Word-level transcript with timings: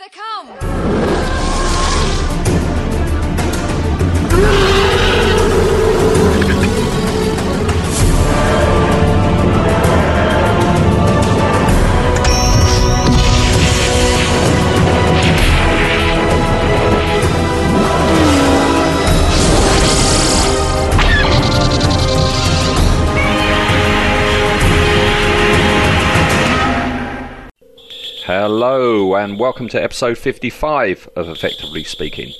they 0.00 0.08
come! 0.08 1.09
Hello, 28.72 29.16
and 29.16 29.36
welcome 29.36 29.68
to 29.70 29.82
episode 29.82 30.16
55 30.16 31.08
of 31.16 31.28
Effectively 31.28 31.82
Speaking, 31.82 32.32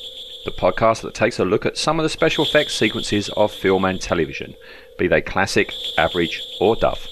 the 0.44 0.52
podcast 0.52 1.02
that 1.02 1.12
takes 1.12 1.40
a 1.40 1.44
look 1.44 1.66
at 1.66 1.76
some 1.76 1.98
of 1.98 2.04
the 2.04 2.08
special 2.08 2.44
effects 2.44 2.72
sequences 2.72 3.28
of 3.30 3.50
film 3.52 3.84
and 3.84 4.00
television, 4.00 4.54
be 4.96 5.08
they 5.08 5.22
classic, 5.22 5.72
average, 5.98 6.40
or 6.60 6.76
duff. 6.76 7.08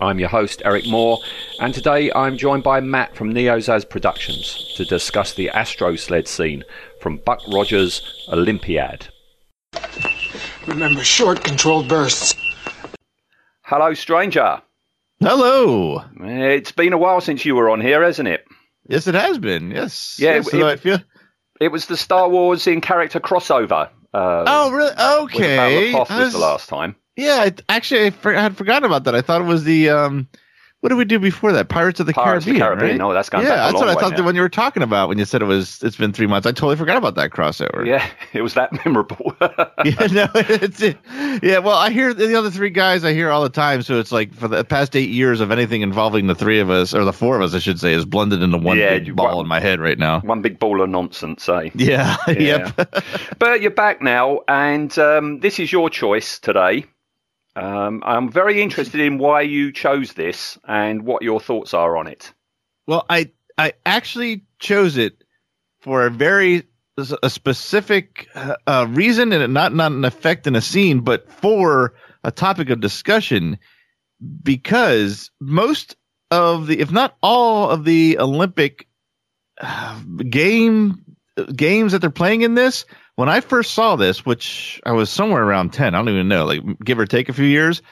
I'm 0.00 0.20
your 0.20 0.28
host, 0.28 0.62
Eric 0.64 0.86
Moore, 0.86 1.18
and 1.58 1.74
today 1.74 2.12
I'm 2.12 2.38
joined 2.38 2.62
by 2.62 2.78
Matt 2.78 3.16
from 3.16 3.34
Neozaz 3.34 3.90
Productions 3.90 4.72
to 4.76 4.84
discuss 4.84 5.34
the 5.34 5.50
Astro 5.50 5.96
Sled 5.96 6.28
scene 6.28 6.62
from 7.00 7.16
Buck 7.26 7.40
Rogers' 7.52 8.24
Olympiad. 8.28 9.08
Remember 10.68 11.02
short, 11.02 11.42
controlled 11.42 11.88
bursts. 11.88 12.36
Hello, 13.62 13.94
stranger. 13.94 14.62
Hello. 15.24 16.02
It's 16.20 16.72
been 16.72 16.92
a 16.92 16.98
while 16.98 17.20
since 17.20 17.44
you 17.44 17.54
were 17.54 17.70
on 17.70 17.80
here, 17.80 18.02
hasn't 18.02 18.28
it? 18.28 18.44
Yes, 18.88 19.06
it 19.06 19.14
has 19.14 19.38
been. 19.38 19.70
Yes. 19.70 20.18
Yeah, 20.20 20.34
Yes, 20.34 20.48
it- 20.48 20.50
so 20.50 20.68
I 20.68 20.76
feel- 20.76 20.98
It 21.60 21.68
was 21.68 21.86
the 21.86 21.96
Star 21.96 22.28
Wars 22.28 22.66
in 22.66 22.80
character 22.80 23.20
crossover. 23.20 23.88
Uh, 24.12 24.44
Oh, 24.46 24.70
really? 24.70 24.90
with 24.90 25.34
Okay. 25.34 25.94
I 25.94 25.98
was 25.98 26.08
was- 26.10 26.32
the 26.34 26.38
last 26.38 26.68
time. 26.68 26.94
Yeah, 27.16 27.46
I, 27.46 27.54
actually, 27.68 28.06
I, 28.06 28.10
for, 28.10 28.36
I 28.36 28.42
had 28.42 28.56
forgotten 28.56 28.84
about 28.84 29.04
that. 29.04 29.14
I 29.14 29.22
thought 29.22 29.40
it 29.40 29.44
was 29.46 29.64
the 29.64 29.88
um. 29.90 30.28
What 30.84 30.90
did 30.90 30.96
we 30.96 31.06
do 31.06 31.18
before 31.18 31.50
that? 31.52 31.70
Pirates 31.70 31.98
of 32.00 32.04
the 32.04 32.12
Pirates 32.12 32.46
of 32.46 32.52
the 32.52 32.58
Caribbean. 32.58 32.76
Caribbean. 32.76 32.90
Right? 32.90 33.08
No, 33.08 33.14
that's 33.14 33.30
going 33.30 33.46
yeah, 33.46 33.54
that's 33.56 33.72
what 33.72 33.88
I 33.88 33.94
thought 33.94 34.10
now. 34.10 34.16
that 34.18 34.22
when 34.24 34.34
you 34.34 34.42
were 34.42 34.50
talking 34.50 34.82
about 34.82 35.08
when 35.08 35.16
you 35.16 35.24
said 35.24 35.40
it 35.40 35.46
was. 35.46 35.82
It's 35.82 35.96
been 35.96 36.12
three 36.12 36.26
months. 36.26 36.46
I 36.46 36.52
totally 36.52 36.76
forgot 36.76 36.98
about 36.98 37.14
that 37.14 37.30
crossover. 37.30 37.86
Yeah, 37.86 38.06
it 38.34 38.42
was 38.42 38.52
that 38.52 38.70
memorable. 38.84 39.34
yeah, 39.40 40.06
no, 40.12 40.28
it's 40.34 40.82
yeah. 41.42 41.60
Well, 41.60 41.78
I 41.78 41.88
hear 41.88 42.12
the 42.12 42.34
other 42.34 42.50
three 42.50 42.68
guys. 42.68 43.02
I 43.02 43.14
hear 43.14 43.30
all 43.30 43.42
the 43.42 43.48
time. 43.48 43.80
So 43.80 43.98
it's 43.98 44.12
like 44.12 44.34
for 44.34 44.46
the 44.46 44.62
past 44.62 44.94
eight 44.94 45.08
years 45.08 45.40
of 45.40 45.50
anything 45.50 45.80
involving 45.80 46.26
the 46.26 46.34
three 46.34 46.60
of 46.60 46.68
us, 46.68 46.92
or 46.92 47.02
the 47.06 47.14
four 47.14 47.36
of 47.36 47.40
us, 47.40 47.54
I 47.54 47.60
should 47.60 47.80
say, 47.80 47.94
is 47.94 48.04
blended 48.04 48.42
into 48.42 48.58
one 48.58 48.76
Yeah, 48.76 48.98
big 48.98 49.16
ball 49.16 49.28
well- 49.28 49.40
in 49.40 49.48
my 49.48 49.60
head 49.60 49.80
right 49.80 49.98
now. 49.98 50.20
One 50.20 50.42
big 50.42 50.58
ball 50.58 50.82
of 50.82 50.90
nonsense, 50.90 51.48
eh? 51.48 51.70
Yeah. 51.74 52.18
Yeah. 52.28 52.72
yep. 52.76 52.94
But 53.38 53.62
you're 53.62 53.70
back 53.70 54.02
now, 54.02 54.40
and 54.48 54.98
um, 54.98 55.40
this 55.40 55.58
is 55.58 55.72
your 55.72 55.88
choice 55.88 56.38
today. 56.38 56.84
Um, 57.56 58.02
I'm 58.04 58.30
very 58.30 58.60
interested 58.60 59.00
in 59.00 59.18
why 59.18 59.42
you 59.42 59.72
chose 59.72 60.12
this 60.12 60.58
and 60.66 61.04
what 61.04 61.22
your 61.22 61.40
thoughts 61.40 61.72
are 61.72 61.96
on 61.96 62.06
it. 62.06 62.32
Well, 62.86 63.06
I 63.08 63.30
I 63.56 63.74
actually 63.86 64.44
chose 64.58 64.96
it 64.96 65.22
for 65.80 66.06
a 66.06 66.10
very 66.10 66.64
a 67.22 67.30
specific 67.30 68.28
uh, 68.34 68.56
uh, 68.66 68.86
reason, 68.88 69.32
and 69.32 69.54
not 69.54 69.74
not 69.74 69.92
an 69.92 70.04
effect 70.04 70.46
in 70.46 70.56
a 70.56 70.60
scene, 70.60 71.00
but 71.00 71.30
for 71.30 71.94
a 72.22 72.30
topic 72.30 72.70
of 72.70 72.80
discussion, 72.80 73.58
because 74.42 75.30
most 75.40 75.96
of 76.30 76.66
the, 76.66 76.80
if 76.80 76.90
not 76.90 77.16
all 77.22 77.70
of 77.70 77.84
the 77.84 78.18
Olympic 78.18 78.88
uh, 79.60 80.00
game 80.28 81.04
games 81.54 81.92
that 81.92 82.00
they're 82.00 82.10
playing 82.10 82.42
in 82.42 82.54
this, 82.54 82.84
when 83.16 83.28
I 83.28 83.40
first 83.40 83.74
saw 83.74 83.96
this, 83.96 84.26
which 84.26 84.80
I 84.84 84.92
was 84.92 85.10
somewhere 85.10 85.42
around 85.42 85.72
ten, 85.72 85.94
I 85.94 85.98
don't 85.98 86.08
even 86.08 86.28
know, 86.28 86.44
like 86.44 86.62
give 86.84 86.98
or 86.98 87.06
take 87.06 87.28
a 87.28 87.34
few 87.34 87.46
years, 87.46 87.82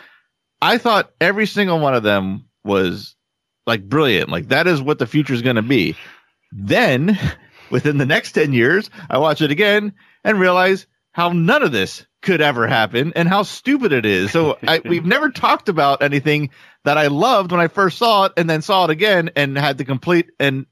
I 0.60 0.78
thought 0.78 1.12
every 1.20 1.46
single 1.46 1.78
one 1.78 1.94
of 1.94 2.02
them 2.02 2.44
was 2.64 3.16
like 3.66 3.88
brilliant. 3.88 4.30
Like 4.30 4.48
that 4.48 4.66
is 4.66 4.82
what 4.82 4.98
the 4.98 5.06
future 5.06 5.34
is 5.34 5.42
going 5.42 5.56
to 5.56 5.62
be. 5.62 5.96
Then 6.50 7.18
within 7.70 7.98
the 7.98 8.06
next 8.06 8.32
10 8.32 8.52
years, 8.52 8.90
I 9.10 9.18
watch 9.18 9.40
it 9.40 9.50
again 9.50 9.92
and 10.24 10.38
realize 10.38 10.86
how 11.12 11.30
none 11.30 11.62
of 11.62 11.72
this 11.72 12.06
could 12.22 12.40
ever 12.40 12.66
happen 12.66 13.12
and 13.16 13.28
how 13.28 13.42
stupid 13.42 13.92
it 13.92 14.06
is. 14.06 14.30
So 14.30 14.58
I, 14.62 14.80
we've 14.84 15.04
never 15.04 15.30
talked 15.30 15.68
about 15.68 16.02
anything 16.02 16.50
that 16.84 16.96
I 16.96 17.08
loved 17.08 17.50
when 17.50 17.60
I 17.60 17.68
first 17.68 17.98
saw 17.98 18.26
it 18.26 18.32
and 18.36 18.48
then 18.48 18.62
saw 18.62 18.84
it 18.84 18.90
again 18.90 19.30
and 19.36 19.58
had 19.58 19.78
the 19.78 19.84
complete 19.84 20.30
and 20.38 20.66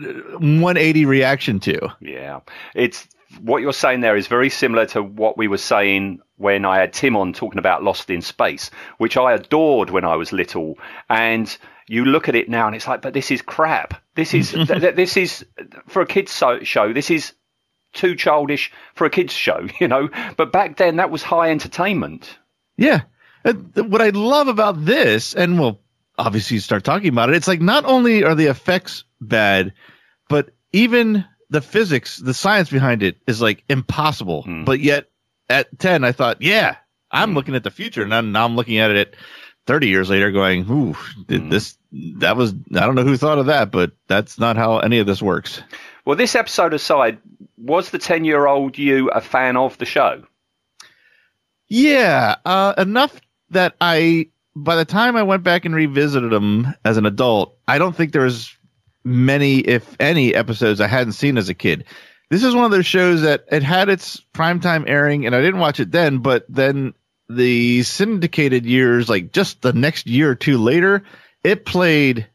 uh, 0.00 0.12
180 0.38 1.06
reaction 1.06 1.60
to. 1.60 1.88
Yeah, 2.00 2.40
it's 2.74 3.08
what 3.40 3.62
you're 3.62 3.72
saying 3.72 4.00
there 4.00 4.16
is 4.16 4.26
very 4.26 4.50
similar 4.50 4.86
to 4.86 5.02
what 5.02 5.36
we 5.36 5.48
were 5.48 5.58
saying 5.58 6.20
when 6.36 6.64
I 6.64 6.78
had 6.78 6.92
Tim 6.92 7.16
on 7.16 7.32
talking 7.32 7.58
about 7.58 7.82
Lost 7.82 8.10
in 8.10 8.22
Space, 8.22 8.70
which 8.98 9.16
I 9.16 9.32
adored 9.32 9.90
when 9.90 10.04
I 10.04 10.16
was 10.16 10.32
little. 10.32 10.78
And 11.08 11.56
you 11.88 12.04
look 12.04 12.28
at 12.28 12.34
it 12.34 12.48
now, 12.48 12.66
and 12.66 12.76
it's 12.76 12.86
like, 12.86 13.02
but 13.02 13.14
this 13.14 13.30
is 13.30 13.42
crap. 13.42 14.00
This 14.14 14.34
is 14.34 14.50
th- 14.52 14.68
th- 14.68 14.94
this 14.96 15.16
is 15.16 15.44
for 15.86 16.02
a 16.02 16.06
kids 16.06 16.32
so- 16.32 16.62
show. 16.62 16.92
This 16.92 17.10
is 17.10 17.32
too 17.92 18.14
childish 18.14 18.70
for 18.94 19.06
a 19.06 19.10
kids 19.10 19.32
show, 19.32 19.66
you 19.80 19.88
know. 19.88 20.08
But 20.36 20.52
back 20.52 20.76
then, 20.76 20.96
that 20.96 21.10
was 21.10 21.22
high 21.22 21.50
entertainment. 21.50 22.38
Yeah. 22.76 23.02
Uh, 23.44 23.52
What 23.52 24.02
I 24.02 24.10
love 24.10 24.48
about 24.48 24.84
this, 24.84 25.34
and 25.34 25.58
we'll 25.58 25.80
obviously 26.18 26.58
start 26.58 26.84
talking 26.84 27.08
about 27.08 27.30
it, 27.30 27.36
it's 27.36 27.48
like 27.48 27.60
not 27.60 27.84
only 27.84 28.24
are 28.24 28.34
the 28.34 28.46
effects 28.46 29.04
bad, 29.20 29.72
but 30.28 30.50
even 30.72 31.24
the 31.50 31.60
physics, 31.60 32.16
the 32.18 32.34
science 32.34 32.70
behind 32.70 33.02
it 33.02 33.16
is 33.26 33.40
like 33.40 33.64
impossible. 33.68 34.42
Hmm. 34.42 34.64
But 34.64 34.80
yet 34.80 35.08
at 35.48 35.78
10, 35.78 36.04
I 36.04 36.12
thought, 36.12 36.42
yeah, 36.42 36.76
I'm 37.10 37.34
looking 37.34 37.54
at 37.54 37.64
the 37.64 37.70
future. 37.70 38.02
And 38.02 38.12
then 38.12 38.32
now 38.32 38.44
I'm 38.44 38.56
looking 38.56 38.78
at 38.78 38.90
it 38.90 39.14
30 39.66 39.88
years 39.88 40.10
later 40.10 40.30
going, 40.32 40.68
ooh, 40.70 40.96
did 41.26 41.42
Hmm. 41.42 41.48
this, 41.50 41.76
that 42.18 42.36
was, 42.36 42.52
I 42.74 42.80
don't 42.80 42.94
know 42.94 43.04
who 43.04 43.16
thought 43.16 43.38
of 43.38 43.46
that, 43.46 43.70
but 43.70 43.92
that's 44.08 44.38
not 44.38 44.56
how 44.56 44.78
any 44.78 44.98
of 44.98 45.06
this 45.06 45.22
works. 45.22 45.62
Well, 46.04 46.16
this 46.16 46.34
episode 46.34 46.74
aside, 46.74 47.18
was 47.58 47.90
the 47.90 47.98
ten-year-old 47.98 48.78
you 48.78 49.08
a 49.10 49.20
fan 49.20 49.56
of 49.56 49.76
the 49.78 49.86
show? 49.86 50.22
Yeah, 51.68 52.36
uh, 52.44 52.74
enough 52.78 53.20
that 53.50 53.74
I, 53.80 54.28
by 54.54 54.76
the 54.76 54.84
time 54.84 55.16
I 55.16 55.24
went 55.24 55.42
back 55.42 55.64
and 55.64 55.74
revisited 55.74 56.30
them 56.30 56.74
as 56.84 56.96
an 56.96 57.06
adult, 57.06 57.56
I 57.66 57.78
don't 57.78 57.94
think 57.96 58.12
there 58.12 58.22
was 58.22 58.54
many, 59.06 59.60
if 59.60 59.96
any, 60.00 60.34
episodes 60.34 60.80
I 60.80 60.88
hadn't 60.88 61.12
seen 61.12 61.38
as 61.38 61.48
a 61.48 61.54
kid. 61.54 61.84
This 62.28 62.42
is 62.42 62.54
one 62.54 62.64
of 62.64 62.72
those 62.72 62.86
shows 62.86 63.22
that 63.22 63.44
it 63.50 63.62
had 63.62 63.88
its 63.88 64.20
primetime 64.34 64.84
airing, 64.88 65.24
and 65.24 65.34
I 65.34 65.40
didn't 65.40 65.60
watch 65.60 65.78
it 65.78 65.92
then, 65.92 66.18
but 66.18 66.44
then 66.48 66.92
the 67.28 67.84
syndicated 67.84 68.66
years, 68.66 69.08
like 69.08 69.32
just 69.32 69.62
the 69.62 69.72
next 69.72 70.06
year 70.06 70.30
or 70.30 70.34
two 70.34 70.58
later, 70.58 71.04
it 71.44 71.64
played 71.64 72.26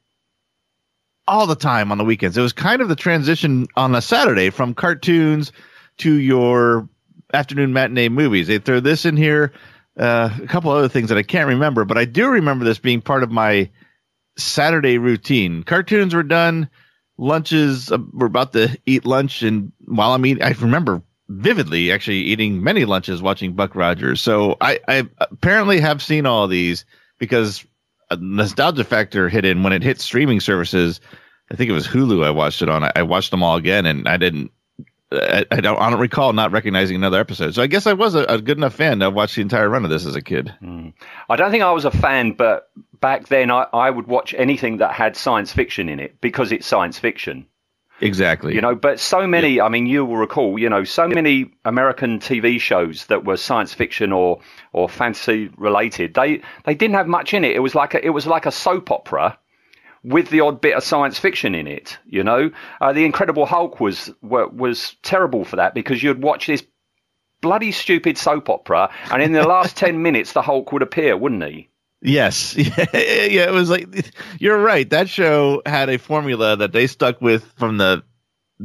all 1.28 1.46
the 1.46 1.56
time 1.56 1.92
on 1.92 1.98
the 1.98 2.06
weekends. 2.06 2.38
It 2.38 2.42
was 2.42 2.54
kind 2.54 2.82
of 2.82 2.88
the 2.88 2.96
transition 2.96 3.68
on 3.76 3.94
a 3.94 4.02
Saturday 4.02 4.50
from 4.50 4.74
cartoons 4.74 5.52
to 5.98 6.14
your 6.14 6.88
afternoon 7.34 7.74
matinee 7.74 8.10
movies. 8.10 8.48
They 8.48 8.60
throw 8.60 8.80
this 8.80 9.06
in 9.06 9.18
here, 9.18 9.52
uh, 9.98 10.30
a 10.42 10.48
couple 10.48 10.72
other 10.72 10.90
things 10.90 11.10
that 11.10 11.18
I 11.18 11.24
can't 11.24 11.50
remember, 11.50 11.84
but 11.84 11.98
I 11.98 12.06
do 12.06 12.30
remember 12.30 12.64
this 12.64 12.80
being 12.80 13.02
part 13.02 13.24
of 13.24 13.32
my 13.32 13.70
Saturday 14.42 14.98
routine. 14.98 15.64
Cartoons 15.64 16.14
were 16.14 16.24
done, 16.24 16.70
lunches, 17.18 17.92
uh, 17.92 17.98
we're 18.14 18.28
about 18.28 18.54
to 18.54 18.78
eat 18.86 19.06
lunch, 19.06 19.44
and 19.44 19.72
while 19.86 20.14
I'm 20.14 20.26
eating, 20.26 20.44
I 20.44 20.52
remember 20.52 21.02
vividly 21.30 21.92
actually 21.92 22.18
eating 22.18 22.64
many 22.64 22.86
lunches 22.86 23.22
watching 23.22 23.54
Buck 23.54 23.76
Rogers. 23.76 24.22
So 24.22 24.58
I, 24.60 24.80
I 24.88 25.08
apparently 25.20 25.80
have 25.80 26.02
seen 26.02 26.26
all 26.26 26.48
these 26.48 26.86
because 27.20 27.66
nostalgia 28.20 28.84
factor 28.84 29.30
hit 29.30 29.46
in 29.46 29.64
when 29.64 29.74
it 29.74 29.84
hit 29.84 30.02
streaming 30.02 30.40
services. 30.40 31.00
I 31.52 31.56
think 31.56 31.70
it 31.70 31.74
was 31.74 31.88
Hulu 31.88 32.26
I 32.26 32.32
watched 32.32 32.62
it 32.62 32.70
on. 32.70 32.90
I 32.96 33.04
watched 33.04 33.32
them 33.32 33.44
all 33.44 33.56
again, 33.56 33.86
and 33.86 34.08
I 34.08 34.18
didn't. 34.18 34.52
I, 35.12 35.46
I 35.52 35.62
don't. 35.62 35.78
I 35.80 35.90
don't 35.90 36.00
recall 36.00 36.34
not 36.34 36.52
recognizing 36.52 36.96
another 36.96 37.20
episode. 37.20 37.54
So 37.56 37.62
I 37.62 37.68
guess 37.68 37.86
I 37.86 37.94
was 37.94 38.16
a, 38.16 38.24
a 38.24 38.42
good 38.42 38.58
enough 38.58 38.76
fan 38.76 39.00
to 39.00 39.10
watch 39.10 39.36
the 39.36 39.42
entire 39.42 39.70
run 39.70 39.84
of 39.84 39.90
this 39.90 40.06
as 40.06 40.16
a 40.16 40.22
kid. 40.22 40.54
Hmm. 40.60 40.90
I 41.30 41.36
don't 41.36 41.52
think 41.52 41.64
I 41.64 41.72
was 41.72 41.86
a 41.86 41.92
fan, 41.92 42.32
but 42.34 42.70
back 43.00 43.28
then 43.28 43.52
I, 43.52 43.68
I 43.74 43.90
would 43.90 44.08
watch 44.08 44.34
anything 44.38 44.78
that 44.78 44.94
had 44.94 45.18
science 45.18 45.52
fiction 45.52 45.90
in 45.90 46.00
it 46.00 46.22
because 46.22 46.52
it's 46.52 46.66
science 46.66 46.98
fiction. 46.98 47.46
Exactly. 48.02 48.56
You 48.56 48.62
know, 48.62 48.74
but 48.74 49.00
so 49.00 49.28
many, 49.28 49.62
I 49.62 49.70
mean, 49.70 49.86
you 49.86 50.04
will 50.04 50.18
recall, 50.18 50.58
you 50.58 50.70
know, 50.70 50.84
so 50.84 51.08
many 51.08 51.54
American 51.66 52.20
TV 52.20 52.60
shows 52.60 53.06
that 53.06 53.26
were 53.26 53.38
science 53.38 53.76
fiction 53.76 54.12
or, 54.12 54.40
or 54.74 54.90
fantasy 54.90 55.52
related, 55.56 56.16
they, 56.16 56.42
they 56.66 56.74
didn't 56.74 56.96
have 56.96 57.08
much 57.08 57.36
in 57.36 57.46
it. 57.46 57.56
It 57.56 57.60
was 57.60 57.76
like 57.76 57.94
a, 57.94 58.04
it 58.04 58.10
was 58.10 58.26
like 58.26 58.48
a 58.48 58.52
soap 58.52 58.90
opera 58.90 59.38
with 60.04 60.30
the 60.30 60.42
odd 60.42 60.62
bit 60.62 60.76
of 60.76 60.84
science 60.84 61.18
fiction 61.20 61.56
in 61.56 61.68
it, 61.68 61.98
you 62.06 62.24
know. 62.24 62.52
Uh, 62.80 62.94
the 62.94 63.06
Incredible 63.06 63.46
Hulk 63.46 63.80
was, 63.80 64.12
was 64.22 64.96
terrible 65.04 65.46
for 65.46 65.58
that 65.58 65.74
because 65.74 66.02
you'd 66.02 66.22
watch 66.22 66.48
this 66.48 66.64
bloody 67.42 67.72
stupid 67.72 68.18
soap 68.18 68.50
opera 68.50 68.92
and 69.12 69.22
in 69.22 69.32
the 69.32 69.44
last 69.44 69.76
10 69.78 70.02
minutes 70.02 70.34
the 70.34 70.42
Hulk 70.42 70.72
would 70.72 70.82
appear, 70.82 71.18
wouldn't 71.18 71.44
he? 71.44 71.70
Yes, 72.02 72.56
yeah, 72.58 72.86
yeah, 72.94 73.48
it 73.48 73.54
was 73.54 73.70
like 73.70 74.12
you're 74.40 74.58
right. 74.58 74.90
That 74.90 75.08
show 75.08 75.62
had 75.68 75.88
a 75.90 76.00
formula 76.00 76.58
that 76.58 76.72
they 76.72 76.88
stuck 76.88 77.22
with 77.22 77.44
from 77.58 77.78
the 77.78 78.04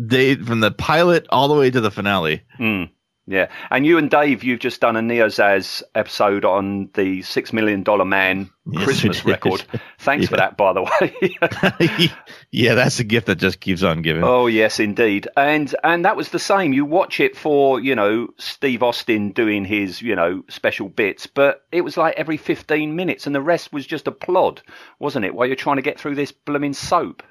day 0.06 0.36
from 0.36 0.60
the 0.60 0.70
pilot 0.70 1.26
all 1.28 1.48
the 1.48 1.54
way 1.54 1.70
to 1.70 1.80
the 1.82 1.90
finale. 1.90 2.42
Mm, 2.58 2.90
yeah, 3.26 3.48
and 3.70 3.84
you 3.84 3.98
and 3.98 4.08
Dave, 4.08 4.44
you've 4.44 4.60
just 4.60 4.80
done 4.80 4.96
a 4.96 5.00
Neozaz 5.00 5.82
episode 5.94 6.44
on 6.44 6.90
the 6.94 7.22
Six 7.22 7.52
Million 7.52 7.82
Dollar 7.82 8.04
Man 8.04 8.50
Yes, 8.68 8.84
Christmas 8.84 9.24
record. 9.24 9.64
Thanks 9.98 10.28
for 10.28 10.36
that, 10.36 10.56
by 10.56 10.72
the 10.72 10.82
way. 10.82 12.10
yeah, 12.50 12.74
that's 12.74 13.00
a 13.00 13.04
gift 13.04 13.26
that 13.26 13.36
just 13.36 13.60
keeps 13.60 13.82
on 13.82 14.02
giving. 14.02 14.24
Oh 14.24 14.46
yes, 14.46 14.80
indeed, 14.80 15.28
and 15.36 15.72
and 15.84 16.04
that 16.04 16.16
was 16.16 16.30
the 16.30 16.38
same. 16.38 16.72
You 16.72 16.84
watch 16.84 17.20
it 17.20 17.36
for 17.36 17.80
you 17.80 17.94
know 17.94 18.28
Steve 18.38 18.82
Austin 18.82 19.32
doing 19.32 19.64
his 19.64 20.02
you 20.02 20.16
know 20.16 20.42
special 20.48 20.88
bits, 20.88 21.26
but 21.26 21.64
it 21.70 21.82
was 21.82 21.96
like 21.96 22.14
every 22.16 22.36
fifteen 22.36 22.96
minutes, 22.96 23.26
and 23.26 23.34
the 23.34 23.40
rest 23.40 23.72
was 23.72 23.86
just 23.86 24.08
a 24.08 24.12
plod, 24.12 24.62
wasn't 24.98 25.24
it? 25.24 25.34
While 25.34 25.46
you're 25.46 25.56
trying 25.56 25.76
to 25.76 25.82
get 25.82 25.98
through 25.98 26.14
this 26.14 26.32
blooming 26.32 26.74
soap. 26.74 27.22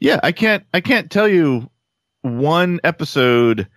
Yeah, 0.00 0.18
I 0.22 0.32
can't 0.32 0.64
I 0.74 0.80
can't 0.80 1.10
tell 1.10 1.28
you 1.28 1.70
one 2.22 2.80
episode 2.82 3.68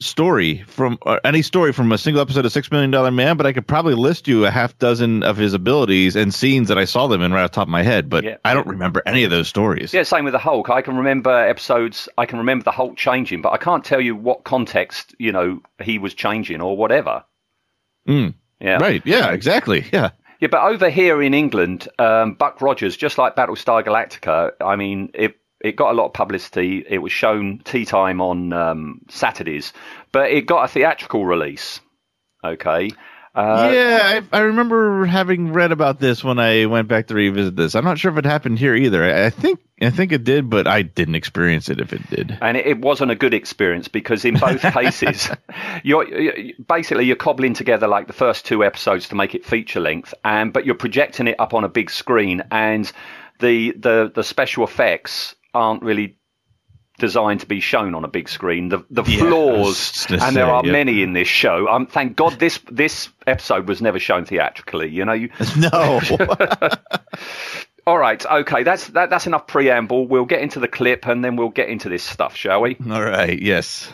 story 0.00 0.62
from 0.66 0.98
or 1.02 1.20
any 1.24 1.42
story 1.42 1.72
from 1.72 1.92
a 1.92 1.98
single 1.98 2.22
episode 2.22 2.44
of 2.46 2.52
Six 2.52 2.70
Million 2.70 2.90
Dollar 2.90 3.10
Man, 3.10 3.36
but 3.36 3.46
I 3.46 3.52
could 3.52 3.66
probably 3.66 3.94
list 3.94 4.26
you 4.28 4.46
a 4.46 4.50
half 4.50 4.76
dozen 4.78 5.22
of 5.22 5.36
his 5.36 5.52
abilities 5.54 6.16
and 6.16 6.32
scenes 6.32 6.68
that 6.68 6.78
I 6.78 6.84
saw 6.86 7.06
them 7.06 7.20
in 7.22 7.32
right 7.32 7.44
off 7.44 7.50
the 7.50 7.54
top 7.56 7.68
of 7.68 7.70
my 7.70 7.82
head, 7.82 8.08
but 8.08 8.24
Yeah. 8.24 8.36
I 8.44 8.54
don't 8.54 8.66
remember 8.66 9.02
any 9.06 9.24
of 9.24 9.30
those 9.30 9.48
stories. 9.48 9.92
Yeah, 9.92 10.02
same 10.04 10.24
with 10.24 10.32
the 10.32 10.38
Hulk. 10.38 10.70
I 10.70 10.82
can 10.82 10.96
remember 10.96 11.30
episodes. 11.30 12.08
I 12.18 12.26
can 12.26 12.38
remember 12.38 12.64
the 12.64 12.70
Hulk 12.70 12.96
changing, 12.96 13.42
but 13.42 13.52
I 13.52 13.58
can't 13.58 13.84
tell 13.84 14.00
you 14.00 14.16
what 14.16 14.44
context 14.44 15.14
you 15.18 15.32
know 15.32 15.60
he 15.82 15.98
was 15.98 16.14
changing 16.14 16.60
or 16.60 16.76
whatever. 16.76 17.24
Mm, 18.08 18.34
Yeah, 18.60 18.78
Right. 18.78 19.02
Yeah, 19.04 19.30
exactly. 19.32 19.84
Yeah. 19.92 20.10
Yeah, 20.40 20.48
but 20.50 20.62
over 20.62 20.88
here 20.88 21.20
in 21.20 21.34
England, 21.34 21.86
um, 21.98 22.32
Buck 22.32 22.62
Rogers, 22.62 22.96
just 22.96 23.18
like 23.18 23.36
Battlestar 23.36 23.84
Galactica, 23.84 24.52
I 24.62 24.76
mean, 24.76 25.10
it 25.12 25.34
it 25.60 25.76
got 25.76 25.90
a 25.90 25.94
lot 25.94 26.06
of 26.06 26.12
publicity. 26.12 26.84
It 26.88 26.98
was 26.98 27.12
shown 27.12 27.60
tea 27.64 27.84
time 27.84 28.20
on 28.20 28.52
um, 28.52 29.02
Saturdays, 29.08 29.72
but 30.12 30.30
it 30.30 30.46
got 30.46 30.64
a 30.64 30.68
theatrical 30.68 31.24
release. 31.26 31.80
Okay. 32.44 32.90
Uh, 33.32 33.70
yeah, 33.72 34.20
I, 34.32 34.38
I 34.38 34.40
remember 34.40 35.04
having 35.04 35.52
read 35.52 35.70
about 35.70 36.00
this 36.00 36.24
when 36.24 36.40
I 36.40 36.66
went 36.66 36.88
back 36.88 37.06
to 37.08 37.14
revisit 37.14 37.54
this. 37.54 37.76
I'm 37.76 37.84
not 37.84 37.96
sure 37.96 38.10
if 38.10 38.18
it 38.18 38.24
happened 38.24 38.58
here 38.58 38.74
either. 38.74 39.04
I, 39.04 39.26
I 39.26 39.30
think 39.30 39.60
I 39.80 39.90
think 39.90 40.10
it 40.10 40.24
did, 40.24 40.50
but 40.50 40.66
I 40.66 40.82
didn't 40.82 41.14
experience 41.14 41.68
it 41.68 41.80
if 41.80 41.92
it 41.92 42.10
did. 42.10 42.36
And 42.42 42.56
it, 42.56 42.66
it 42.66 42.80
wasn't 42.80 43.12
a 43.12 43.14
good 43.14 43.32
experience 43.32 43.86
because 43.86 44.24
in 44.24 44.34
both 44.34 44.60
cases, 44.74 45.30
you're, 45.84 46.08
you 46.08 46.54
basically 46.66 47.04
you're 47.04 47.14
cobbling 47.14 47.54
together 47.54 47.86
like 47.86 48.08
the 48.08 48.12
first 48.12 48.46
two 48.46 48.64
episodes 48.64 49.08
to 49.08 49.14
make 49.14 49.36
it 49.36 49.44
feature 49.46 49.80
length, 49.80 50.12
and 50.24 50.52
but 50.52 50.66
you're 50.66 50.74
projecting 50.74 51.28
it 51.28 51.38
up 51.38 51.54
on 51.54 51.62
a 51.62 51.68
big 51.68 51.88
screen, 51.88 52.42
and 52.50 52.90
the 53.38 53.70
the 53.78 54.10
the 54.12 54.24
special 54.24 54.64
effects 54.64 55.36
aren't 55.54 55.82
really 55.82 56.16
designed 56.98 57.40
to 57.40 57.46
be 57.46 57.60
shown 57.60 57.94
on 57.94 58.04
a 58.04 58.08
big 58.08 58.28
screen. 58.28 58.68
The 58.68 58.84
the 58.90 59.02
Yeah, 59.04 59.18
flaws, 59.20 60.06
and 60.10 60.20
there 60.36 60.46
say, 60.46 60.50
are 60.50 60.64
yeah. 60.64 60.72
many 60.72 61.02
in 61.02 61.12
this 61.14 61.28
show. 61.28 61.66
Um, 61.68 61.86
thank 61.86 62.16
God 62.16 62.38
this 62.38 62.60
this 62.70 63.08
episode 63.26 63.68
was 63.68 63.80
never 63.80 63.98
shown 63.98 64.24
theatrically. 64.26 64.90
You 64.90 65.04
know, 65.04 65.14
you, 65.14 65.30
No. 65.56 66.00
all 67.86 67.98
right, 67.98 68.24
okay, 68.24 68.62
that's 68.62 68.88
that, 68.88 69.10
that's 69.10 69.26
enough 69.26 69.46
preamble. 69.46 70.06
We'll 70.06 70.26
get 70.26 70.42
into 70.42 70.60
the 70.60 70.68
clip, 70.68 71.06
and 71.06 71.24
then 71.24 71.36
we'll 71.36 71.48
get 71.48 71.68
into 71.68 71.88
this 71.88 72.02
stuff, 72.02 72.36
shall 72.36 72.60
we? 72.60 72.76
All 72.90 73.02
right. 73.02 73.40
Yes. 73.40 73.90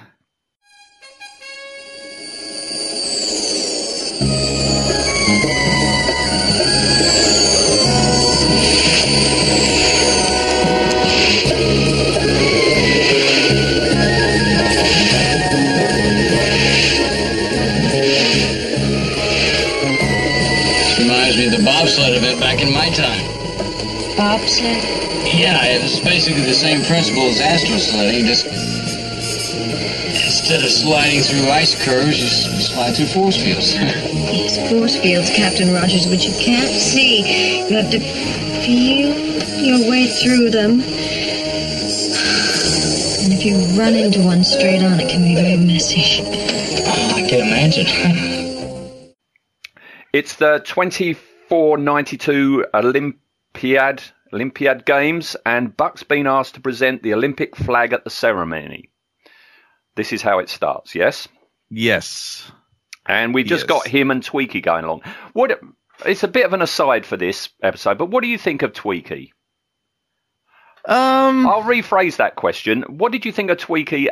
Bobsled? 24.36 24.84
Yeah, 25.32 25.64
it's 25.64 25.98
basically 26.00 26.42
the 26.42 26.52
same 26.52 26.84
principle 26.84 27.22
as 27.24 27.40
astro 27.40 27.78
sledding, 27.78 28.26
just 28.26 28.44
instead 30.12 30.62
of 30.62 30.68
sliding 30.70 31.22
through 31.22 31.48
ice 31.50 31.74
curves, 31.82 32.18
you 32.20 32.26
s- 32.26 32.68
slide 32.68 32.94
through 32.96 33.06
force 33.06 33.36
fields. 33.42 33.72
These 33.74 34.58
force 34.68 34.96
fields, 35.00 35.30
Captain 35.30 35.72
Rogers, 35.72 36.06
which 36.06 36.26
you 36.26 36.34
can't 36.38 36.68
see. 36.68 37.66
You 37.68 37.76
have 37.76 37.90
to 37.92 37.98
feel 37.98 39.08
your 39.64 39.90
way 39.90 40.06
through 40.06 40.50
them. 40.50 40.82
And 43.24 43.32
if 43.32 43.42
you 43.44 43.56
run 43.80 43.94
into 43.94 44.20
one 44.22 44.44
straight 44.44 44.82
on, 44.82 45.00
it 45.00 45.08
can 45.08 45.22
be 45.22 45.34
very 45.34 45.56
messy. 45.56 46.22
Ah, 46.86 47.14
I 47.16 47.26
can 47.28 47.40
imagine. 47.40 47.86
It's 50.12 50.36
the 50.36 50.60
2492 50.64 52.66
Olympiad 52.74 54.02
Olympiad 54.36 54.84
Games, 54.84 55.34
and 55.46 55.74
Buck's 55.76 56.02
been 56.02 56.26
asked 56.26 56.54
to 56.54 56.60
present 56.60 57.02
the 57.02 57.14
Olympic 57.14 57.56
flag 57.56 57.92
at 57.94 58.04
the 58.04 58.10
ceremony. 58.10 58.90
This 59.96 60.12
is 60.12 60.20
how 60.20 60.38
it 60.40 60.50
starts, 60.50 60.94
yes? 60.94 61.26
Yes. 61.70 62.50
And 63.06 63.32
we've 63.34 63.46
just 63.46 63.62
Yes. 63.64 63.68
got 63.68 63.88
him 63.88 64.10
and 64.10 64.22
Twiki 64.22 64.62
going 64.62 64.84
along. 64.84 65.02
What? 65.32 65.58
It's 66.04 66.22
a 66.22 66.28
bit 66.28 66.44
of 66.44 66.52
an 66.52 66.60
aside 66.60 67.06
for 67.06 67.16
this 67.16 67.48
episode, 67.62 67.96
but 67.96 68.10
what 68.10 68.22
do 68.22 68.28
you 68.28 68.36
think 68.36 68.60
of 68.62 68.72
Twiki? 68.74 69.30
Um. 70.84 71.46
I'll 71.46 71.62
rephrase 71.62 72.16
that 72.16 72.36
question. 72.36 72.82
What 72.82 73.12
did 73.12 73.24
you 73.24 73.32
think 73.32 73.50
of 73.50 73.56
Twiki 73.58 74.08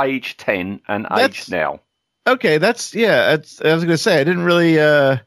age 0.00 0.36
10 0.38 0.80
and 0.88 1.06
age 1.18 1.48
now? 1.50 1.80
Okay. 2.26 2.58
That's 2.58 2.94
yeah. 2.94 3.36
That's, 3.36 3.60
I 3.60 3.74
was 3.74 3.84
gonna 3.84 3.98
say 3.98 4.18
I 4.20 4.24
didn't 4.24 4.44
really. 4.44 4.80
uh 4.80 5.18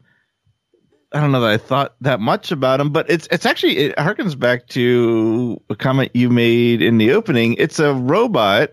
I 1.11 1.19
don't 1.19 1.31
know 1.31 1.41
that 1.41 1.49
I 1.49 1.57
thought 1.57 1.95
that 2.01 2.19
much 2.19 2.51
about 2.51 2.79
him, 2.79 2.91
but 2.91 3.09
it's 3.09 3.27
it's 3.31 3.45
actually 3.45 3.77
it 3.77 3.95
harkens 3.97 4.37
back 4.37 4.67
to 4.67 5.59
a 5.69 5.75
comment 5.75 6.11
you 6.13 6.29
made 6.29 6.81
in 6.81 6.99
the 6.99 7.11
opening. 7.11 7.55
It's 7.55 7.79
a 7.79 7.93
robot, 7.93 8.71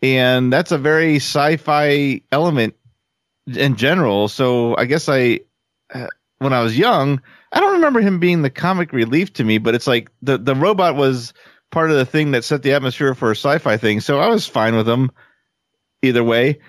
and 0.00 0.52
that's 0.52 0.70
a 0.70 0.78
very 0.78 1.16
sci-fi 1.16 2.22
element 2.30 2.76
in 3.48 3.74
general. 3.74 4.28
So 4.28 4.76
I 4.76 4.84
guess 4.84 5.08
I, 5.08 5.40
uh, 5.92 6.06
when 6.38 6.52
I 6.52 6.62
was 6.62 6.78
young, 6.78 7.20
I 7.52 7.60
don't 7.60 7.72
remember 7.72 8.00
him 8.00 8.20
being 8.20 8.42
the 8.42 8.50
comic 8.50 8.92
relief 8.92 9.32
to 9.34 9.44
me, 9.44 9.58
but 9.58 9.74
it's 9.74 9.86
like 9.88 10.10
the 10.22 10.38
the 10.38 10.54
robot 10.54 10.94
was 10.94 11.32
part 11.70 11.90
of 11.90 11.96
the 11.96 12.06
thing 12.06 12.30
that 12.30 12.44
set 12.44 12.62
the 12.62 12.72
atmosphere 12.72 13.14
for 13.14 13.32
a 13.32 13.36
sci-fi 13.36 13.76
thing. 13.76 14.00
So 14.00 14.20
I 14.20 14.28
was 14.28 14.46
fine 14.46 14.76
with 14.76 14.88
him 14.88 15.10
either 16.02 16.22
way. 16.22 16.60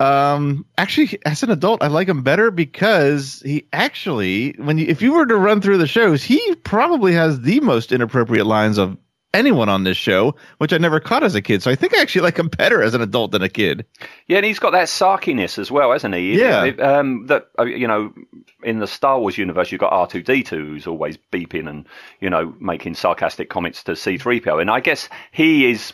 Um, 0.00 0.64
actually, 0.76 1.18
as 1.24 1.42
an 1.42 1.50
adult, 1.50 1.82
I 1.82 1.88
like 1.88 2.08
him 2.08 2.22
better 2.22 2.50
because 2.50 3.42
he 3.44 3.66
actually, 3.72 4.52
when 4.58 4.78
you, 4.78 4.86
if 4.86 5.02
you 5.02 5.12
were 5.12 5.26
to 5.26 5.36
run 5.36 5.60
through 5.60 5.78
the 5.78 5.88
shows, 5.88 6.22
he 6.22 6.54
probably 6.56 7.12
has 7.14 7.40
the 7.40 7.60
most 7.60 7.90
inappropriate 7.90 8.46
lines 8.46 8.78
of 8.78 8.96
anyone 9.34 9.68
on 9.68 9.84
this 9.84 9.96
show, 9.96 10.34
which 10.58 10.72
I 10.72 10.78
never 10.78 11.00
caught 11.00 11.22
as 11.24 11.34
a 11.34 11.42
kid. 11.42 11.62
So 11.62 11.70
I 11.70 11.74
think 11.74 11.94
I 11.96 12.00
actually 12.00 12.22
like 12.26 12.38
him 12.38 12.48
better 12.48 12.80
as 12.82 12.94
an 12.94 13.02
adult 13.02 13.32
than 13.32 13.42
a 13.42 13.48
kid. 13.48 13.86
Yeah, 14.28 14.36
and 14.38 14.46
he's 14.46 14.60
got 14.60 14.70
that 14.70 14.86
sarkiness 14.86 15.58
as 15.58 15.70
well, 15.70 15.90
hasn't 15.92 16.14
he? 16.14 16.38
Yeah. 16.38 16.64
It- 16.64 16.80
um, 16.80 17.26
that 17.26 17.48
uh, 17.58 17.64
you 17.64 17.88
know, 17.88 18.12
in 18.62 18.78
the 18.78 18.86
Star 18.86 19.18
Wars 19.18 19.36
universe, 19.36 19.72
you've 19.72 19.80
got 19.80 19.92
R 19.92 20.06
two 20.06 20.22
D 20.22 20.42
two 20.44 20.64
who's 20.64 20.86
always 20.86 21.18
beeping 21.32 21.68
and 21.68 21.86
you 22.20 22.30
know 22.30 22.54
making 22.60 22.94
sarcastic 22.94 23.50
comments 23.50 23.82
to 23.84 23.96
C 23.96 24.16
three 24.16 24.40
PO, 24.40 24.58
and 24.60 24.70
I 24.70 24.80
guess 24.80 25.08
he 25.32 25.70
is 25.70 25.92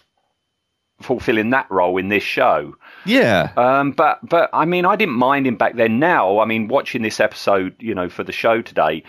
fulfilling 1.01 1.51
that 1.51 1.71
role 1.71 1.97
in 1.99 2.09
this 2.09 2.23
show. 2.23 2.75
Yeah. 3.05 3.53
Um, 3.57 3.93
but 3.93 4.19
but 4.23 4.51
I 4.53 4.65
mean, 4.65 4.85
I 4.87 4.97
didn't 4.97 5.15
mind 5.15 5.47
him 5.47 5.57
back 5.57 5.77
then. 5.77 5.99
Now, 5.99 6.39
I 6.39 6.45
mean, 6.45 6.69
watching 6.69 7.03
this 7.03 7.21
episode, 7.21 7.77
you 7.81 7.95
know, 7.95 8.09
for 8.09 8.25
the 8.25 8.33
show 8.33 8.63
today, 8.63 9.05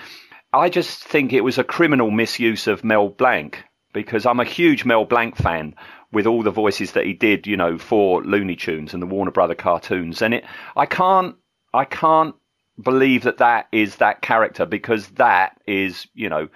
I 0.54 0.70
just 0.70 1.04
think 1.04 1.34
it 1.34 1.42
was 1.42 1.58
a 1.58 1.64
criminal 1.64 2.12
misuse 2.12 2.68
of 2.68 2.84
Mel 2.84 3.10
Blanc 3.10 3.64
because 3.94 4.26
I'm 4.26 4.40
a 4.40 4.46
huge 4.46 4.86
Mel 4.86 5.06
Blanc 5.06 5.36
fan 5.36 5.76
with 6.12 6.28
all 6.28 6.44
the 6.44 6.52
voices 6.52 6.94
that 6.94 7.06
he 7.06 7.14
did, 7.14 7.46
you 7.48 7.58
know, 7.58 7.78
for 7.78 8.24
Looney 8.24 8.56
Tunes 8.56 8.94
and 8.94 9.02
the 9.02 9.08
Warner 9.08 9.32
Brother 9.32 9.56
cartoons, 9.56 10.22
and 10.22 10.34
it, 10.34 10.46
I 10.76 10.86
can't, 10.86 11.36
I 11.74 11.84
can't 11.86 12.36
believe 12.82 13.24
that 13.24 13.38
that 13.40 13.68
is 13.72 13.98
that 13.98 14.22
character 14.22 14.66
because 14.66 15.08
that 15.10 15.60
is, 15.68 16.08
you 16.14 16.30
know. 16.30 16.50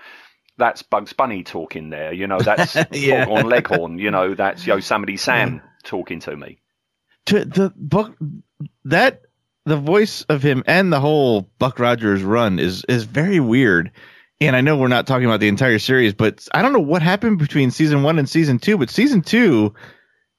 That's 0.57 0.83
Bugs 0.83 1.13
Bunny 1.13 1.43
talking 1.43 1.89
there, 1.89 2.11
you 2.11 2.27
know. 2.27 2.39
That's 2.39 2.75
Yeah. 2.91 3.23
Foghorn 3.23 3.47
Leghorn, 3.47 3.97
you 3.97 4.11
know. 4.11 4.35
That's 4.35 4.67
Yosemite 4.67 5.15
Sam 5.15 5.61
talking 5.83 6.19
to 6.19 6.35
me. 6.35 6.59
To 7.29 7.45
the 7.45 7.73
book 7.75 8.15
that 8.85 9.21
the 9.65 9.77
voice 9.77 10.23
of 10.29 10.41
him 10.43 10.63
and 10.65 10.91
the 10.91 10.99
whole 10.99 11.49
Buck 11.59 11.79
Rogers 11.79 12.23
run 12.23 12.59
is 12.59 12.83
is 12.89 13.03
very 13.03 13.39
weird. 13.39 13.91
And 14.41 14.55
I 14.55 14.61
know 14.61 14.77
we're 14.77 14.87
not 14.87 15.05
talking 15.05 15.25
about 15.25 15.41
the 15.41 15.47
entire 15.49 15.79
series, 15.79 16.13
but 16.13 16.47
I 16.53 16.61
don't 16.61 16.71
know 16.73 16.79
what 16.79 17.01
happened 17.01 17.39
between 17.39 17.71
season 17.71 18.03
one 18.03 18.17
and 18.19 18.29
season 18.29 18.57
two. 18.57 18.77
But 18.77 18.89
season 18.89 19.21
two, 19.21 19.73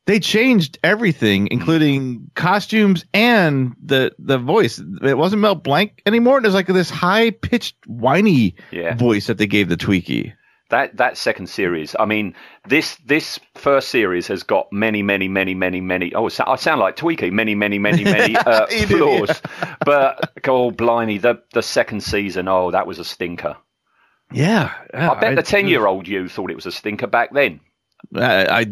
they 0.07 0.19
changed 0.21 0.79
everything, 0.83 1.49
including 1.51 2.31
costumes 2.35 3.05
and 3.13 3.75
the 3.85 4.13
the 4.19 4.39
voice. 4.39 4.81
It 5.03 5.19
wasn't 5.19 5.43
Mel 5.43 5.55
Blanc 5.55 6.03
anymore. 6.07 6.39
It 6.39 6.45
was 6.45 6.55
like 6.55 6.67
this 6.67 6.91
high 6.91 7.31
pitched, 7.31 7.77
whiny 7.87 8.57
Yeah. 8.73 8.95
voice 8.97 9.27
that 9.27 9.39
they 9.39 9.47
gave 9.47 9.69
the 9.69 9.77
Twiki. 9.77 10.33
That 10.71 10.97
that 10.97 11.17
second 11.17 11.49
series, 11.49 11.95
I 11.99 12.05
mean, 12.05 12.35
this 12.69 12.97
this 13.05 13.39
first 13.57 13.89
series 13.89 14.29
has 14.29 14.43
got 14.43 14.73
many, 14.73 15.03
many, 15.03 15.29
many, 15.29 15.55
many, 15.55 15.81
many. 15.81 16.15
Oh, 16.15 16.29
so- 16.29 16.45
I 16.47 16.57
sound 16.57 16.81
like 16.81 16.97
Twiki. 16.97 17.31
Many, 17.33 17.55
many, 17.55 17.79
many, 17.79 18.05
many 18.05 18.37
uh, 18.47 18.67
flaws. 18.87 19.43
But 19.85 20.33
oh, 20.47 20.71
blimey, 20.71 21.19
the 21.19 21.43
the 21.53 21.63
second 21.63 22.03
season. 22.03 22.49
Oh, 22.49 22.71
that 22.71 22.87
was 22.87 22.99
a 22.99 23.05
stinker. 23.05 23.57
Yeah, 24.33 24.73
yeah, 24.95 25.11
I 25.11 25.21
bet 25.21 25.37
the 25.37 25.43
ten 25.43 25.67
year 25.67 25.87
old 25.87 26.07
you 26.07 26.29
thought 26.29 26.51
it 26.51 26.57
was 26.57 26.67
a 26.67 26.73
stinker 26.73 27.09
back 27.09 27.35
then. 27.35 27.61
I, 28.15 28.47
I, 28.61 28.67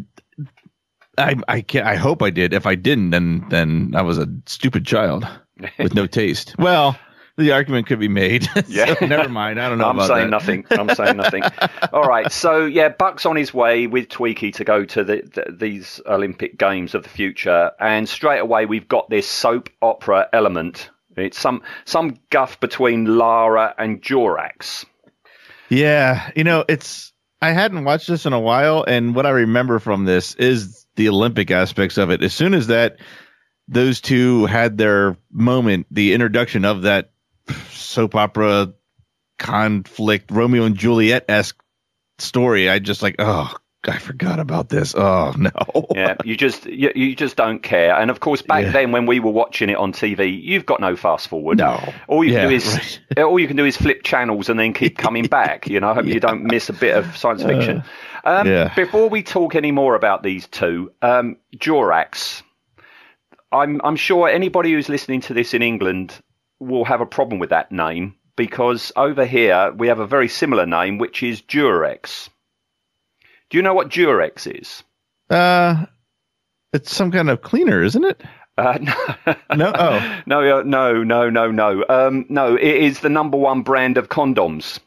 I, 1.19 1.35
I 1.49 1.61
can't. 1.63 1.87
I 1.87 1.97
hope 1.97 2.23
I 2.23 2.31
did. 2.31 2.53
If 2.53 2.65
I 2.67 2.77
didn't, 2.77 3.11
then 3.11 3.45
then 3.51 3.93
I 3.97 4.03
was 4.03 4.19
a 4.19 4.29
stupid 4.47 4.87
child 4.87 5.27
with 5.79 5.95
no 5.95 6.07
taste. 6.07 6.55
Well, 6.59 6.97
the 7.39 7.53
argument 7.53 7.87
could 7.87 7.99
be 8.01 8.09
made. 8.09 8.45
so 8.55 8.63
Yeah. 8.67 8.95
never 9.01 9.29
mind. 9.29 9.61
I 9.61 9.69
don't 9.69 9.79
know. 9.79 9.89
I'm 9.89 10.01
saying 10.01 10.25
that. 10.25 10.31
nothing. 10.31 10.67
I'm 10.71 10.95
saying 10.95 11.17
nothing. 11.17 11.43
All 11.93 12.03
right. 12.03 12.31
So 12.31 12.67
yeah, 12.67 12.91
Buck's 12.91 13.25
on 13.25 13.37
his 13.37 13.55
way 13.55 13.87
with 13.87 14.09
Twiki 14.09 14.53
to 14.55 14.65
go 14.65 14.85
to 14.85 15.05
the, 15.05 15.23
the, 15.35 15.53
these 15.53 16.01
Olympic 16.07 16.59
Games 16.59 16.95
of 16.95 17.05
the 17.05 17.09
future, 17.09 17.71
and 17.81 18.09
straight 18.09 18.41
away 18.41 18.67
we've 18.67 18.89
got 18.89 19.09
this 19.09 19.27
soap 19.29 19.71
opera 19.81 20.29
element. 20.33 20.91
It's 21.17 21.39
some 21.39 21.63
some 21.85 22.19
guff 22.31 22.61
between 22.61 23.05
Lara 23.17 23.75
and 23.79 24.03
Jorax. 24.03 24.85
Yeah, 25.69 26.31
you 26.37 26.45
know, 26.45 26.65
it's 26.69 27.13
I 27.41 27.51
hadn't 27.53 27.85
watched 27.85 28.09
this 28.09 28.27
in 28.27 28.33
a 28.33 28.41
while, 28.41 28.85
and 28.87 29.15
what 29.15 29.27
I 29.27 29.31
remember 29.31 29.79
from 29.79 30.05
this 30.05 30.35
is 30.37 30.87
the 30.97 31.09
Olympic 31.09 31.51
aspects 31.51 31.99
of 31.99 32.11
it. 32.11 32.23
As 32.23 32.35
soon 32.35 32.55
as 32.55 32.69
that 32.69 32.99
those 33.69 34.01
two 34.01 34.47
had 34.47 34.79
their 34.79 35.17
moment, 35.31 35.87
the 35.91 36.15
introduction 36.15 36.65
of 36.65 36.83
that 36.83 37.11
soap 37.89 38.15
opera 38.15 38.73
conflict, 39.39 40.31
Romeo 40.31 40.65
and 40.65 40.77
Juliet 40.77 41.25
esque 41.29 41.59
story, 42.19 42.69
I 42.69 42.79
just 42.79 43.03
like, 43.03 43.17
oh, 43.19 43.55
I 43.87 43.99
forgot 43.99 44.41
about 44.41 44.69
this. 44.69 44.95
Oh 44.95 45.33
no. 45.39 45.51
Yeah, 45.95 46.17
you 46.25 46.37
just 46.37 46.67
you, 46.67 46.91
you 46.95 47.15
just 47.17 47.37
don't 47.37 47.63
care. 47.63 47.95
And 47.95 48.11
of 48.11 48.21
course, 48.21 48.43
back 48.43 48.65
Yeah. 48.65 48.71
then 48.73 48.93
when 48.93 49.07
we 49.07 49.21
were 49.21 49.31
watching 49.31 49.71
it 49.71 49.77
on 49.77 49.93
TV, 49.93 50.41
you've 50.43 50.67
got 50.67 50.81
no 50.81 50.97
fast 50.97 51.29
forward. 51.29 51.59
No. 51.59 51.81
All 52.09 52.23
you 52.25 52.35
Yeah, 52.35 52.41
can 52.43 52.49
do 52.51 52.55
is 52.57 53.01
right. 53.17 53.19
all 53.25 53.39
you 53.39 53.47
can 53.47 53.57
do 53.57 53.65
is 53.65 53.77
flip 53.77 54.03
channels 54.03 54.49
and 54.49 54.59
then 54.61 54.73
keep 54.75 54.99
coming 54.99 55.25
back. 55.39 55.69
You 55.69 55.81
know, 55.81 55.95
hope 55.95 56.07
you 56.07 56.21
don't 56.21 56.45
miss 56.45 56.69
a 56.69 56.73
bit 56.73 56.97
of 56.97 57.17
science 57.17 57.43
fiction. 57.43 57.83
um, 58.25 58.47
yeah. 58.47 58.75
Before 58.75 59.09
we 59.09 59.23
talk 59.23 59.55
any 59.55 59.71
more 59.71 59.95
about 59.95 60.23
these 60.23 60.47
two, 60.49 60.93
um, 61.01 61.37
Jorax. 61.57 62.43
I'm 63.51 63.81
I'm 63.83 63.97
sure 63.97 64.29
anybody 64.29 64.73
who's 64.73 64.89
listening 64.91 65.23
to 65.23 65.35
this 65.35 65.55
in 65.55 65.63
England 65.63 66.21
will 66.61 66.85
have 66.85 67.01
a 67.01 67.07
problem 67.07 67.39
with 67.39 67.51
that 67.51 67.73
name 67.73 68.15
because 68.37 68.93
over 68.97 69.25
here 69.25 69.73
we 69.73 69.89
have 69.89 69.99
a 69.99 70.07
very 70.07 70.29
similar 70.29 70.67
name, 70.67 70.99
which 70.99 71.23
is 71.23 71.43
Durex. 71.43 72.29
Do 73.51 73.59
you 73.59 73.63
know 73.63 73.75
what 73.75 73.89
Durex 73.89 74.61
is? 74.61 74.83
Uh, 75.31 75.87
it's 76.73 76.95
some 76.95 77.11
kind 77.11 77.31
of 77.31 77.43
cleaner, 77.43 77.83
isn't 77.83 78.05
it? 78.05 78.23
Uh, 78.57 78.79
no, 79.51 79.57
No. 79.57 79.73
Oh, 79.75 80.21
no, 80.27 80.59
uh, 80.59 80.63
no, 80.65 81.03
no, 81.03 81.31
no, 81.31 81.51
no. 81.51 81.85
Um, 81.89 82.27
no, 82.29 82.57
it 82.57 82.63
is 82.63 83.01
the 83.01 83.09
number 83.09 83.37
one 83.37 83.63
brand 83.63 83.97
of 83.97 84.09
condoms 84.09 84.81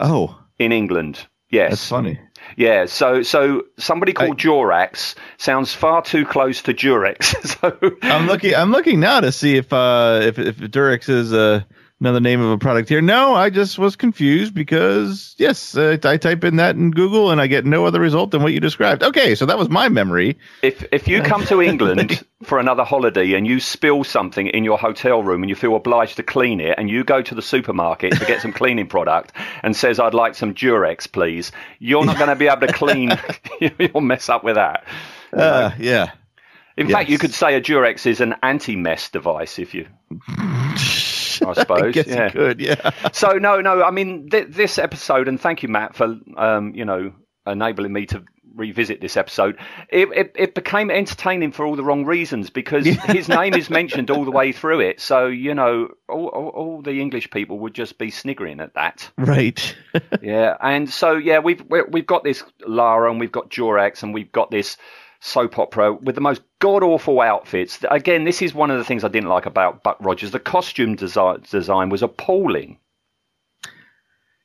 oh, 0.00 0.38
in 0.58 0.72
England. 0.72 1.26
Yes, 1.50 1.70
that's 1.70 1.88
funny. 1.88 2.20
Yeah, 2.56 2.86
so 2.86 3.22
so 3.22 3.64
somebody 3.78 4.12
called 4.12 4.38
Jorax 4.38 5.14
sounds 5.38 5.72
far 5.72 6.02
too 6.02 6.24
close 6.24 6.62
to 6.62 6.74
Durex. 6.74 7.24
so 7.60 7.96
I'm 8.02 8.26
looking. 8.26 8.54
I'm 8.54 8.70
looking 8.70 9.00
now 9.00 9.20
to 9.20 9.32
see 9.32 9.56
if 9.56 9.72
uh 9.72 10.20
if 10.22 10.38
if 10.38 10.56
Durex 10.56 11.08
is 11.08 11.32
uh, 11.32 11.62
another 12.00 12.20
name 12.20 12.40
of 12.40 12.50
a 12.50 12.58
product 12.58 12.88
here. 12.88 13.02
No, 13.02 13.34
I 13.34 13.50
just 13.50 13.78
was 13.78 13.94
confused 13.94 14.54
because 14.54 15.34
yes, 15.38 15.76
uh, 15.76 15.98
I 16.02 16.16
type 16.16 16.44
in 16.44 16.56
that 16.56 16.76
in 16.76 16.90
Google 16.90 17.30
and 17.30 17.40
I 17.40 17.46
get 17.46 17.66
no 17.66 17.84
other 17.84 18.00
result 18.00 18.30
than 18.30 18.42
what 18.42 18.52
you 18.52 18.60
described. 18.60 19.02
Okay, 19.02 19.34
so 19.34 19.46
that 19.46 19.58
was 19.58 19.68
my 19.68 19.88
memory. 19.88 20.38
if 20.62 20.84
if 20.92 21.06
you 21.06 21.22
come 21.22 21.44
to 21.46 21.60
England 21.60 22.24
for 22.42 22.58
another 22.58 22.84
holiday 22.84 23.34
and 23.34 23.46
you 23.46 23.60
spill 23.60 24.02
something 24.02 24.46
in 24.46 24.64
your 24.64 24.78
hotel 24.78 25.22
room 25.22 25.42
and 25.42 25.50
you 25.50 25.56
feel 25.56 25.76
obliged 25.76 26.16
to 26.16 26.22
clean 26.22 26.60
it 26.60 26.74
and 26.78 26.88
you 26.88 27.04
go 27.04 27.20
to 27.20 27.34
the 27.34 27.42
supermarket 27.42 28.12
to 28.14 28.24
get 28.24 28.40
some 28.40 28.52
cleaning 28.52 28.86
product 28.86 29.32
and 29.62 29.76
says 29.76 30.00
I'd 30.00 30.14
like 30.14 30.34
some 30.34 30.54
Durex 30.54 31.10
please, 31.10 31.52
you're 31.78 32.04
not 32.04 32.16
going 32.16 32.30
to 32.30 32.36
be 32.36 32.48
able 32.48 32.66
to 32.66 32.72
clean. 32.72 33.10
You'll 33.60 34.00
mess 34.00 34.28
up 34.28 34.42
with 34.42 34.54
that. 34.54 34.84
Uh, 35.32 35.70
yeah. 35.78 36.12
In 36.76 36.88
fact, 36.88 37.10
you 37.10 37.18
could 37.18 37.34
say 37.34 37.54
a 37.54 37.60
Durex 37.60 38.06
is 38.06 38.20
an 38.22 38.36
anti-mess 38.42 39.10
device 39.10 39.58
if 39.58 39.74
you. 39.74 39.86
I 41.46 41.52
suppose. 41.54 41.96
I 41.96 42.04
yeah. 42.06 42.30
could. 42.30 42.60
Yeah. 42.60 42.90
So 43.12 43.32
no, 43.32 43.60
no. 43.60 43.82
I 43.82 43.90
mean, 43.90 44.28
th- 44.30 44.48
this 44.48 44.78
episode, 44.78 45.28
and 45.28 45.40
thank 45.40 45.62
you, 45.62 45.68
Matt, 45.68 45.94
for 45.94 46.16
um, 46.36 46.74
you 46.74 46.84
know 46.84 47.12
enabling 47.46 47.92
me 47.92 48.06
to 48.06 48.24
revisit 48.54 49.00
this 49.00 49.16
episode. 49.16 49.56
It, 49.88 50.08
it 50.14 50.32
it 50.34 50.54
became 50.54 50.90
entertaining 50.90 51.52
for 51.52 51.64
all 51.64 51.76
the 51.76 51.84
wrong 51.84 52.04
reasons 52.04 52.50
because 52.50 52.84
his 53.06 53.28
name 53.28 53.54
is 53.54 53.70
mentioned 53.70 54.10
all 54.10 54.24
the 54.24 54.30
way 54.30 54.52
through 54.52 54.80
it. 54.80 55.00
So 55.00 55.26
you 55.26 55.54
know, 55.54 55.88
all, 56.08 56.26
all, 56.28 56.48
all 56.48 56.82
the 56.82 57.00
English 57.00 57.30
people 57.30 57.58
would 57.60 57.74
just 57.74 57.98
be 57.98 58.10
sniggering 58.10 58.60
at 58.60 58.74
that. 58.74 59.10
Right. 59.16 59.76
Yeah, 60.22 60.56
and 60.60 60.88
so 60.90 61.16
yeah, 61.16 61.38
we've 61.38 61.62
we- 61.68 61.82
we've 61.90 62.06
got 62.06 62.24
this 62.24 62.44
Lara, 62.66 63.10
and 63.10 63.18
we've 63.18 63.32
got 63.32 63.50
Jorax, 63.50 64.02
and 64.02 64.12
we've 64.12 64.30
got 64.30 64.50
this 64.50 64.76
soap 65.20 65.58
opera 65.58 65.92
with 65.92 66.14
the 66.14 66.20
most 66.20 66.42
god 66.58 66.82
awful 66.82 67.20
outfits. 67.20 67.78
Again, 67.90 68.24
this 68.24 68.42
is 68.42 68.54
one 68.54 68.70
of 68.70 68.78
the 68.78 68.84
things 68.84 69.04
I 69.04 69.08
didn't 69.08 69.28
like 69.28 69.46
about 69.46 69.82
Buck 69.82 69.98
Rogers. 70.00 70.30
The 70.30 70.40
costume 70.40 70.96
design 70.96 71.44
design 71.50 71.90
was 71.90 72.02
appalling. 72.02 72.78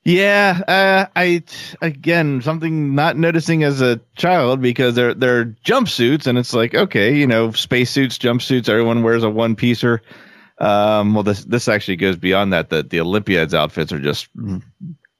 Yeah, 0.04 0.62
uh, 0.68 1.06
I 1.16 1.44
again 1.82 2.42
something 2.42 2.94
not 2.94 3.18
noticing 3.18 3.64
as 3.64 3.82
a 3.82 4.00
child 4.16 4.62
because 4.62 4.94
they're 4.94 5.16
they're 5.16 5.46
jumpsuits 5.66 6.28
and 6.28 6.38
it's 6.38 6.54
like 6.54 6.76
okay, 6.76 7.16
you 7.16 7.26
know, 7.26 7.52
spacesuits, 7.52 8.20
jumpsuits. 8.20 8.70
Everyone 8.70 9.02
wears 9.02 9.24
a 9.24 9.30
one 9.30 9.56
piecer. 9.56 10.02
Um, 10.60 11.16
well, 11.16 11.24
this 11.24 11.44
this 11.46 11.68
actually 11.68 11.96
goes 11.96 12.18
beyond 12.18 12.54
that. 12.54 12.70
The 12.70 12.84
the 12.84 13.00
Olympiads 13.00 13.56
outfits 13.56 13.92
are 13.92 14.00
just 14.00 14.28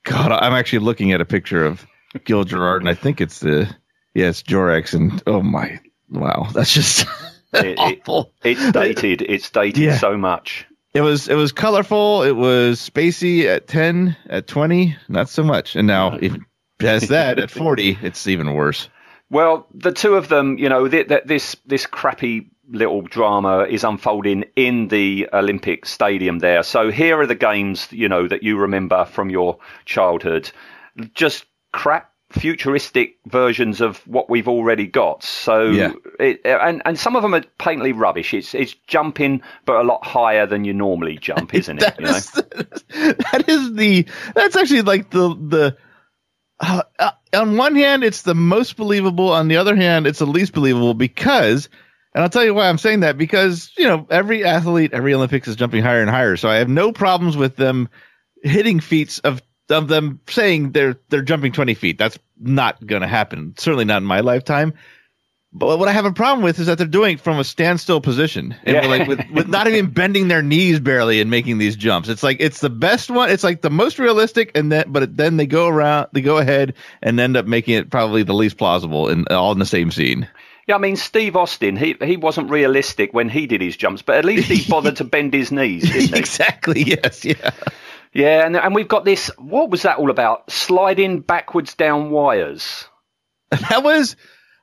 God. 0.04 0.32
I'm 0.32 0.54
actually 0.54 0.80
looking 0.80 1.14
at 1.14 1.22
a 1.22 1.26
picture 1.26 1.66
of 1.66 1.84
Gil 2.24 2.44
Gerard 2.44 2.84
and 2.84 2.90
I 2.90 2.94
think 2.94 3.22
it's 3.22 3.40
the 3.40 3.68
it's 4.16 4.42
Jorax 4.42 4.94
and 4.94 5.22
oh 5.28 5.42
my 5.42 5.80
wow 6.10 6.48
that's 6.54 6.74
just 6.74 7.06
It- 7.54 7.66
it- 7.80 8.02
awful. 8.02 8.34
It's 8.44 8.72
dated. 8.72 9.22
It's 9.22 9.50
dated 9.50 9.82
Yeah. 9.84 9.98
so 9.98 10.18
much. 10.18 10.66
It 10.94 11.02
was 11.02 11.28
it 11.30 11.36
was 11.36 11.52
colorful. 11.52 12.24
It 12.24 12.36
was 12.36 12.80
spacey 12.80 13.46
at 13.46 13.68
ten, 13.68 14.16
at 14.30 14.48
twenty, 14.48 14.96
not 15.10 15.30
so 15.30 15.44
much. 15.44 15.76
And 15.76 15.88
now 15.88 16.18
if 16.22 16.36
past 16.80 17.10
that 17.10 17.38
at 17.40 17.52
forty, 17.52 17.98
it's 18.02 18.28
even 18.28 18.54
worse. 18.54 18.90
Well, 19.30 19.68
the 19.74 19.92
two 19.92 20.16
of 20.16 20.28
them, 20.30 20.58
you 20.58 20.70
know, 20.70 20.88
th- 20.88 21.08
th- 21.08 21.24
this 21.26 21.56
this 21.66 21.86
crappy 21.86 22.50
little 22.70 23.02
drama 23.04 23.64
is 23.70 23.84
unfolding 23.84 24.44
in 24.56 24.88
the 24.90 25.28
Olympic 25.34 25.86
Stadium 25.86 26.40
there. 26.40 26.64
So 26.64 26.92
here 26.92 27.20
are 27.20 27.28
the 27.28 27.36
games, 27.36 27.88
you 27.92 28.08
know, 28.10 28.28
that 28.28 28.44
you 28.44 28.58
remember 28.58 29.06
from 29.06 29.30
your 29.30 29.58
childhood. 29.86 30.50
Just 31.14 31.46
crap 31.74 32.12
futuristic 32.40 33.18
versions 33.26 33.82
of 33.82 33.98
what 34.08 34.30
we've 34.30 34.48
already 34.48 34.86
got. 34.88 35.24
So 35.24 35.64
Yeah. 35.72 35.94
it, 36.20 36.42
and 36.46 36.82
and 36.86 37.00
some 37.00 37.16
of 37.16 37.22
them 37.22 37.34
are 37.34 37.44
patently 37.58 37.92
rubbish. 37.94 38.34
It's 38.34 38.54
it's 38.54 38.74
jumping 38.88 39.42
but 39.66 39.78
a 39.78 39.84
lot 39.84 40.06
higher 40.06 40.46
than 40.46 40.66
you 40.66 40.74
normally 40.74 41.18
jump, 41.18 41.54
isn't 41.54 41.78
it? 41.82 41.96
That 41.98 42.00
You 42.00 42.06
know? 42.06 43.14
that 43.32 43.46
is 43.48 43.74
the 43.74 44.06
that's 44.36 44.56
actually 44.56 44.82
like 44.84 45.10
the 45.10 45.30
the 45.30 45.78
uh, 46.60 46.84
uh, 47.00 47.12
on 47.34 47.58
one 47.58 47.76
hand 47.76 48.04
it's 48.04 48.22
the 48.22 48.36
most 48.36 48.78
believable 48.78 49.30
on 49.30 49.50
the 49.50 49.58
other 49.58 49.76
hand 49.76 50.08
it's 50.08 50.20
the 50.20 50.26
least 50.26 50.54
believable 50.54 50.94
because 50.94 51.68
and 52.14 52.24
I'll 52.24 52.30
tell 52.30 52.46
you 52.46 52.54
why 52.54 52.70
I'm 52.70 52.78
saying 52.78 53.02
that 53.02 53.18
because 53.18 53.72
you 53.78 53.86
know 53.86 54.08
every 54.10 54.46
athlete 54.46 54.94
every 54.94 55.14
Olympics 55.14 55.50
is 55.50 55.58
jumping 55.58 55.84
higher 55.84 56.00
and 56.00 56.10
higher 56.10 56.38
so 56.38 56.48
I 56.48 56.56
have 56.56 56.70
no 56.70 56.94
problems 56.94 57.36
with 57.36 57.58
them 57.58 57.90
hitting 58.42 58.80
feats 58.80 59.20
of 59.20 59.42
of 59.70 59.88
them 59.88 60.20
saying 60.28 60.72
they're 60.72 60.98
they're 61.10 61.22
jumping 61.22 61.52
20 61.52 61.74
feet 61.74 61.98
that's 61.98 62.18
not 62.40 62.86
going 62.86 63.02
to 63.02 63.08
happen 63.08 63.54
certainly 63.58 63.86
not 63.86 63.98
in 64.02 64.08
my 64.08 64.20
lifetime 64.20 64.74
but 65.58 65.80
what 65.80 65.88
I 65.88 65.94
have 65.94 66.04
a 66.04 66.12
problem 66.12 66.44
with 66.44 66.60
is 66.60 66.68
that 66.68 66.78
they're 66.78 66.86
doing 66.86 67.14
it 67.14 67.22
from 67.22 67.40
a 67.40 67.44
standstill 67.46 68.02
position, 68.02 68.54
and 68.66 68.76
Yeah. 68.76 68.88
like 68.88 69.08
with, 69.08 69.22
with 69.34 69.48
not 69.48 69.68
even 69.70 69.90
bending 69.90 70.28
their 70.28 70.42
knees 70.42 70.82
barely 70.82 71.22
and 71.22 71.32
making 71.32 71.60
these 71.60 71.78
jumps. 71.78 72.10
It's 72.10 72.24
like 72.24 72.38
it's 72.42 72.60
the 72.60 72.70
best 72.70 73.10
one. 73.10 73.30
It's 73.30 73.44
like 73.44 73.62
the 73.62 73.70
most 73.70 73.98
realistic, 73.98 74.52
and 74.54 74.70
then 74.70 74.84
but 74.92 75.16
then 75.16 75.38
they 75.38 75.46
go 75.48 75.70
around, 75.70 76.08
they 76.12 76.20
go 76.20 76.40
ahead 76.40 76.74
and 77.02 77.18
end 77.22 77.38
up 77.38 77.46
making 77.46 77.76
it 77.76 77.90
probably 77.90 78.22
the 78.24 78.34
least 78.34 78.58
plausible, 78.58 79.08
and 79.08 79.26
all 79.30 79.54
in 79.54 79.60
the 79.60 79.66
same 79.66 79.92
scene. 79.92 80.28
Yeah, 80.68 80.76
I 80.76 80.80
mean 80.80 80.98
Steve 80.98 81.38
Austin, 81.38 81.78
he 81.78 81.96
he 82.04 82.18
wasn't 82.18 82.50
realistic 82.50 83.14
when 83.14 83.30
he 83.30 83.48
did 83.48 83.62
his 83.62 83.78
jumps, 83.78 84.02
but 84.02 84.18
at 84.18 84.26
least 84.26 84.50
he 84.50 84.70
bothered 84.70 84.98
to 84.98 85.06
bend 85.06 85.34
his 85.34 85.54
knees, 85.54 85.84
didn't 85.90 86.16
he? 86.16 86.20
exactly. 86.20 86.84
Yes. 86.84 87.24
Yeah. 87.24 87.52
Yeah, 88.16 88.46
and 88.46 88.56
and 88.56 88.74
we've 88.74 88.88
got 88.88 89.04
this. 89.06 89.30
What 89.38 89.70
was 89.70 89.82
that 89.84 89.98
all 90.00 90.10
about? 90.10 90.50
Sliding 90.50 91.20
backwards 91.20 91.76
down 91.76 92.10
wires. 92.10 92.86
That 93.70 93.84
was. 93.84 94.16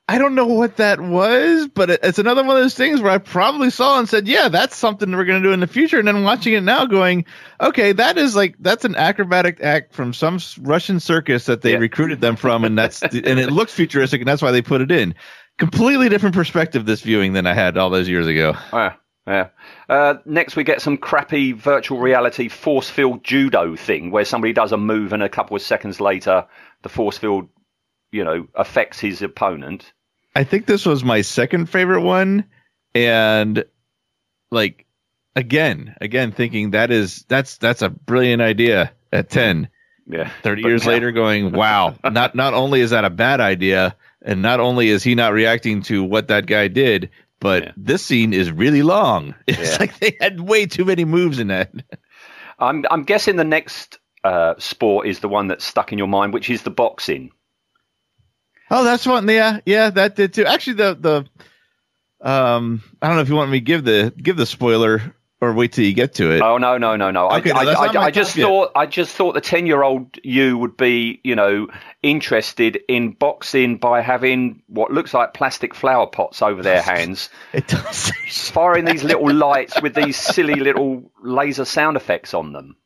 I 0.08 0.18
don't 0.18 0.34
know 0.34 0.46
what 0.46 0.78
that 0.78 1.00
was, 1.00 1.68
but 1.68 1.88
it, 1.88 2.00
it's 2.02 2.18
another 2.18 2.42
one 2.42 2.56
of 2.56 2.62
those 2.62 2.74
things 2.74 3.00
where 3.00 3.12
I 3.12 3.18
probably 3.18 3.70
saw 3.70 3.98
and 3.98 4.08
said, 4.08 4.26
"Yeah, 4.26 4.48
that's 4.48 4.74
something 4.74 5.10
we're 5.12 5.24
going 5.24 5.40
to 5.42 5.48
do 5.48 5.52
in 5.52 5.60
the 5.60 5.66
future." 5.68 5.98
And 5.98 6.08
then 6.08 6.24
watching 6.24 6.54
it 6.54 6.62
now, 6.62 6.86
going, 6.86 7.24
"Okay, 7.60 7.92
that 7.92 8.18
is 8.18 8.34
like 8.34 8.56
that's 8.58 8.84
an 8.84 8.96
acrobatic 8.96 9.62
act 9.62 9.94
from 9.94 10.12
some 10.12 10.38
Russian 10.60 10.98
circus 10.98 11.46
that 11.46 11.62
they 11.62 11.72
Yeah. 11.72 11.78
recruited 11.78 12.20
them 12.20 12.36
from, 12.36 12.64
and 12.64 12.76
that's 12.76 13.00
and 13.02 13.14
it 13.38 13.52
looks 13.52 13.72
futuristic, 13.72 14.20
and 14.20 14.28
that's 14.28 14.42
why 14.42 14.50
they 14.50 14.62
put 14.62 14.80
it 14.80 14.90
in." 14.90 15.14
Completely 15.58 16.08
different 16.08 16.34
perspective 16.34 16.84
this 16.84 17.02
viewing 17.02 17.34
than 17.34 17.46
I 17.46 17.54
had 17.54 17.78
all 17.78 17.90
those 17.90 18.08
years 18.08 18.26
ago. 18.26 18.54
Yeah, 18.72 18.94
yeah. 19.26 19.48
Uh, 19.88 20.14
next, 20.24 20.56
we 20.56 20.64
get 20.64 20.80
some 20.82 20.96
crappy 20.96 21.52
virtual 21.52 21.98
reality 22.00 22.48
force 22.48 22.88
field 22.90 23.22
judo 23.24 23.76
thing 23.76 24.10
where 24.10 24.24
somebody 24.24 24.52
does 24.52 24.72
a 24.72 24.76
move 24.76 25.12
and 25.12 25.22
a 25.22 25.28
couple 25.28 25.56
of 25.56 25.62
seconds 25.62 26.00
later, 26.00 26.46
the 26.82 26.88
force 26.88 27.18
field, 27.18 27.48
you 28.10 28.24
know, 28.24 28.46
affects 28.54 28.98
his 28.98 29.22
opponent. 29.22 29.92
I 30.34 30.44
think 30.44 30.66
this 30.66 30.86
was 30.86 31.04
my 31.04 31.20
second 31.20 31.66
favorite 31.66 32.00
one, 32.02 32.44
and 32.94 33.64
like 34.50 34.86
again, 35.36 35.94
again, 36.00 36.32
thinking 36.32 36.70
that 36.72 36.90
is 36.90 37.24
that's 37.28 37.58
that's 37.58 37.82
a 37.82 37.90
brilliant 37.90 38.42
idea 38.42 38.92
at 39.12 39.30
ten. 39.30 39.68
Yeah. 40.04 40.30
30 40.42 40.62
But 40.62 40.68
years 40.68 40.84
now- 40.84 40.90
later 40.92 41.12
going 41.12 41.52
wow 41.56 41.94
not 42.04 42.34
not 42.34 42.54
only 42.54 42.80
is 42.80 42.90
that 42.90 43.04
a 43.04 43.08
bad 43.10 43.40
idea 43.40 43.94
and 44.20 44.42
not 44.42 44.58
only 44.58 44.88
is 44.88 45.04
he 45.04 45.14
not 45.14 45.32
reacting 45.32 45.82
to 45.82 46.02
what 46.02 46.26
that 46.26 46.46
guy 46.46 46.66
did 46.66 47.10
but 47.42 47.62
Yeah. 47.64 47.72
this 47.76 48.04
scene 48.06 48.32
is 48.32 48.50
really 48.50 48.82
long 48.82 49.34
it's 49.46 49.72
Yeah. 49.72 49.76
like 49.80 49.98
they 49.98 50.16
had 50.20 50.40
way 50.40 50.64
too 50.66 50.84
many 50.86 51.04
moves 51.04 51.38
in 51.38 51.48
that 51.48 51.72
I'm, 52.58 52.84
I'm 52.90 53.02
guessing 53.02 53.36
the 53.36 53.44
next 53.44 53.98
uh, 54.24 54.54
sport 54.58 55.06
is 55.08 55.18
the 55.20 55.28
one 55.28 55.48
that's 55.48 55.64
stuck 55.64 55.90
in 55.92 55.98
your 55.98 56.06
mind, 56.06 56.32
which 56.32 56.48
is 56.48 56.62
the 56.62 56.70
boxing. 56.70 57.32
oh 58.70 58.84
that's 58.84 59.04
one 59.06 59.28
yeah 59.28 59.60
yeah 59.66 59.90
that 59.90 60.16
did 60.16 60.32
too 60.32 60.46
actually 60.46 60.74
the 60.74 60.94
the 60.94 62.26
um 62.28 62.82
i 63.02 63.06
don't 63.08 63.16
know 63.16 63.22
if 63.22 63.28
you 63.28 63.34
want 63.34 63.50
me 63.50 63.58
to 63.58 63.64
give 63.64 63.84
the 63.84 64.12
give 64.16 64.36
the 64.36 64.46
spoiler 64.46 65.14
or 65.42 65.52
wait 65.52 65.72
till 65.72 65.84
you 65.84 65.92
get 65.92 66.14
to 66.14 66.30
it 66.30 66.40
Oh 66.40 66.56
no 66.56 66.78
no 66.78 66.96
no 66.96 67.10
no! 67.10 67.28
Okay, 67.32 67.50
I, 67.50 67.64
no, 67.64 67.70
I, 67.72 67.86
I, 67.86 68.02
I 68.04 68.10
just 68.10 68.36
yet. 68.36 68.44
thought 68.46 68.70
I 68.74 68.86
just 68.86 69.14
thought 69.14 69.34
the 69.34 69.40
ten 69.42 69.66
year 69.66 69.82
old 69.82 70.16
you 70.22 70.56
would 70.56 70.76
be 70.78 71.20
you 71.24 71.34
know 71.34 71.66
interested 72.02 72.78
in 72.88 73.10
boxing 73.12 73.76
by 73.76 74.00
having 74.00 74.62
what 74.68 74.90
looks 74.92 75.12
like 75.12 75.34
plastic 75.34 75.74
flower 75.74 76.06
pots 76.06 76.40
over 76.42 76.62
their 76.62 76.80
hands, 76.92 77.28
it 77.52 77.66
does 77.68 78.10
firing 78.50 78.84
these 78.84 79.04
little 79.04 79.32
lights 79.32 79.80
with 79.82 79.94
these 79.94 80.16
silly 80.16 80.54
little 80.56 81.10
laser 81.22 81.64
sound 81.64 81.96
effects 81.96 82.32
on 82.34 82.52
them. 82.52 82.76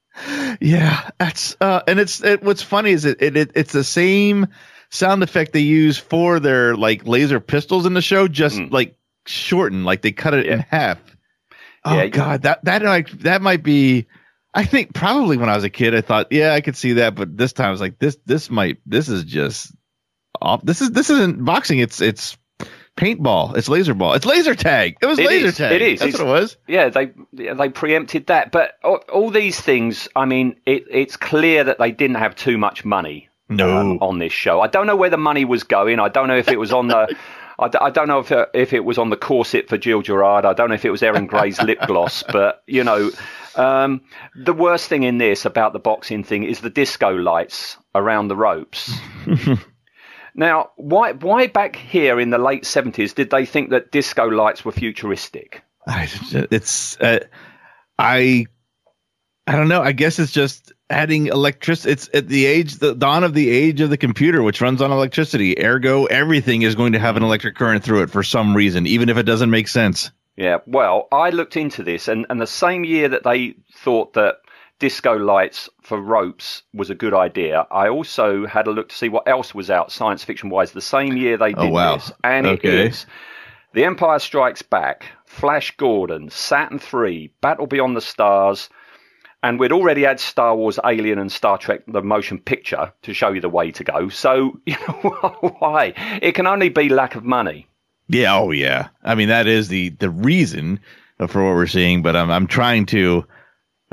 Yeah, 0.60 1.10
that's 1.18 1.56
uh, 1.60 1.82
and 1.86 2.00
it's 2.00 2.22
it, 2.24 2.42
what's 2.42 2.62
funny 2.62 2.90
is 2.92 3.04
it, 3.04 3.20
it, 3.20 3.36
it 3.36 3.50
it's 3.54 3.72
the 3.72 3.84
same 3.84 4.46
sound 4.88 5.22
effect 5.22 5.52
they 5.52 5.60
use 5.60 5.98
for 5.98 6.40
their 6.40 6.74
like 6.76 7.06
laser 7.06 7.40
pistols 7.40 7.84
in 7.86 7.92
the 7.94 8.00
show, 8.02 8.28
just 8.28 8.56
Mm. 8.58 8.70
like 8.70 8.96
shortened, 9.26 9.84
like 9.84 10.02
they 10.02 10.12
cut 10.12 10.32
it 10.34 10.46
in 10.46 10.60
half. 10.60 10.98
Oh 11.86 11.96
Yeah, 11.96 12.06
god, 12.08 12.42
that 12.42 12.64
that 12.64 12.82
like 12.82 13.10
that 13.20 13.40
might 13.42 13.62
be. 13.62 14.06
I 14.54 14.64
think 14.64 14.94
probably 14.94 15.36
when 15.36 15.48
I 15.50 15.54
was 15.54 15.64
a 15.64 15.70
kid, 15.70 15.94
I 15.94 16.00
thought, 16.00 16.28
yeah, 16.32 16.52
I 16.54 16.60
could 16.62 16.76
see 16.76 16.94
that, 16.94 17.14
but 17.14 17.36
this 17.36 17.52
time 17.52 17.68
I 17.68 17.70
was 17.70 17.80
like, 17.80 17.98
this 17.98 18.16
this 18.26 18.50
might 18.50 18.78
this 18.86 19.08
is 19.08 19.24
just 19.24 19.74
off. 20.40 20.62
This 20.64 20.80
is 20.80 20.90
this 20.90 21.10
isn't 21.10 21.44
boxing. 21.44 21.78
It's 21.78 22.00
it's 22.00 22.36
paintball. 22.96 23.56
It's 23.56 23.68
laser 23.68 23.92
ball. 23.94 24.14
It's 24.14 24.24
laser 24.26 24.54
tag. 24.54 24.96
It 25.02 25.06
was 25.06 25.18
It 25.18 25.26
laser 25.26 25.46
is, 25.48 25.56
tag. 25.58 25.72
it 25.72 25.82
is. 25.82 26.00
That's 26.00 26.14
It's- 26.14 26.22
what 26.24 26.28
it 26.36 26.40
was. 26.40 26.56
Yeah, 26.66 26.88
they 26.88 27.10
they 27.32 27.68
preempted 27.68 28.26
that, 28.28 28.50
but 28.50 28.72
all, 28.82 29.00
all 29.12 29.30
these 29.30 29.60
things. 29.60 30.08
I 30.16 30.24
mean, 30.24 30.56
it, 30.66 30.84
it's 30.90 31.16
clear 31.16 31.64
that 31.64 31.78
they 31.78 31.92
didn't 31.92 32.16
have 32.16 32.34
too 32.34 32.56
much 32.58 32.84
money. 32.84 33.28
No. 33.48 33.76
um, 33.76 33.98
on 34.00 34.18
this 34.18 34.32
show. 34.32 34.60
I 34.60 34.66
don't 34.66 34.88
know 34.88 34.96
where 34.96 35.10
the 35.10 35.16
money 35.16 35.44
was 35.44 35.62
going. 35.62 36.00
I 36.00 36.08
don't 36.08 36.26
know 36.26 36.36
if 36.36 36.48
it 36.48 36.58
was 36.58 36.72
on 36.72 36.88
the. 36.88 37.14
I, 37.58 37.68
d- 37.68 37.78
I 37.80 37.90
don't 37.90 38.08
know 38.08 38.18
if 38.18 38.30
uh, 38.30 38.46
if 38.52 38.72
it 38.72 38.84
was 38.84 38.98
on 38.98 39.10
the 39.10 39.16
corset 39.16 39.68
for 39.68 39.78
Gil 39.78 40.02
Gerard. 40.02 40.44
I 40.44 40.52
don't 40.52 40.68
know 40.68 40.74
if 40.74 40.84
it 40.84 40.90
was 40.90 41.02
Erin 41.02 41.26
Gray's 41.26 41.60
lip 41.62 41.78
gloss, 41.86 42.22
but 42.22 42.62
you 42.66 42.84
know, 42.84 43.10
um, 43.54 44.02
the 44.34 44.52
worst 44.52 44.88
thing 44.88 45.02
in 45.02 45.18
this 45.18 45.44
about 45.44 45.72
the 45.72 45.78
boxing 45.78 46.22
thing 46.22 46.44
is 46.44 46.60
the 46.60 46.70
disco 46.70 47.10
lights 47.10 47.76
around 47.94 48.28
the 48.28 48.36
ropes. 48.36 48.92
now, 50.34 50.70
why 50.76 51.12
why 51.12 51.46
back 51.46 51.76
here 51.76 52.20
in 52.20 52.30
the 52.30 52.38
late 52.38 52.66
seventies 52.66 53.14
did 53.14 53.30
they 53.30 53.46
think 53.46 53.70
that 53.70 53.90
disco 53.90 54.26
lights 54.26 54.64
were 54.64 54.72
futuristic? 54.72 55.62
I, 55.86 56.08
it's 56.50 57.00
uh, 57.00 57.20
I 57.98 58.46
I 59.46 59.52
don't 59.52 59.68
know. 59.68 59.80
I 59.82 59.92
guess 59.92 60.18
it's 60.18 60.32
just 60.32 60.72
adding 60.90 61.26
electricity. 61.26 61.92
It's 61.92 62.08
at 62.14 62.28
the 62.28 62.46
age, 62.46 62.76
the 62.76 62.94
dawn 62.94 63.24
of 63.24 63.34
the 63.34 63.50
age 63.50 63.80
of 63.80 63.90
the 63.90 63.96
computer, 63.96 64.42
which 64.42 64.60
runs 64.60 64.80
on 64.80 64.92
electricity. 64.92 65.58
Ergo, 65.62 66.04
everything 66.06 66.62
is 66.62 66.74
going 66.74 66.92
to 66.92 66.98
have 66.98 67.16
an 67.16 67.22
electric 67.22 67.56
current 67.56 67.82
through 67.82 68.02
it 68.02 68.10
for 68.10 68.22
some 68.22 68.54
reason, 68.56 68.86
even 68.86 69.08
if 69.08 69.16
it 69.16 69.24
doesn't 69.24 69.50
make 69.50 69.68
sense. 69.68 70.10
Yeah, 70.36 70.58
well, 70.66 71.08
I 71.12 71.30
looked 71.30 71.56
into 71.56 71.82
this, 71.82 72.08
and, 72.08 72.26
and 72.28 72.40
the 72.40 72.46
same 72.46 72.84
year 72.84 73.08
that 73.08 73.24
they 73.24 73.54
thought 73.74 74.12
that 74.14 74.36
disco 74.78 75.16
lights 75.16 75.68
for 75.82 76.00
ropes 76.00 76.62
was 76.74 76.90
a 76.90 76.94
good 76.94 77.14
idea, 77.14 77.66
I 77.70 77.88
also 77.88 78.46
had 78.46 78.66
a 78.66 78.70
look 78.70 78.90
to 78.90 78.94
see 78.94 79.08
what 79.08 79.26
else 79.26 79.54
was 79.54 79.70
out 79.70 79.90
science 79.90 80.22
fiction 80.24 80.50
wise 80.50 80.72
the 80.72 80.82
same 80.82 81.16
year 81.16 81.36
they 81.38 81.54
oh, 81.54 81.62
did 81.62 81.70
Oh, 81.70 81.70
wow. 81.70 81.94
this. 81.94 82.12
And 82.22 82.46
it 82.46 82.58
Okay. 82.58 82.88
is 82.88 83.06
The 83.72 83.84
Empire 83.84 84.18
Strikes 84.18 84.62
Back, 84.62 85.06
Flash 85.24 85.74
Gordon, 85.76 86.28
Saturn 86.30 86.78
3, 86.78 87.30
Battle 87.40 87.66
Beyond 87.66 87.96
the 87.96 88.02
Stars, 88.02 88.68
and 89.46 89.60
we'd 89.60 89.70
already 89.70 90.02
had 90.02 90.18
Star 90.18 90.56
Wars, 90.56 90.80
Alien, 90.84 91.20
and 91.20 91.30
Star 91.30 91.56
Trek 91.56 91.82
the 91.86 92.02
motion 92.02 92.40
picture 92.40 92.92
to 93.02 93.14
show 93.14 93.30
you 93.30 93.40
the 93.40 93.48
way 93.48 93.70
to 93.70 93.84
go. 93.84 94.08
So, 94.08 94.58
you 94.66 94.76
know, 94.88 95.56
why? 95.60 95.92
It 96.20 96.32
can 96.32 96.48
only 96.48 96.68
be 96.68 96.88
lack 96.88 97.14
of 97.14 97.22
money. 97.22 97.68
Yeah. 98.08 98.36
Oh, 98.36 98.50
yeah. 98.50 98.88
I 99.04 99.14
mean, 99.14 99.28
that 99.28 99.46
is 99.46 99.68
the 99.68 99.90
the 99.90 100.10
reason 100.10 100.80
for 101.28 101.44
what 101.44 101.54
we're 101.54 101.68
seeing. 101.68 102.02
But 102.02 102.16
I'm 102.16 102.30
I'm 102.30 102.48
trying 102.48 102.86
to. 102.86 103.24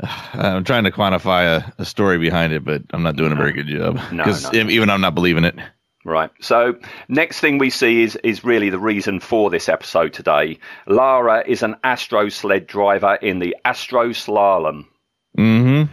I'm 0.32 0.64
trying 0.64 0.84
to 0.84 0.90
quantify 0.90 1.58
a, 1.58 1.72
a 1.78 1.84
story 1.84 2.18
behind 2.18 2.52
it, 2.52 2.64
but 2.64 2.82
I'm 2.90 3.04
not 3.04 3.14
doing 3.14 3.30
a 3.30 3.36
very 3.36 3.52
good 3.52 3.68
job. 3.68 4.00
Because 4.10 4.52
no, 4.52 4.64
no. 4.64 4.70
even 4.70 4.90
I'm 4.90 5.00
not 5.00 5.14
believing 5.14 5.44
it. 5.44 5.54
Right. 6.04 6.30
So 6.40 6.74
next 7.08 7.38
thing 7.38 7.58
we 7.58 7.70
see 7.70 8.02
is 8.02 8.16
is 8.24 8.42
really 8.42 8.70
the 8.70 8.78
reason 8.80 9.20
for 9.20 9.50
this 9.50 9.68
episode 9.68 10.12
today. 10.12 10.58
Lara 10.88 11.44
is 11.46 11.62
an 11.62 11.76
astro 11.84 12.28
sled 12.28 12.66
driver 12.66 13.14
in 13.14 13.38
the 13.38 13.56
astro 13.64 14.08
slalom. 14.08 14.86
Mm-hmm. 15.38 15.92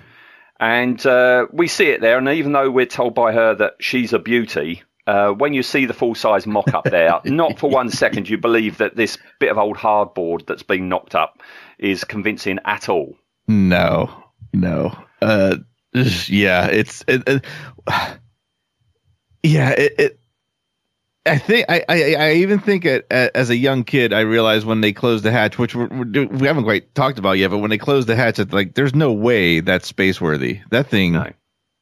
And 0.59 1.05
uh, 1.05 1.47
we 1.51 1.67
see 1.67 1.87
it 1.87 2.01
there, 2.01 2.17
and 2.17 2.29
even 2.29 2.51
though 2.51 2.69
we're 2.69 2.85
told 2.85 3.15
by 3.15 3.31
her 3.33 3.55
that 3.55 3.73
she's 3.79 4.13
a 4.13 4.19
beauty, 4.19 4.83
uh, 5.07 5.31
when 5.31 5.53
you 5.53 5.63
see 5.63 5.85
the 5.85 5.93
full 5.93 6.13
size 6.13 6.45
mock 6.45 6.73
up 6.73 6.83
there, 6.83 7.19
not 7.25 7.57
for 7.57 7.69
one 7.69 7.89
second 7.89 8.29
you 8.29 8.37
believe 8.37 8.77
that 8.77 8.95
this 8.95 9.17
bit 9.39 9.49
of 9.49 9.57
old 9.57 9.77
hardboard 9.77 10.45
that's 10.45 10.63
been 10.63 10.87
knocked 10.87 11.15
up 11.15 11.41
is 11.79 12.03
convincing 12.03 12.59
at 12.65 12.89
all. 12.89 13.17
No, 13.47 14.23
no. 14.53 14.95
Uh, 15.21 15.57
yeah, 15.93 16.67
it's 16.67 17.03
it, 17.07 17.23
it, 17.27 17.45
yeah. 19.43 19.69
It, 19.71 19.95
it. 19.97 20.19
I 21.25 21.37
think 21.37 21.67
I, 21.69 21.83
I 21.87 22.13
I 22.15 22.31
even 22.33 22.59
think 22.59 22.83
it, 22.85 23.05
as 23.11 23.49
a 23.51 23.55
young 23.55 23.83
kid 23.83 24.11
I 24.11 24.21
realized 24.21 24.65
when 24.65 24.81
they 24.81 24.91
closed 24.91 25.23
the 25.23 25.31
hatch, 25.31 25.59
which 25.59 25.75
we're, 25.75 25.87
we're 25.87 26.25
we 26.27 26.47
haven't 26.47 26.63
quite 26.63 26.95
talked 26.95 27.19
about 27.19 27.33
yet, 27.33 27.51
but 27.51 27.59
when 27.59 27.69
they 27.69 27.77
closed 27.77 28.07
the 28.07 28.15
hatch, 28.15 28.39
it's 28.39 28.51
like 28.51 28.73
there's 28.73 28.95
no 28.95 29.13
way 29.13 29.59
that's 29.59 29.87
space 29.87 30.19
worthy. 30.19 30.61
That 30.71 30.87
thing, 30.87 31.13
No. 31.13 31.31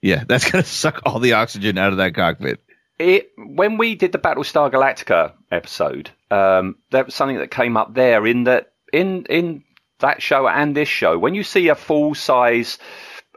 yeah, 0.02 0.23
that's 0.28 0.52
gonna 0.52 0.63
suck 0.65 1.02
all 1.06 1.19
the 1.19 1.34
oxygen 1.34 1.78
out 1.78 1.91
of 1.91 1.97
that 1.97 2.15
cockpit. 2.15 2.60
It 2.97 3.32
when 3.38 3.78
we 3.78 3.95
did 3.95 4.12
the 4.12 4.17
Battlestar 4.17 4.69
Galactica 4.69 5.32
episode, 5.52 6.10
um, 6.32 6.75
there 6.91 7.06
was 7.06 7.15
something 7.15 7.38
that 7.38 7.49
came 7.49 7.78
up 7.78 7.93
there 7.93 8.28
in 8.28 8.43
that 8.43 8.73
in 8.91 9.25
in 9.30 9.63
that 9.99 10.21
show 10.21 10.49
and 10.49 10.75
this 10.75 10.89
show. 10.89 11.17
When 11.17 11.34
you 11.34 11.43
see 11.43 11.69
a 11.69 11.75
full 11.75 12.13
size 12.13 12.78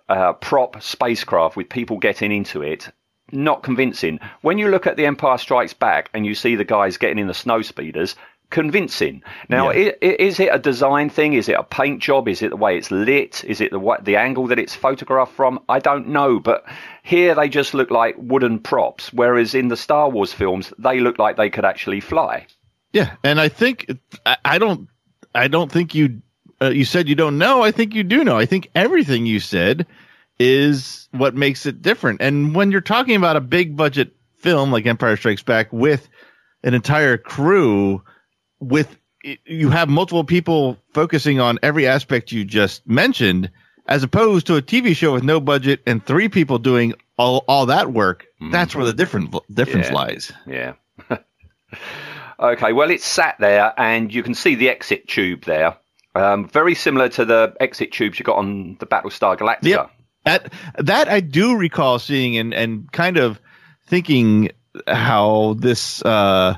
uh, 0.08 0.32
prop 0.32 0.82
spacecraft 0.82 1.56
with 1.56 1.68
people 1.68 1.98
getting 1.98 2.32
into 2.32 2.62
it, 2.62 2.88
not 3.32 3.62
convincing. 3.62 4.20
When 4.42 4.58
you 4.58 4.68
look 4.68 4.86
at 4.86 4.96
The 4.96 5.06
Empire 5.06 5.38
Strikes 5.38 5.74
Back 5.74 6.10
and 6.14 6.24
you 6.26 6.34
see 6.34 6.54
the 6.56 6.64
guys 6.64 6.96
getting 6.96 7.18
in 7.18 7.26
the 7.26 7.34
snow 7.34 7.62
speeders, 7.62 8.14
convincing. 8.50 9.22
Now, 9.48 9.70
Yeah. 9.70 9.92
i- 10.02 10.06
i- 10.06 10.16
is 10.18 10.38
it 10.38 10.50
a 10.52 10.58
design 10.58 11.08
thing? 11.08 11.32
Is 11.32 11.48
it 11.48 11.54
a 11.58 11.62
paint 11.62 12.00
job? 12.02 12.28
Is 12.28 12.42
it 12.42 12.50
the 12.50 12.56
way 12.56 12.76
it's 12.76 12.90
lit? 12.90 13.42
Is 13.46 13.60
it 13.62 13.70
the 13.70 13.96
the 14.02 14.16
angle 14.16 14.46
that 14.48 14.58
it's 14.58 14.74
photographed 14.74 15.32
from? 15.34 15.58
I 15.70 15.78
don't 15.78 16.08
know, 16.08 16.38
but 16.38 16.64
here 17.02 17.34
they 17.34 17.48
just 17.48 17.72
look 17.72 17.90
like 17.90 18.14
wooden 18.18 18.58
props, 18.58 19.10
whereas 19.12 19.54
in 19.54 19.68
the 19.68 19.76
Star 19.76 20.10
Wars 20.10 20.34
films 20.34 20.72
they 20.78 21.00
look 21.00 21.18
like 21.18 21.36
they 21.36 21.48
could 21.48 21.64
actually 21.64 22.00
fly. 22.00 22.46
Yeah, 22.92 23.12
and 23.24 23.40
I 23.40 23.48
think 23.48 23.86
I, 24.26 24.36
I 24.44 24.58
don't 24.58 24.86
I 25.34 25.48
don't 25.48 25.72
think 25.72 25.94
you 25.94 26.20
uh, 26.60 26.68
you 26.68 26.84
said 26.84 27.08
you 27.08 27.14
don't 27.14 27.38
know. 27.38 27.62
I 27.62 27.70
think 27.70 27.94
you 27.94 28.04
do 28.04 28.22
know. 28.22 28.36
I 28.38 28.44
think 28.44 28.68
everything 28.74 29.24
you 29.24 29.40
said 29.40 29.86
is 30.38 31.08
what 31.12 31.34
makes 31.34 31.66
it 31.66 31.82
different. 31.82 32.20
And 32.20 32.54
when 32.54 32.70
you're 32.70 32.80
talking 32.80 33.16
about 33.16 33.36
a 33.36 33.40
big 33.40 33.76
budget 33.76 34.12
film 34.38 34.72
like 34.72 34.86
Empire 34.86 35.16
Strikes 35.16 35.42
Back 35.42 35.72
with 35.72 36.08
an 36.64 36.74
entire 36.74 37.16
crew 37.16 38.02
with 38.60 38.96
you 39.46 39.70
have 39.70 39.88
multiple 39.88 40.24
people 40.24 40.76
focusing 40.94 41.38
on 41.38 41.58
every 41.62 41.86
aspect 41.86 42.32
you 42.32 42.44
just 42.44 42.84
mentioned 42.88 43.50
as 43.86 44.02
opposed 44.02 44.48
to 44.48 44.56
a 44.56 44.62
TV 44.62 44.96
show 44.96 45.12
with 45.12 45.22
no 45.22 45.40
budget 45.40 45.80
and 45.86 46.04
three 46.04 46.28
people 46.28 46.58
doing 46.58 46.94
all 47.18 47.44
all 47.46 47.66
that 47.66 47.92
work. 47.92 48.26
That's 48.50 48.74
where 48.74 48.84
the 48.84 48.92
different 48.92 49.34
difference 49.52 49.88
Yeah. 49.88 49.94
lies. 49.94 50.32
Yeah. 50.46 50.74
Okay, 52.40 52.72
well, 52.72 52.90
it's 52.90 53.04
sat 53.06 53.36
there, 53.38 53.72
and 53.76 54.12
you 54.12 54.22
can 54.24 54.34
see 54.34 54.56
the 54.56 54.68
exit 54.68 55.06
tube 55.06 55.44
there. 55.44 55.76
Um, 56.16 56.48
very 56.48 56.74
similar 56.74 57.08
to 57.10 57.24
the 57.24 57.54
exit 57.60 57.92
tubes 57.92 58.18
you 58.18 58.24
got 58.24 58.36
on 58.36 58.76
the 58.80 58.86
Battlestar 58.86 59.38
Galactica. 59.38 59.62
Yep. 59.62 59.90
That 60.24 60.52
that 60.78 61.08
I 61.08 61.20
do 61.20 61.56
recall 61.56 61.98
seeing 61.98 62.36
and 62.36 62.54
and 62.54 62.90
kind 62.92 63.16
of 63.16 63.40
thinking 63.86 64.50
how 64.86 65.54
this. 65.58 66.02
Uh, 66.04 66.56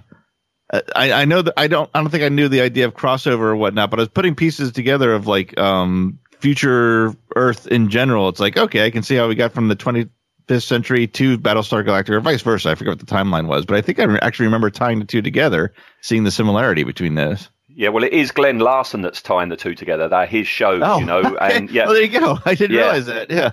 I, 0.96 1.12
I 1.12 1.24
know 1.24 1.42
that 1.42 1.54
I 1.56 1.68
don't 1.68 1.88
I 1.94 2.00
don't 2.00 2.10
think 2.10 2.24
I 2.24 2.28
knew 2.30 2.48
the 2.48 2.60
idea 2.62 2.86
of 2.86 2.94
crossover 2.94 3.40
or 3.40 3.56
whatnot, 3.56 3.90
but 3.90 4.00
I 4.00 4.02
was 4.02 4.08
putting 4.08 4.34
pieces 4.34 4.72
together 4.72 5.12
of 5.12 5.26
like 5.26 5.56
um, 5.58 6.18
future 6.40 7.14
Earth 7.36 7.66
in 7.66 7.90
general. 7.90 8.28
It's 8.28 8.40
like 8.40 8.56
okay, 8.56 8.84
I 8.84 8.90
can 8.90 9.02
see 9.02 9.14
how 9.14 9.28
we 9.28 9.34
got 9.34 9.52
from 9.52 9.68
the 9.68 9.76
25th 9.76 10.62
century 10.62 11.06
to 11.08 11.38
Battlestar 11.38 11.86
Galactica, 11.86 12.10
or 12.10 12.20
vice 12.20 12.42
versa. 12.42 12.70
I 12.70 12.74
forget 12.74 12.92
what 12.92 12.98
the 12.98 13.06
timeline 13.06 13.46
was, 13.46 13.66
but 13.66 13.76
I 13.76 13.82
think 13.82 14.00
I 14.00 14.18
actually 14.18 14.46
remember 14.46 14.70
tying 14.70 14.98
the 14.98 15.04
two 15.04 15.22
together, 15.22 15.72
seeing 16.00 16.24
the 16.24 16.30
similarity 16.30 16.82
between 16.82 17.14
those. 17.14 17.48
Yeah, 17.76 17.88
well, 17.88 18.04
it 18.04 18.12
is 18.12 18.30
Glen 18.30 18.58
Larson 18.60 19.02
that's 19.02 19.20
tying 19.20 19.48
the 19.48 19.56
two 19.56 19.74
together. 19.74 20.08
They're 20.08 20.26
his 20.26 20.46
shows, 20.46 20.80
you 21.00 21.04
know, 21.06 21.22
Oh, 21.24 21.34
okay. 21.42 21.56
and 21.56 21.70
yeah, 21.70 21.86
Well, 21.86 21.94
there 21.94 22.02
you 22.04 22.20
go. 22.20 22.38
I 22.44 22.54
didn't 22.54 22.76
Yeah. 22.76 22.82
realize 22.82 23.06
that. 23.06 23.30
Yeah. 23.30 23.50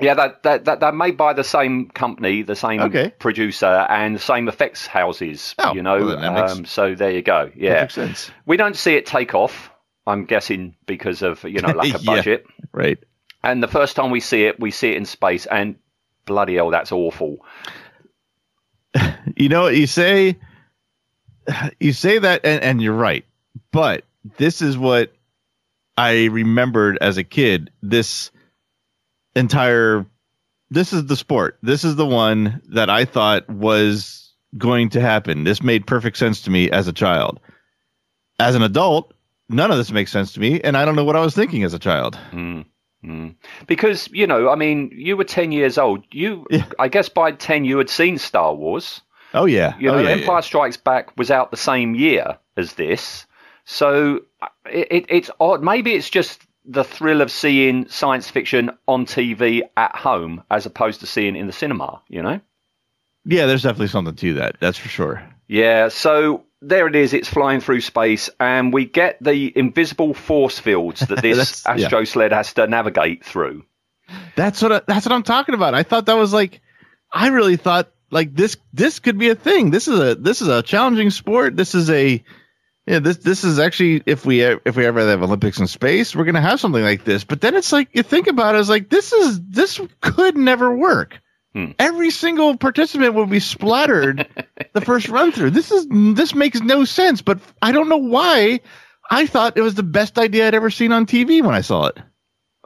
yeah, 0.00 0.14
that, 0.14 0.42
that 0.44 0.64
that 0.66 0.80
they're 0.80 0.92
made 0.92 1.16
by 1.16 1.32
the 1.32 1.42
same 1.44 1.88
company, 1.90 2.42
the 2.42 2.54
same 2.56 2.80
Okay. 2.82 3.10
producer, 3.18 3.66
and 3.88 4.14
the 4.14 4.20
same 4.20 4.48
effects 4.48 4.86
houses. 4.86 5.54
Oh, 5.58 5.74
you 5.74 5.82
know, 5.82 6.06
well, 6.06 6.32
makes 6.34 6.52
um, 6.52 6.64
so 6.66 6.94
there 6.94 7.10
you 7.10 7.22
go. 7.22 7.50
Yeah, 7.56 7.88
we 8.46 8.56
don't 8.56 8.76
see 8.76 8.94
it 8.94 9.06
take 9.06 9.34
off. 9.34 9.70
I'm 10.06 10.24
guessing 10.24 10.76
because 10.86 11.22
of 11.22 11.42
you 11.44 11.60
know 11.60 11.72
lack 11.72 11.94
of 11.94 12.02
Yeah. 12.04 12.16
budget. 12.16 12.46
Right. 12.72 12.98
And 13.42 13.62
the 13.62 13.68
first 13.68 13.96
time 13.96 14.10
we 14.10 14.20
see 14.20 14.44
it, 14.44 14.58
we 14.60 14.70
see 14.70 14.90
it 14.92 14.96
in 14.96 15.04
space, 15.04 15.46
and 15.46 15.76
bloody 16.26 16.54
hell, 16.54 16.70
that's 16.70 16.92
awful. 16.92 17.44
you 19.36 19.48
know 19.48 19.66
you 19.66 19.86
say 19.86 20.36
you 21.80 21.92
say 21.92 22.18
that 22.18 22.40
and, 22.44 22.62
and 22.62 22.82
you're 22.82 22.94
right 22.94 23.24
but 23.74 24.04
this 24.38 24.62
is 24.62 24.78
what 24.78 25.12
i 25.98 26.26
remembered 26.26 26.96
as 27.00 27.18
a 27.18 27.24
kid 27.24 27.70
this 27.82 28.30
entire 29.34 30.06
this 30.70 30.92
is 30.92 31.06
the 31.06 31.16
sport 31.16 31.58
this 31.62 31.84
is 31.84 31.96
the 31.96 32.06
one 32.06 32.62
that 32.68 32.88
i 32.88 33.04
thought 33.04 33.48
was 33.50 34.32
going 34.56 34.88
to 34.88 35.00
happen 35.00 35.44
this 35.44 35.62
made 35.62 35.86
perfect 35.86 36.16
sense 36.16 36.40
to 36.40 36.50
me 36.50 36.70
as 36.70 36.88
a 36.88 36.92
child 36.92 37.40
as 38.38 38.54
an 38.54 38.62
adult 38.62 39.12
none 39.48 39.70
of 39.70 39.76
this 39.76 39.90
makes 39.90 40.12
sense 40.12 40.32
to 40.32 40.40
me 40.40 40.60
and 40.62 40.76
i 40.76 40.84
don't 40.84 40.96
know 40.96 41.04
what 41.04 41.16
i 41.16 41.20
was 41.20 41.34
thinking 41.34 41.64
as 41.64 41.74
a 41.74 41.78
child 41.78 42.18
mm-hmm. 42.30 42.62
Because 43.66 44.08
you 44.12 44.26
know, 44.26 44.48
I 44.48 44.54
mean, 44.54 44.90
you 44.94 45.16
were 45.16 45.24
ten 45.24 45.52
years 45.52 45.76
old. 45.76 46.04
You, 46.10 46.46
Yeah. 46.50 46.64
I 46.78 46.88
guess, 46.88 47.08
by 47.08 47.32
ten, 47.32 47.64
you 47.66 47.76
had 47.76 47.90
seen 47.90 48.16
Star 48.16 48.54
Wars. 48.54 49.02
oh 49.34 49.44
yeah 49.44 49.76
You 49.78 49.88
know, 49.88 49.98
oh, 49.98 50.00
yeah, 50.00 50.10
Empire 50.10 50.36
yeah. 50.36 50.40
Strikes 50.40 50.76
Back 50.78 51.16
was 51.18 51.30
out 51.30 51.50
the 51.50 51.56
same 51.58 51.94
year 51.94 52.38
as 52.56 52.74
this, 52.74 53.26
so 53.64 54.20
uh, 54.42 54.48
it, 54.66 54.88
it, 54.90 55.04
it's 55.08 55.30
odd. 55.40 55.62
Maybe 55.62 55.94
it's 55.94 56.10
just 56.10 56.42
the 56.64 56.84
thrill 56.84 57.20
of 57.20 57.30
seeing 57.30 57.88
science 57.88 58.30
fiction 58.30 58.70
on 58.88 59.04
TV 59.06 59.62
at 59.76 59.94
home 59.94 60.42
as 60.50 60.64
opposed 60.66 61.00
to 61.00 61.06
seeing 61.06 61.36
it 61.36 61.40
in 61.40 61.46
the 61.46 61.52
cinema. 61.52 62.00
You 62.08 62.22
know? 62.22 62.40
yeah 63.26 63.46
there's 63.46 63.62
definitely 63.62 63.88
something 63.88 64.14
to 64.14 64.34
that 64.34 64.56
that's 64.60 64.76
for 64.76 64.88
sure 64.88 65.22
Yeah. 65.48 65.88
So 65.88 66.44
there 66.60 66.86
it 66.86 66.94
is. 66.96 67.12
It's 67.14 67.28
flying 67.28 67.60
through 67.60 67.80
space, 67.82 68.30
and 68.40 68.72
we 68.72 68.86
get 68.86 69.18
the 69.22 69.52
invisible 69.56 70.14
force 70.14 70.58
fields 70.58 71.00
that 71.00 71.20
this 71.22 71.62
That's- 71.62 71.80
yeah. 71.80 71.86
astro 71.86 72.04
sled 72.04 72.32
has 72.32 72.52
to 72.54 72.66
navigate 72.66 73.24
through. 73.24 73.64
That's 74.36 74.60
what 74.62 74.72
I, 74.72 74.80
that's 74.86 75.04
what 75.06 75.12
I'm 75.12 75.22
talking 75.22 75.54
about. 75.54 75.74
I 75.74 75.82
thought 75.82 76.06
that 76.06 76.16
was 76.16 76.32
like, 76.32 76.60
I 77.12 77.28
really 77.28 77.56
thought 77.56 77.90
like 78.10 78.34
this 78.34 78.56
this 78.72 78.98
could 78.98 79.18
be 79.18 79.28
a 79.30 79.34
thing. 79.34 79.70
This 79.70 79.88
is 79.88 79.98
a 79.98 80.14
this 80.14 80.40
is 80.42 80.48
a 80.48 80.62
challenging 80.62 81.10
sport. 81.10 81.56
This 81.56 81.74
is 81.74 81.88
a 81.90 82.22
yeah 82.86 82.98
this 82.98 83.18
this 83.18 83.44
is 83.44 83.58
actually 83.58 84.02
if 84.06 84.26
we 84.26 84.42
if 84.42 84.76
we 84.76 84.86
ever 84.86 85.00
have 85.00 85.22
Olympics 85.22 85.58
in 85.58 85.66
space, 85.66 86.14
we're 86.14 86.24
gonna 86.24 86.40
have 86.40 86.60
something 86.60 86.82
like 86.82 87.04
this. 87.04 87.24
But 87.24 87.40
then 87.40 87.54
it's 87.54 87.72
like 87.72 87.88
you 87.92 88.02
think 88.02 88.26
about 88.26 88.54
it, 88.54 88.60
it's 88.60 88.68
like 88.68 88.90
this 88.90 89.12
is 89.12 89.40
this 89.42 89.80
could 90.00 90.36
never 90.36 90.74
work. 90.74 91.20
Hmm. 91.54 91.70
Every 91.78 92.10
single 92.10 92.56
participant 92.56 93.14
would 93.14 93.30
be 93.30 93.40
splattered 93.40 94.26
the 94.72 94.80
first 94.80 95.08
run 95.08 95.30
through. 95.30 95.50
This 95.50 95.70
is 95.70 95.86
this 96.14 96.34
makes 96.34 96.60
no 96.60 96.84
sense. 96.84 97.22
But 97.22 97.40
I 97.62 97.72
don't 97.72 97.88
know 97.88 97.96
why. 97.96 98.60
I 99.10 99.26
thought 99.26 99.56
it 99.56 99.60
was 99.60 99.74
the 99.74 99.82
best 99.82 100.18
idea 100.18 100.48
I'd 100.48 100.54
ever 100.54 100.70
seen 100.70 100.90
on 100.90 101.06
TV 101.06 101.42
when 101.42 101.54
I 101.54 101.60
saw 101.60 101.86
it. 101.86 101.98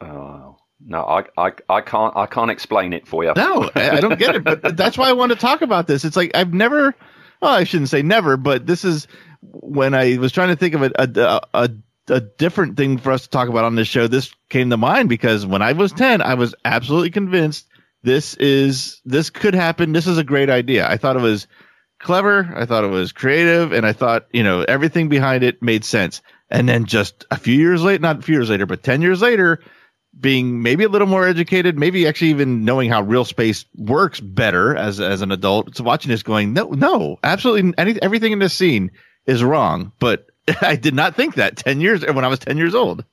Oh, 0.01 0.57
no, 0.81 1.03
I, 1.03 1.25
I, 1.37 1.53
I 1.69 1.81
can't, 1.81 2.17
I 2.17 2.27
can't 2.27 2.51
explain 2.51 2.93
it 2.93 3.09
for 3.09 3.25
you. 3.25 3.33
No, 3.37 3.71
I, 3.75 3.91
I 3.91 4.01
don't 4.01 4.19
get 4.19 4.37
it. 4.37 4.45
But 4.45 4.77
that's 4.77 4.97
why 4.97 5.09
I 5.09 5.13
want 5.13 5.33
to 5.33 5.37
talk 5.37 5.63
about 5.63 5.87
this. 5.87 6.05
It's 6.05 6.17
like 6.17 6.31
I've 6.35 6.55
never, 6.55 6.95
well, 7.43 7.53
I 7.53 7.65
shouldn't 7.65 7.91
say 7.91 8.03
never, 8.03 8.37
but 8.37 8.67
this 8.67 8.85
is 8.85 9.09
when 9.41 9.95
I 9.95 10.19
was 10.19 10.33
trying 10.33 10.49
to 10.49 10.57
think 10.57 10.75
of 10.75 10.83
a, 10.83 10.91
a, 10.97 11.41
a, 11.55 11.71
a 12.09 12.21
different 12.21 12.77
thing 12.77 12.99
for 12.99 13.13
us 13.13 13.23
to 13.23 13.31
talk 13.31 13.49
about 13.49 13.65
on 13.65 13.75
this 13.75 13.89
show. 13.89 14.07
This 14.07 14.35
came 14.49 14.71
to 14.71 14.77
mind 14.77 15.09
because 15.09 15.47
when 15.47 15.63
I 15.63 15.73
was 15.73 15.93
10, 15.93 16.23
I 16.23 16.35
was 16.35 16.55
absolutely 16.65 17.11
convinced 17.11 17.67
this 18.03 18.35
is, 18.35 19.01
this 19.05 19.31
could 19.31 19.55
happen. 19.55 19.93
This 19.93 20.07
is 20.07 20.19
a 20.19 20.25
great 20.25 20.51
idea. 20.51 20.89
I 20.89 20.97
thought 20.97 21.17
it 21.17 21.23
was 21.23 21.47
clever. 21.99 22.53
I 22.57 22.65
thought 22.65 22.85
it 22.85 22.91
was 22.91 23.13
creative 23.13 23.73
and 23.73 23.85
I 23.85 23.93
thought, 23.93 24.27
you 24.33 24.43
know, 24.43 24.63
everything 24.63 25.09
behind 25.09 25.45
it 25.45 25.63
made 25.63 25.85
sense. 25.85 26.23
And 26.51 26.69
then 26.69 26.87
just 26.87 27.27
a 27.31 27.37
few 27.37 27.59
years 27.59 27.83
later, 27.83 28.01
not 28.01 28.19
a 28.19 28.23
few 28.23 28.37
years 28.37 28.51
later, 28.51 28.67
but 28.67 28.83
10 28.83 29.03
years 29.03 29.21
later, 29.21 29.61
being 30.19 30.63
maybe 30.63 30.85
a 30.85 30.89
little 30.89 31.07
more 31.07 31.27
educated, 31.27 31.79
maybe 31.79 32.07
actually 32.07 32.31
even 32.31 32.65
knowing 32.65 32.91
how 32.91 33.03
real 33.03 33.25
space 33.25 33.65
works 33.77 34.21
better 34.21 34.75
as 34.75 35.01
as 35.01 35.23
an 35.23 35.31
adult. 35.31 35.77
So 35.77 35.85
watching 35.85 36.11
this, 36.11 36.23
going, 36.23 36.55
no, 36.55 36.71
no, 36.71 37.19
absolutely, 37.23 37.75
any, 37.79 38.01
everything 38.03 38.33
in 38.33 38.39
this 38.39 38.55
scene 38.55 38.91
is 39.29 39.45
wrong. 39.45 39.93
But 40.01 40.27
I 40.63 40.75
did 40.75 40.95
not 40.95 41.15
think 41.15 41.37
that 41.37 41.57
ten 41.57 41.81
years 41.81 42.05
when 42.05 42.25
I 42.25 42.29
was 42.29 42.41
ten 42.41 42.57
years 42.57 42.75
old. 42.75 43.05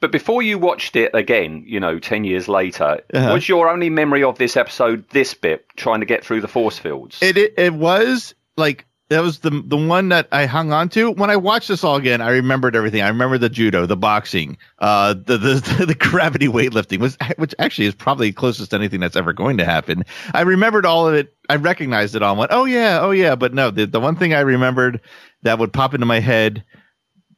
But 0.00 0.10
before 0.12 0.42
you 0.42 0.58
watched 0.58 0.96
it 0.96 1.10
again, 1.14 1.62
you 1.66 1.80
know, 1.80 1.98
ten 1.98 2.24
years 2.24 2.48
later, 2.48 3.00
Uh-huh. 3.14 3.32
was 3.32 3.48
your 3.48 3.68
only 3.68 3.90
memory 3.90 4.22
of 4.24 4.38
this 4.38 4.56
episode 4.56 5.04
this 5.10 5.34
bit, 5.34 5.66
trying 5.76 6.00
to 6.00 6.06
get 6.06 6.24
through 6.24 6.40
the 6.40 6.48
force 6.48 6.78
fields? 6.78 7.18
It 7.22 7.36
it, 7.36 7.54
it 7.58 7.74
was 7.74 8.34
like 8.56 8.86
that 9.08 9.20
was 9.22 9.38
the 9.40 9.50
the 9.50 9.76
one 9.76 10.08
that 10.10 10.28
I 10.32 10.46
hung 10.46 10.72
on 10.72 10.88
to. 10.90 11.10
When 11.12 11.30
I 11.30 11.36
watched 11.36 11.68
this 11.68 11.84
all 11.84 11.96
again, 11.96 12.20
I 12.20 12.30
remembered 12.30 12.74
everything. 12.76 13.02
I 13.02 13.08
remember 13.08 13.38
the 13.38 13.48
judo, 13.48 13.86
the 13.86 13.96
boxing, 13.96 14.58
uh, 14.78 15.14
the 15.14 15.38
the, 15.38 15.84
the 15.88 15.94
gravity 15.94 16.48
weightlifting, 16.48 16.98
was 16.98 17.16
which 17.36 17.54
actually 17.58 17.86
is 17.86 17.94
probably 17.94 18.32
closest 18.32 18.70
to 18.70 18.76
anything 18.76 19.00
that's 19.00 19.16
ever 19.16 19.32
going 19.32 19.58
to 19.58 19.64
happen. 19.64 20.04
I 20.34 20.42
remembered 20.42 20.84
all 20.86 21.06
of 21.08 21.14
it. 21.14 21.34
I 21.48 21.56
recognized 21.56 22.14
it 22.16 22.22
all. 22.22 22.32
and 22.32 22.38
Went, 22.40 22.52
oh 22.52 22.64
yeah, 22.64 22.98
oh 23.00 23.10
yeah. 23.12 23.36
But 23.36 23.54
no, 23.54 23.70
the 23.70 23.86
the 23.86 24.00
one 24.00 24.16
thing 24.16 24.34
I 24.34 24.40
remembered 24.40 25.00
that 25.44 25.58
would 25.58 25.72
pop 25.72 25.94
into 25.94 26.06
my 26.06 26.20
head 26.20 26.64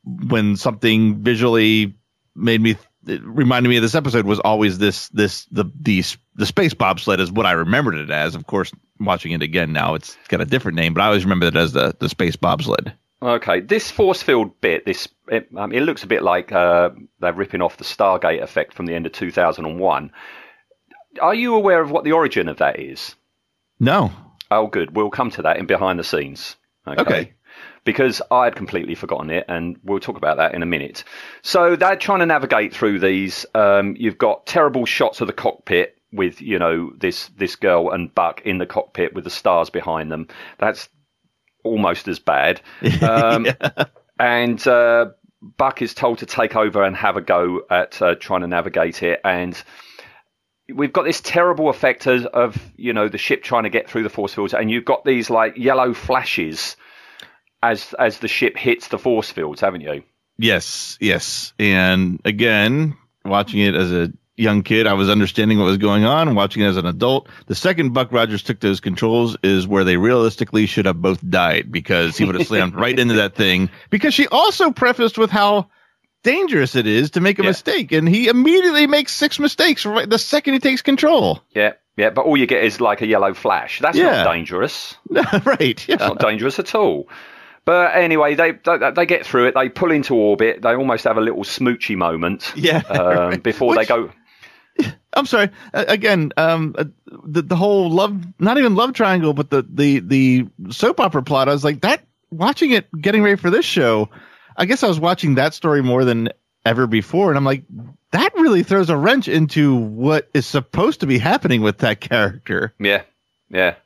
when 0.05 0.57
something 0.57 1.23
visually 1.23 1.95
made 2.35 2.61
me 2.61 2.77
it 3.07 3.23
reminded 3.23 3.69
me 3.69 3.77
of 3.77 3.83
this 3.83 3.95
episode 3.95 4.27
was 4.27 4.41
always 4.41 4.79
this 4.79 5.09
this 5.11 5.45
the 5.47 5.65
the 5.81 6.03
the 6.35 6.47
space 6.47 6.75
bobsled 6.75 7.21
is 7.21 7.31
what 7.31 7.47
I 7.47 7.53
remembered 7.53 7.95
it 7.95 8.11
as. 8.11 8.35
Of 8.35 8.47
course, 8.47 8.73
watching 8.99 9.33
it 9.33 9.43
again 9.43 9.73
now, 9.73 9.95
it's 9.95 10.17
got 10.29 10.41
a 10.41 10.45
different 10.45 10.77
name, 10.77 10.93
but 10.93 11.03
I 11.03 11.07
always 11.07 11.25
remember 11.25 11.47
it 11.47 11.57
as 11.57 11.73
the 11.73 11.95
the 11.99 12.09
space 12.09 12.35
bobsled. 12.35 12.93
Okay, 13.23 13.61
this 13.61 13.91
force 13.91 14.23
field 14.23 14.61
bit, 14.61 14.85
this 14.85 15.09
it, 15.29 15.49
um, 15.57 15.73
it 15.73 15.83
looks 15.83 16.03
a 16.03 16.07
bit 16.07 16.23
like 16.23 16.53
uh, 16.53 16.91
they're 17.21 17.33
ripping 17.33 17.63
off 17.63 17.79
the 17.79 17.85
Stargate 17.85 18.43
effect 18.43 18.75
from 18.75 18.87
the 18.87 18.95
end 18.95 19.07
of 19.07 19.13
2001. 19.13 20.13
Are 21.23 21.35
you 21.35 21.55
aware 21.55 21.81
of 21.81 21.91
what 21.91 22.05
the 22.05 22.13
origin 22.13 22.49
of 22.49 22.59
that 22.59 22.79
is? 22.79 23.15
No, 23.81 24.13
Oh, 24.51 24.67
good. 24.69 24.95
We'll 24.95 25.11
come 25.11 25.31
to 25.33 25.43
that 25.43 25.59
in 25.59 25.67
behind 25.67 25.99
the 25.99 26.05
scenes. 26.05 26.57
Okay. 26.87 27.33
Because 27.87 28.21
I 28.31 28.45
had 28.45 28.55
completely 28.55 28.95
forgotten 28.95 29.31
it, 29.31 29.47
and 29.49 29.79
we'll 29.83 30.01
talk 30.01 30.19
about 30.19 30.37
that 30.37 30.55
in 30.55 30.63
a 30.63 30.67
minute. 30.67 31.05
So 31.43 31.77
they're 31.77 31.97
trying 31.97 32.19
to 32.19 32.27
navigate 32.27 32.75
through 32.75 32.99
these. 32.99 33.47
Um, 33.55 33.97
you've 33.99 34.19
got 34.19 34.45
terrible 34.45 34.85
shots 34.85 35.23
of 35.23 35.29
the 35.29 35.33
cockpit 35.33 35.97
with, 36.13 36.43
you 36.43 36.59
know, 36.59 36.93
this 36.99 37.29
this 37.39 37.57
girl 37.57 37.91
and 37.91 38.15
Buck 38.15 38.43
in 38.45 38.59
the 38.59 38.67
cockpit 38.67 39.15
with 39.15 39.25
the 39.25 39.31
stars 39.31 39.71
behind 39.71 40.13
them. 40.13 40.29
That's 40.59 40.91
almost 41.65 42.07
as 42.09 42.19
bad. 42.19 42.61
Um, 43.03 43.47
And 44.19 44.67
uh, 44.67 45.07
Buck 45.43 45.83
is 45.83 45.95
told 45.95 46.19
to 46.19 46.27
take 46.27 46.57
over 46.57 46.83
and 46.83 46.97
have 46.97 47.17
a 47.17 47.21
go 47.21 47.63
at 47.71 48.01
uh, 48.01 48.15
trying 48.15 48.41
to 48.43 48.47
navigate 48.47 49.03
it, 49.03 49.21
and 49.25 49.61
we've 50.75 50.93
got 50.93 51.05
this 51.05 51.21
terrible 51.21 51.69
effect 51.69 52.07
of, 52.07 52.25
of 52.27 52.73
you 52.77 52.93
know 52.93 53.09
the 53.09 53.19
ship 53.19 53.43
trying 53.43 53.65
to 53.65 53.71
get 53.71 53.89
through 53.89 54.03
the 54.03 54.11
force 54.11 54.35
fields, 54.35 54.55
and 54.55 54.71
you've 54.71 54.85
got 54.85 55.05
these 55.05 55.29
like 55.31 55.57
yellow 55.57 55.93
flashes 55.93 56.77
as 57.63 57.95
as 57.99 58.19
the 58.21 58.29
ship 58.29 58.57
hits 58.57 58.89
the 58.89 58.99
force 58.99 59.31
fields, 59.31 59.61
haven't 59.61 59.81
you? 59.83 60.03
yes, 60.39 60.99
yes, 61.01 61.53
and 61.59 62.21
again, 62.25 62.97
watching 63.25 63.61
it 63.61 63.75
as 63.75 63.91
a 63.93 64.13
young 64.37 64.63
kid, 64.63 64.87
I 64.87 64.93
was 64.93 65.09
understanding 65.09 65.59
what 65.59 65.65
was 65.65 65.79
going 65.79 66.05
on. 66.05 66.35
Watching 66.35 66.63
it 66.63 66.67
as 66.67 66.77
an 66.77 66.85
adult, 66.85 67.29
the 67.47 67.55
second 67.55 67.95
Buck 67.95 68.13
Rogers 68.13 68.43
took 68.43 68.61
those 68.61 68.81
controls 68.81 69.37
is 69.43 69.67
where 69.67 69.83
they 69.85 69.97
realistically 69.97 70.67
should 70.67 70.85
have 70.85 71.01
both 71.01 71.27
died 71.27 71.73
because 71.73 72.19
he 72.19 72.25
would 72.27 72.35
have 72.35 72.47
slammed 72.47 72.75
right 72.85 72.99
into 72.99 73.15
that 73.15 73.35
thing. 73.35 73.71
Because 73.89 74.13
she 74.13 74.27
also 74.29 74.71
prefaced 74.73 75.17
with 75.17 75.31
how 75.31 75.69
dangerous 76.23 76.75
it 76.77 76.87
is 76.87 77.13
to 77.13 77.21
make 77.23 77.39
a 77.39 77.43
Yeah. 77.43 77.49
mistake, 77.51 77.93
and 77.93 78.07
he 78.07 78.29
immediately 78.29 78.87
makes 78.87 79.13
six 79.15 79.39
mistakes 79.39 79.87
right 79.87 80.09
the 80.11 80.19
second 80.19 80.53
he 80.55 80.61
takes 80.61 80.83
control. 80.83 81.41
Yeah, 81.55 81.73
yeah. 81.97 82.11
But 82.11 82.27
all 82.27 82.37
you 82.37 82.47
get 82.47 82.63
is 82.63 82.79
like 82.81 83.01
a 83.01 83.07
yellow 83.07 83.33
flash. 83.33 83.81
That's 83.81 83.97
Yeah. 83.97 84.23
not 84.25 84.33
dangerous. 84.35 84.97
right? 85.11 85.89
Yeah. 85.89 85.95
It's 85.95 86.03
not 86.03 86.19
dangerous 86.19 86.59
at 86.59 86.75
all. 86.75 87.09
But 87.67 87.97
anyway, 87.97 88.37
they, 88.37 88.53
they 88.53 88.91
they 88.95 89.05
get 89.07 89.27
through 89.27 89.49
it. 89.49 89.55
They 89.55 89.69
pull 89.69 89.91
into 89.91 90.15
orbit. 90.15 90.63
They 90.63 90.75
almost 90.75 91.05
have 91.05 91.19
a 91.19 91.21
little 91.21 91.43
smoochy 91.43 91.97
moment. 91.97 92.53
Yeah. 92.57 92.79
Um, 92.79 93.41
before 93.43 93.71
Which- 93.71 93.81
they 93.81 93.85
go. 93.85 94.11
I'm 95.15 95.27
sorry. 95.27 95.51
Again, 95.73 96.33
um, 96.37 96.75
the 97.25 97.43
the 97.43 97.57
whole 97.57 97.91
love, 97.91 98.23
not 98.39 98.59
even 98.59 98.75
love 98.75 98.93
triangle, 98.93 99.33
but 99.33 99.51
the 99.51 99.67
the 99.69 100.01
the 100.01 100.47
soap 100.71 101.01
opera 101.01 101.23
plot. 101.23 101.49
I 101.49 101.53
was 101.53 101.65
like 101.65 101.81
that. 101.81 102.03
Watching 102.31 102.73
it, 102.73 102.87
getting 103.01 103.23
ready 103.23 103.37
for 103.37 103.51
this 103.51 103.65
show, 103.65 104.11
I 104.57 104.67
guess 104.67 104.83
I 104.83 104.89
was 104.89 105.01
watching 105.01 105.37
that 105.37 105.55
story 105.55 105.83
more 105.83 106.05
than 106.05 106.29
ever 106.65 106.87
before, 106.87 107.31
and 107.31 107.39
I'm 107.39 107.45
like, 107.45 107.65
that 108.11 108.35
really 108.35 108.63
throws 108.63 108.91
a 108.91 108.97
wrench 108.97 109.29
into 109.29 109.75
what 109.75 110.29
is 110.35 110.45
supposed 110.45 111.01
to 111.01 111.07
be 111.07 111.19
happening 111.19 111.63
with 111.63 111.79
that 111.79 112.01
character, 112.01 112.75
Yeah. 112.79 113.03
Yeah. 113.49 113.77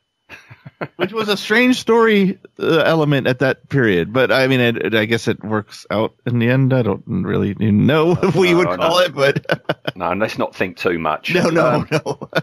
Which 0.97 1.13
was 1.13 1.29
a 1.29 1.37
strange 1.37 1.79
story 1.79 2.39
uh, 2.59 2.79
element 2.79 3.27
at 3.27 3.39
that 3.39 3.69
period. 3.69 4.11
But 4.13 4.31
I 4.31 4.47
mean, 4.47 4.59
it, 4.59 4.77
it- 4.77 4.95
I 4.95 5.05
guess 5.05 5.27
it 5.27 5.43
works 5.43 5.85
out 5.91 6.13
in 6.25 6.39
the 6.39 6.49
end. 6.49 6.73
I 6.73 6.81
don't 6.81 7.03
really 7.07 7.53
know 7.55 8.15
what 8.15 8.35
we 8.35 8.53
would 8.53 8.67
no. 8.67 8.77
call 8.77 8.99
it, 8.99 9.13
but 9.13 9.45
No, 9.95 10.13
let's 10.13 10.37
not 10.37 10.55
think 10.55 10.77
too 10.77 10.97
much. 10.99 11.33
no, 11.33 11.49
no, 11.49 11.67
Um, 11.69 11.87
no. 11.91 12.29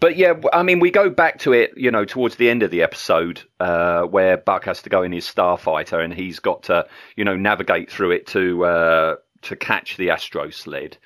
But 0.00 0.16
yeah, 0.16 0.34
I 0.52 0.64
mean, 0.64 0.80
we 0.80 0.90
go 0.90 1.10
back 1.10 1.38
to 1.40 1.52
it, 1.52 1.72
you 1.76 1.90
know, 1.92 2.04
towards 2.04 2.34
the 2.34 2.50
end 2.50 2.64
of 2.64 2.72
the 2.72 2.82
episode, 2.82 3.40
uh, 3.60 4.02
where 4.02 4.36
Buck 4.36 4.64
has 4.64 4.82
to 4.82 4.90
go 4.90 5.02
in 5.02 5.12
his 5.12 5.24
starfighter 5.24 6.02
and 6.02 6.12
he's 6.12 6.40
got 6.40 6.64
to, 6.64 6.86
you 7.14 7.24
know, 7.24 7.36
navigate 7.36 7.88
through 7.88 8.10
it 8.12 8.26
to 8.28 8.64
uh, 8.64 9.14
to 9.42 9.54
catch 9.54 9.96
the 9.98 10.10
Astro 10.10 10.50
sled. 10.50 10.96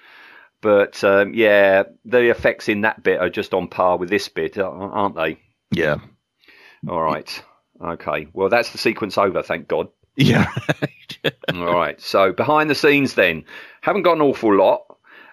But 0.63 1.05
um, 1.05 1.35
yeah, 1.35 1.83
the 2.07 2.31
effects 2.31 2.71
in 2.71 2.83
that 2.83 3.03
bit 3.03 3.21
are 3.21 3.29
just 3.29 3.53
on 3.53 3.69
par 3.69 3.99
with 3.99 4.09
this 4.09 4.29
bit, 4.29 4.57
aren't 4.57 5.15
they? 5.17 5.41
yeah, 5.73 5.97
All 6.89 7.03
right. 7.03 7.43
Okay. 7.83 8.29
Well, 8.33 8.49
that's 8.49 8.71
the 8.71 8.79
sequence 8.79 9.19
over, 9.19 9.43
thank 9.43 9.69
God. 9.69 9.89
yeah. 10.17 10.51
All 11.55 11.75
right. 11.75 12.01
So 12.01 12.33
behind 12.33 12.71
the 12.71 12.75
scenes, 12.75 13.15
then 13.15 13.45
haven't 13.83 14.03
got 14.03 14.15
an 14.15 14.23
awful 14.23 14.55
lot. 14.57 14.83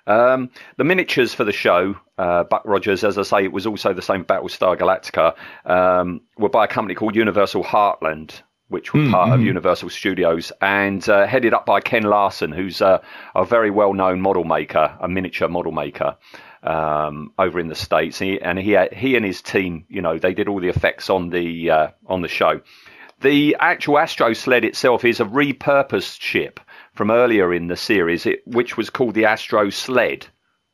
Um, 0.05 0.49
the 0.77 0.83
miniatures 0.83 1.33
for 1.33 1.45
the 1.45 1.53
show, 1.53 1.95
uh, 2.17 2.43
Buck 2.43 2.63
Rogers, 2.65 3.03
as 3.05 3.17
I 3.17 3.21
say, 3.21 3.45
it 3.45 3.53
was 3.53 3.65
also 3.65 3.93
the 3.93 4.01
same 4.01 4.25
Battlestar 4.25 4.77
Galactica, 4.77 5.33
um, 5.69 6.21
were 6.37 6.49
by 6.49 6.65
a 6.65 6.67
company 6.67 6.95
called 6.95 7.15
Universal 7.15 7.63
Hartland, 7.63 8.41
which 8.67 8.93
were 8.93 9.09
part 9.09 9.29
of 9.29 9.41
Universal 9.41 9.89
Studios, 9.91 10.51
and 10.59 11.07
uh, 11.07 11.25
headed 11.25 11.53
up 11.53 11.65
by 11.65 11.79
Ken 11.79 12.03
Larson, 12.03 12.51
who's 12.51 12.81
uh, 12.81 13.01
a 13.35 13.45
very 13.45 13.71
well-known 13.71 14.19
model 14.19 14.43
maker, 14.43 14.97
a 14.99 15.07
miniature 15.07 15.47
model 15.47 15.71
maker. 15.71 16.17
Um, 16.65 17.33
over 17.37 17.59
in 17.59 17.67
the 17.67 17.75
states, 17.75 18.17
he, 18.19 18.39
and 18.41 18.57
he 18.57 18.77
he 18.93 19.17
and 19.17 19.25
his 19.25 19.41
team, 19.41 19.85
you 19.89 20.01
know, 20.01 20.17
they 20.17 20.33
did 20.33 20.47
all 20.47 20.61
the 20.61 20.69
effects 20.69 21.09
on 21.09 21.29
the 21.29 21.69
uh, 21.69 21.87
on 22.07 22.21
the 22.21 22.29
show. 22.29 22.61
The 23.19 23.57
actual 23.59 23.99
Astro 23.99 24.31
sled 24.31 24.63
itself 24.63 25.03
is 25.03 25.19
a 25.19 25.25
repurposed 25.25 26.21
ship 26.21 26.61
from 26.93 27.11
earlier 27.11 27.53
in 27.53 27.67
the 27.67 27.75
series, 27.75 28.25
it, 28.25 28.47
which 28.47 28.77
was 28.77 28.89
called 28.89 29.13
the 29.13 29.25
Astro 29.25 29.69
Sled. 29.69 30.27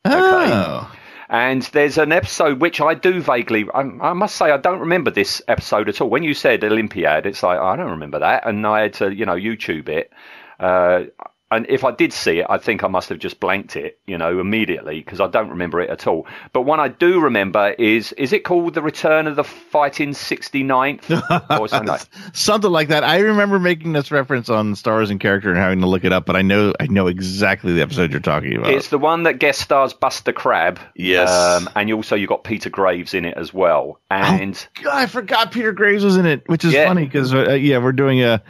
Oh. 0.06 0.92
And 1.30 1.62
there's 1.62 2.00
an 2.00 2.12
episode 2.12 2.60
which 2.60 2.82
I 2.82 2.96
do 2.96 3.22
vaguely, 3.22 3.68
I, 3.72 3.82
I 3.82 4.14
must 4.14 4.36
say, 4.36 4.50
I 4.50 4.58
don't 4.58 4.80
remember 4.80 5.12
this 5.12 5.44
episode 5.48 5.88
at 5.88 6.02
all. 6.02 6.10
When 6.10 6.24
you 6.24 6.34
said 6.34 6.64
Olympiad, 6.64 7.28
it's 7.28 7.44
like, 7.44 7.60
I 7.60 7.76
don't 7.76 7.92
remember 7.92 8.20
that. 8.20 8.48
And 8.48 8.66
I 8.66 8.82
had 8.82 8.94
to, 8.96 9.14
you 9.14 9.26
know, 9.26 9.36
YouTube 9.36 9.90
it. 9.90 10.12
Uh, 10.60 11.04
and 11.52 11.66
if 11.70 11.84
I 11.84 11.92
did 11.92 12.14
see 12.14 12.40
it, 12.40 12.46
I 12.50 12.58
think 12.58 12.84
I 12.84 12.88
must 12.88 13.10
have 13.10 13.20
just 13.20 13.40
blanked 13.40 13.76
it, 13.76 14.00
you 14.06 14.18
know, 14.18 14.40
immediately 14.40 15.00
because 15.00 15.20
I 15.20 15.28
don't 15.28 15.50
remember 15.50 15.82
it 15.82 15.90
at 15.90 16.06
all. 16.08 16.28
But 16.54 16.62
one 16.62 16.80
I 16.80 16.90
do 16.90 17.20
remember 17.20 17.70
is, 17.80 18.12
is 18.14 18.34
it 18.34 18.44
called 18.44 18.74
The 18.76 18.82
Return 18.82 19.26
of 19.28 19.36
the 19.36 19.44
Fighting 19.44 20.10
69th? 20.12 21.10
or 21.60 21.68
something 21.68 21.88
like 21.88 22.02
Something 22.34 22.72
like 22.72 22.90
that. 22.90 23.04
I 23.04 23.20
remember 23.20 23.60
making 23.60 23.94
this 23.94 24.12
reference 24.12 24.50
on 24.50 24.76
Stars 24.76 25.10
and 25.10 25.20
Character 25.20 25.50
and 25.50 25.58
having 25.58 25.82
to 25.82 25.88
look 25.88 26.04
it 26.04 26.14
up, 26.14 26.26
but 26.26 26.36
I 26.36 26.42
know 26.42 26.74
I 26.80 26.88
know 26.88 27.08
exactly 27.08 27.74
the 27.74 27.82
episode 27.82 28.12
you're 28.12 28.20
talking 28.20 28.56
about. 28.56 28.72
It's 28.72 28.90
the 28.90 28.98
one 29.00 29.24
that 29.24 29.40
guest 29.40 29.62
stars 29.62 29.94
Buster 29.94 30.32
Crabbe. 30.34 30.80
Yes. 30.96 31.30
Um, 31.30 31.70
and 31.76 31.90
you 31.90 31.96
also 31.96 32.16
you 32.16 32.28
got 32.28 32.44
Peter 32.44 32.70
Graves 32.70 33.14
in 33.14 33.26
it 33.26 33.36
as 33.38 33.54
well. 33.54 34.00
And 34.12 34.56
God, 34.84 34.94
I 34.96 35.06
forgot 35.08 35.52
Peter 35.52 35.72
Graves 35.72 36.04
was 36.04 36.18
in 36.18 36.26
it, 36.26 36.48
which 36.48 36.64
is 36.66 36.74
Yeah. 36.74 36.88
funny 36.88 37.06
because 37.06 37.34
uh, 37.34 37.54
yeah, 37.54 37.78
we're 37.80 37.92
doing 37.92 38.22
a. 38.24 38.42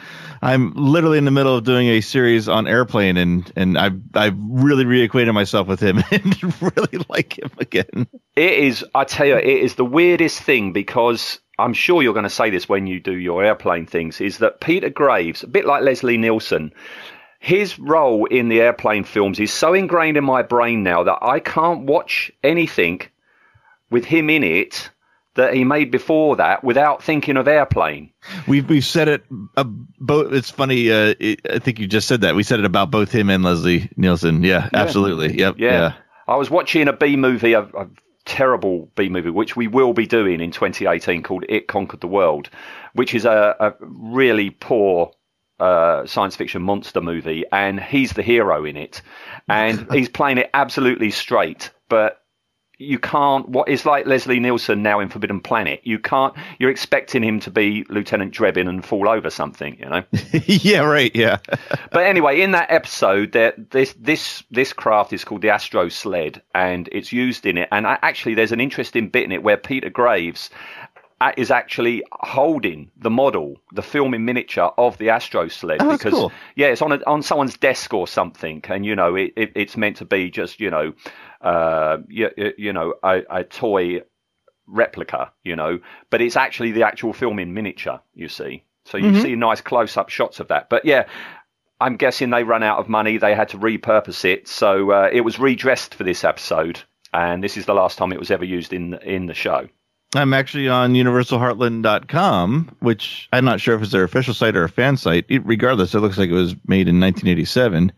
I'm 0.41 0.73
literally 0.73 1.17
in 1.17 1.25
the 1.25 1.31
middle 1.31 1.55
of 1.55 1.63
doing 1.63 1.87
a 1.87 2.01
series 2.01 2.47
on 2.47 2.67
airplane, 2.67 3.17
and 3.17 3.51
and 3.55 3.77
I've 3.77 3.99
I've 4.13 4.37
really 4.37 4.85
reacquainted 4.85 5.33
myself 5.33 5.67
with 5.67 5.79
him 5.79 6.01
and 6.11 6.61
really 6.61 7.05
like 7.09 7.37
him 7.37 7.51
again. 7.57 8.07
it 8.35 8.53
is, 8.53 8.85
I 8.95 9.03
tell 9.03 9.27
you, 9.27 9.37
it 9.37 9.45
is 9.45 9.75
the 9.75 9.85
weirdest 9.85 10.41
thing 10.41 10.71
because 10.71 11.39
I'm 11.57 11.73
sure 11.73 12.01
you're 12.01 12.13
going 12.13 12.23
to 12.23 12.29
say 12.29 12.49
this 12.49 12.69
when 12.69 12.87
you 12.87 12.99
do 12.99 13.15
your 13.15 13.43
airplane 13.43 13.85
things. 13.85 14.21
Is 14.21 14.37
that 14.37 14.61
Peter 14.61 14.89
Graves, 14.89 15.43
a 15.43 15.47
bit 15.47 15.65
like 15.65 15.83
Leslie 15.83 16.17
Nielsen. 16.17 16.71
His 17.41 17.79
role 17.79 18.25
in 18.25 18.49
the 18.49 18.59
airplane 18.59 19.05
films 19.05 19.39
is 19.39 19.53
so 19.53 19.73
ingrained 19.73 20.17
in 20.17 20.25
my 20.25 20.41
brain 20.41 20.83
now 20.83 21.03
that 21.03 21.19
I 21.21 21.39
can't 21.39 21.85
watch 21.85 22.29
anything 22.43 22.99
with 23.89 24.03
him 24.03 24.29
in 24.29 24.43
it 24.43 24.89
that 25.39 25.53
he 25.53 25.63
made 25.63 25.91
before 25.91 26.35
that 26.35 26.63
without 26.63 27.01
thinking 27.01 27.37
of 27.37 27.47
airplane. 27.47 28.11
We've 28.47 28.67
we've 28.69 28.85
said 28.85 29.07
it. 29.07 29.25
Uh, 29.57 29.63
both. 29.63 30.33
It's 30.33 30.49
funny. 30.49 30.91
Uh, 30.91 31.15
it, 31.19 31.41
I 31.49 31.59
think 31.59 31.79
you 31.79 31.87
just 31.87 32.07
said 32.07 32.21
that. 32.21 32.35
We 32.35 32.43
said 32.43 32.59
it 32.59 32.65
about 32.65 32.91
both 32.91 33.11
him 33.11 33.29
and 33.29 33.43
Leslie 33.43 33.89
Nielsen. 33.97 34.43
Yeah, 34.43 34.69
absolutely. 34.73 35.37
Yep. 35.37 35.55
Yeah. 35.57 35.71
Yeah. 35.71 35.93
I 36.27 36.35
was 36.35 36.49
watching 36.49 36.87
a 36.87 36.93
B 36.93 37.15
movie, 37.15 37.53
a, 37.53 37.63
a 37.63 37.87
terrible 38.25 38.91
B 38.95 39.09
movie, 39.09 39.31
which 39.31 39.55
we 39.55 39.67
will 39.67 39.93
be 39.93 40.05
doing 40.05 40.41
in 40.41 40.51
2018 40.51 41.23
called 41.23 41.45
It 41.49 41.67
Conquered 41.67 42.01
the 42.01 42.07
World, 42.07 42.49
which 42.93 43.15
is 43.15 43.25
a, 43.25 43.55
a 43.59 43.73
really 43.79 44.51
poor 44.51 45.11
uh, 45.59 46.05
science 46.05 46.35
fiction 46.35 46.61
monster 46.61 47.01
movie. 47.01 47.45
And 47.51 47.79
he's 47.79 48.13
the 48.13 48.21
hero 48.21 48.65
in 48.65 48.77
it. 48.77 49.01
And 49.47 49.87
he's 49.91 50.09
playing 50.09 50.37
it 50.37 50.49
absolutely 50.53 51.11
straight. 51.11 51.71
But 51.89 52.21
you 52.79 52.97
can't, 52.97 53.47
what 53.49 53.67
is 53.67 53.85
like 53.85 54.05
Leslie 54.05 54.39
Nielsen 54.39 54.81
now 54.81 54.99
in 54.99 55.09
Forbidden 55.09 55.41
Planet, 55.41 55.81
you 55.83 55.99
can't, 55.99 56.33
you're 56.57 56.71
expecting 56.71 57.21
him 57.21 57.39
to 57.41 57.51
be 57.51 57.85
Lieutenant 57.89 58.33
Drebin 58.33 58.67
and 58.67 58.83
fall 58.83 59.09
over 59.09 59.29
something, 59.29 59.77
you 59.77 59.85
know? 59.85 60.03
yeah. 60.45 60.79
Right. 60.79 61.15
Yeah. 61.15 61.37
But 61.91 62.05
anyway, 62.05 62.41
in 62.41 62.51
that 62.51 62.69
episode, 62.69 63.31
there, 63.31 63.53
this 63.71 63.95
this 63.99 64.43
this 64.51 64.73
craft 64.73 65.11
is 65.11 65.23
called 65.23 65.41
the 65.41 65.49
Astro 65.49 65.89
Sled, 65.89 66.41
and 66.53 66.87
it's 66.91 67.11
used 67.11 67.47
in 67.47 67.57
it. 67.57 67.67
And 67.71 67.87
I, 67.87 67.97
actually, 68.03 68.35
there's 68.35 68.51
an 68.51 68.61
interesting 68.61 69.09
bit 69.09 69.23
in 69.23 69.31
it 69.31 69.41
where 69.41 69.57
Peter 69.57 69.89
Graves 69.89 70.51
is 71.37 71.51
actually 71.51 72.03
holding 72.11 72.91
the 72.97 73.09
model, 73.09 73.57
the 73.73 73.81
film 73.81 74.13
in 74.13 74.25
miniature 74.25 74.71
of 74.77 74.97
the 74.97 75.09
Astro 75.09 75.47
Sled, 75.49 75.81
Oh, 75.81 75.91
because 75.91 76.13
cool. 76.13 76.31
yeah, 76.55 76.67
it's 76.67 76.81
on 76.81 76.91
a, 76.93 76.99
on 77.05 77.21
someone's 77.21 77.57
desk 77.57 77.93
or 77.93 78.07
something, 78.07 78.61
and 78.69 78.85
you 78.85 78.95
know, 78.95 79.15
it, 79.15 79.33
it 79.35 79.51
it's 79.55 79.75
meant 79.77 79.97
to 79.97 80.05
be 80.05 80.29
just 80.29 80.59
you 80.59 80.69
know, 80.69 80.93
uh, 81.41 81.97
you, 82.07 82.29
you 82.57 82.71
know, 82.73 82.93
a, 83.03 83.21
a 83.29 83.43
toy 83.43 84.01
replica, 84.67 85.31
you 85.43 85.55
know, 85.55 85.79
but 86.09 86.21
it's 86.21 86.35
actually 86.35 86.71
the 86.71 86.83
actual 86.83 87.13
film 87.13 87.39
in 87.39 87.53
miniature, 87.53 87.99
you 88.13 88.27
see. 88.27 88.63
So 88.85 88.97
you 88.97 89.19
see 89.21 89.35
nice 89.35 89.61
close 89.61 89.97
up 89.97 90.09
shots 90.09 90.39
of 90.39 90.47
that. 90.47 90.69
But 90.69 90.83
yeah, 90.85 91.07
I'm 91.79 91.95
guessing 91.95 92.29
they 92.31 92.43
ran 92.43 92.63
out 92.63 92.79
of 92.79 92.89
money. 92.89 93.17
They 93.17 93.35
had 93.35 93.49
to 93.49 93.57
repurpose 93.57 94.25
it. 94.25 94.47
So 94.47 94.91
uh, 94.91 95.09
it 95.11 95.21
was 95.21 95.37
redressed 95.37 95.93
for 95.93 96.03
this 96.03 96.23
episode. 96.23 96.81
And 97.13 97.43
this 97.43 97.55
is 97.55 97.65
the 97.65 97.73
last 97.75 97.97
time 97.99 98.11
it 98.11 98.19
was 98.19 98.31
ever 98.31 98.45
used 98.45 98.73
in 98.73 98.95
in 98.95 99.27
the 99.27 99.33
show. 99.35 99.67
I'm 100.15 100.33
actually 100.33 100.67
on 100.67 100.93
universalhartland.com, 100.93 102.77
which 102.79 103.29
I'm 103.31 103.45
not 103.45 103.61
sure 103.61 103.75
if 103.75 103.83
it's 103.83 103.91
their 103.91 104.03
official 104.03 104.33
site 104.33 104.55
or 104.55 104.63
a 104.63 104.69
fan 104.69 104.97
site. 104.97 105.25
It, 105.29 105.45
regardless, 105.45 105.93
it 105.93 105.99
looks 105.99 106.17
like 106.17 106.29
it 106.29 106.33
was 106.33 106.55
made 106.65 106.87
in 106.87 106.99
1987. 106.99 107.91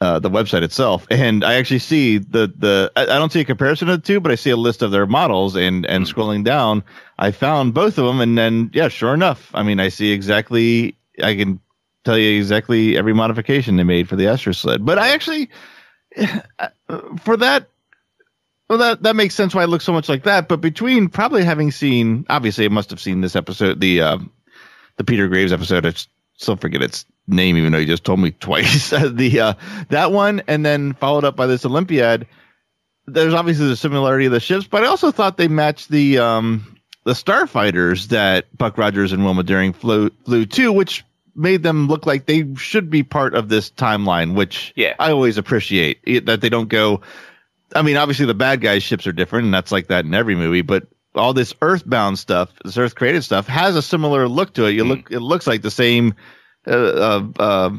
Uh, 0.00 0.18
the 0.18 0.30
website 0.30 0.62
itself, 0.62 1.06
and 1.10 1.44
I 1.44 1.56
actually 1.56 1.78
see 1.78 2.16
the 2.16 2.50
the 2.56 2.90
I, 2.96 3.02
I 3.02 3.18
don't 3.18 3.30
see 3.30 3.40
a 3.40 3.44
comparison 3.44 3.90
of 3.90 4.00
the 4.00 4.06
two, 4.06 4.18
but 4.18 4.32
I 4.32 4.34
see 4.34 4.48
a 4.48 4.56
list 4.56 4.80
of 4.80 4.92
their 4.92 5.04
models, 5.04 5.56
and 5.56 5.84
and 5.84 6.06
scrolling 6.06 6.42
down, 6.42 6.82
I 7.18 7.32
found 7.32 7.74
both 7.74 7.98
of 7.98 8.06
them, 8.06 8.18
and 8.18 8.38
then 8.38 8.70
yeah, 8.72 8.88
sure 8.88 9.12
enough, 9.12 9.50
I 9.52 9.62
mean, 9.62 9.78
I 9.78 9.90
see 9.90 10.10
exactly, 10.10 10.96
I 11.22 11.36
can 11.36 11.60
tell 12.06 12.16
you 12.16 12.38
exactly 12.38 12.96
every 12.96 13.12
modification 13.12 13.76
they 13.76 13.84
made 13.84 14.08
for 14.08 14.16
the 14.16 14.26
Astro 14.26 14.54
sled, 14.54 14.86
but 14.86 14.98
I 14.98 15.10
actually 15.10 15.50
for 17.18 17.36
that 17.36 17.68
well, 18.70 18.78
that 18.78 19.02
that 19.02 19.16
makes 19.16 19.34
sense 19.34 19.52
why 19.52 19.64
it 19.64 19.66
looks 19.66 19.84
so 19.84 19.92
much 19.92 20.08
like 20.08 20.22
that. 20.22 20.46
But 20.46 20.60
between 20.60 21.08
probably 21.08 21.42
having 21.42 21.72
seen, 21.72 22.24
obviously, 22.30 22.66
I 22.66 22.68
must 22.68 22.90
have 22.90 23.00
seen 23.00 23.20
this 23.20 23.34
episode, 23.34 23.80
the 23.80 24.00
uh, 24.00 24.18
the 24.96 25.02
Peter 25.02 25.26
Graves 25.26 25.52
episode. 25.52 25.84
I 25.84 25.92
still 26.36 26.54
forget 26.54 26.80
its 26.80 27.04
name, 27.26 27.56
even 27.56 27.72
though 27.72 27.78
you 27.78 27.86
just 27.86 28.04
told 28.04 28.20
me 28.20 28.30
twice. 28.40 28.90
the 28.90 29.40
uh, 29.40 29.54
that 29.88 30.12
one, 30.12 30.42
and 30.46 30.64
then 30.64 30.92
followed 30.94 31.24
up 31.24 31.34
by 31.34 31.48
this 31.48 31.66
Olympiad. 31.66 32.28
There's 33.08 33.34
obviously 33.34 33.66
the 33.66 33.76
similarity 33.76 34.26
of 34.26 34.32
the 34.32 34.38
ships, 34.38 34.68
but 34.68 34.84
I 34.84 34.86
also 34.86 35.10
thought 35.10 35.36
they 35.36 35.48
matched 35.48 35.88
the 35.88 36.18
um, 36.18 36.78
the 37.02 37.14
starfighters 37.14 38.06
that 38.10 38.56
Buck 38.56 38.78
Rogers 38.78 39.10
and 39.10 39.24
Wilma 39.24 39.42
Deering 39.42 39.72
flew 39.72 40.10
flew 40.24 40.46
to, 40.46 40.70
which 40.70 41.04
made 41.34 41.64
them 41.64 41.88
look 41.88 42.06
like 42.06 42.26
they 42.26 42.54
should 42.54 42.88
be 42.88 43.02
part 43.02 43.34
of 43.34 43.48
this 43.48 43.68
timeline. 43.68 44.36
Which 44.36 44.72
Yeah. 44.76 44.94
I 45.00 45.10
always 45.10 45.38
appreciate 45.38 45.98
it, 46.04 46.26
that 46.26 46.40
they 46.40 46.50
don't 46.50 46.68
go. 46.68 47.00
I 47.74 47.82
mean, 47.82 47.96
obviously 47.96 48.26
the 48.26 48.34
bad 48.34 48.60
guys' 48.60 48.82
ships 48.82 49.06
are 49.06 49.12
different, 49.12 49.46
and 49.46 49.54
that's 49.54 49.72
like 49.72 49.88
that 49.88 50.04
in 50.04 50.14
every 50.14 50.34
movie. 50.34 50.62
But 50.62 50.88
all 51.14 51.32
this 51.32 51.54
Earthbound 51.62 52.18
stuff, 52.18 52.50
this 52.64 52.76
Earth 52.78 52.94
created 52.94 53.22
stuff, 53.24 53.46
has 53.46 53.76
a 53.76 53.82
similar 53.82 54.28
look 54.28 54.54
to 54.54 54.66
it. 54.66 54.70
You 54.72 54.84
look, 54.84 55.10
it 55.10 55.20
looks 55.20 55.46
like 55.46 55.62
the 55.62 55.70
same 55.70 56.14
uh, 56.66 56.70
uh, 56.70 57.22
uh, 57.38 57.70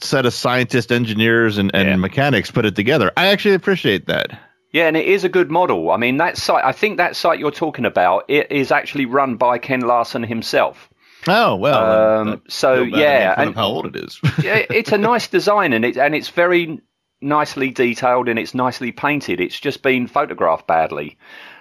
set 0.00 0.26
of 0.26 0.34
scientists, 0.34 0.90
engineers, 0.92 1.58
and, 1.58 1.70
and 1.74 1.88
Yeah. 1.88 1.96
mechanics 1.96 2.50
put 2.50 2.64
it 2.66 2.76
together. 2.76 3.10
I 3.16 3.26
actually 3.28 3.54
appreciate 3.54 4.06
that. 4.06 4.38
Yeah, 4.72 4.86
and 4.86 4.96
it 4.98 5.06
is 5.06 5.24
a 5.24 5.28
good 5.30 5.50
model. 5.50 5.90
I 5.90 5.96
mean, 5.96 6.18
that 6.18 6.36
site. 6.36 6.62
I 6.64 6.72
think 6.72 6.98
that 6.98 7.16
site 7.16 7.38
you're 7.38 7.50
talking 7.50 7.86
about 7.86 8.24
it 8.28 8.52
is 8.52 8.70
actually 8.70 9.06
run 9.06 9.36
by 9.36 9.56
Ken 9.58 9.80
Larson 9.80 10.22
himself. 10.22 10.90
Oh 11.26 11.56
well. 11.56 12.20
Um, 12.28 12.42
so, 12.48 12.82
yeah, 12.82 13.34
and- 13.36 13.54
how 13.54 13.66
old 13.66 13.86
it 13.86 13.96
is. 13.96 14.20
Yeah, 14.42 14.64
it's 14.70 14.92
a 14.92 14.98
nice 14.98 15.26
design, 15.26 15.72
and 15.72 15.84
it 15.84 15.96
and 15.96 16.14
it's 16.14 16.28
very 16.28 16.80
nicely 17.20 17.70
detailed 17.70 18.28
and 18.28 18.38
it's 18.38 18.54
nicely 18.54 18.92
painted. 18.92 19.40
It's 19.40 19.58
just 19.58 19.82
been 19.82 20.06
photographed 20.06 20.66
badly. 20.66 21.18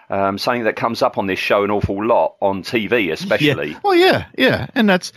Um, 0.09 0.37
something 0.37 0.63
that 0.63 0.75
comes 0.75 1.01
up 1.01 1.17
on 1.17 1.27
this 1.27 1.39
show 1.39 1.63
an 1.63 1.71
awful 1.71 2.05
lot 2.05 2.37
on 2.41 2.63
TV, 2.63 3.11
especially. 3.11 3.71
Yeah. 3.71 3.79
Well, 3.83 3.95
yeah, 3.95 4.27
yeah, 4.37 4.67
and 4.73 4.87
that's 4.87 5.11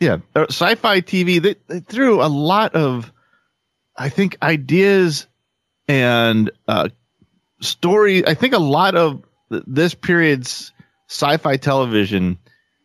yeah. 0.00 0.18
uh, 0.34 0.46
Sci-fi 0.48 1.02
TV 1.02 1.42
they, 1.42 1.56
they 1.68 1.80
threw 1.80 2.22
a 2.22 2.28
lot 2.28 2.74
of, 2.74 3.12
I 3.96 4.08
think, 4.08 4.38
ideas 4.42 5.26
and 5.88 6.50
uh, 6.66 6.88
story. 7.60 8.26
I 8.26 8.32
think 8.32 8.54
a 8.54 8.58
lot 8.58 8.94
of 8.94 9.22
th- 9.50 9.64
this 9.66 9.94
period's 9.94 10.72
sci-fi 11.08 11.58
television 11.58 12.38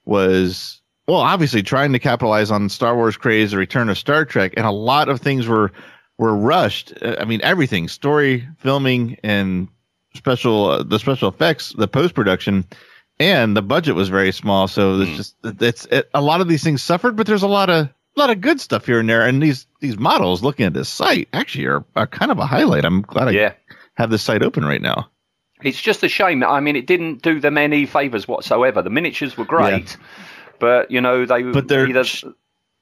was 0.04 0.82
well, 1.08 1.22
obviously 1.22 1.64
trying 1.64 1.94
to 1.94 2.00
capitalize 2.00 2.52
on 2.52 2.70
Star 2.70 2.96
Wars 2.96 3.18
craze, 3.18 3.52
the 3.52 3.58
return 3.58 3.90
of 3.90 3.98
Star 3.98 4.26
Trek, 4.26 4.54
and 4.58 4.66
a 4.66 4.72
lot 4.72 5.10
of 5.10 5.22
things 5.22 5.48
were 5.48 5.72
were 6.20 6.36
rushed. 6.36 6.94
I 7.02 7.26
mean, 7.26 7.40
everything, 7.42 7.88
story, 7.88 8.48
filming, 8.60 9.18
and 9.24 9.68
special 10.14 10.66
uh, 10.70 10.84
the 10.84 11.00
special 11.00 11.30
effects, 11.30 11.74
the 11.78 11.88
post 11.88 12.14
production, 12.14 12.66
and 13.20 13.56
the 13.58 13.62
budget 13.64 13.96
was 13.96 14.10
very 14.10 14.32
small. 14.32 14.68
So 14.68 14.98
Hmm. 14.98 15.02
it's 15.04 15.16
just 15.18 15.36
it's 15.44 15.86
it, 15.86 16.10
a 16.14 16.22
lot 16.22 16.42
of 16.42 16.48
these 16.48 16.64
things 16.64 16.84
suffered, 16.84 17.16
but 17.16 17.26
there's 17.26 17.44
a 17.44 17.48
lot 17.48 17.70
of 17.72 17.88
a 17.88 18.20
lot 18.20 18.30
of 18.30 18.42
good 18.42 18.60
stuff 18.60 18.86
here 18.86 19.00
and 19.00 19.10
there. 19.10 19.26
And 19.26 19.42
these 19.42 19.66
these 19.80 19.98
models, 19.98 20.44
looking 20.44 20.66
at 20.66 20.74
this 20.74 20.90
site, 20.90 21.30
actually 21.34 21.66
are, 21.66 21.84
are 21.96 22.08
kind 22.08 22.32
of 22.32 22.38
a 22.38 22.46
highlight. 22.46 22.86
I'm 22.86 23.02
glad 23.02 23.30
I 23.30 23.32
Yeah. 23.32 23.54
have 23.96 24.10
this 24.12 24.22
site 24.22 24.44
open 24.44 24.66
right 24.66 24.82
now. 24.82 25.10
It's 25.62 25.82
just 25.82 26.04
a 26.04 26.10
shame. 26.10 26.44
I 26.44 26.60
mean, 26.60 26.76
it 26.76 26.86
didn't 26.86 27.22
do 27.22 27.40
them 27.40 27.58
any 27.58 27.86
favors 27.86 28.28
whatsoever. 28.28 28.82
The 28.82 28.90
miniatures 28.90 29.38
were 29.38 29.46
great, 29.46 29.98
but 30.60 30.90
you 30.92 31.02
know 31.02 31.26
they 31.26 31.44
But 31.44 31.68
they're 31.68 31.88
either 31.88 32.04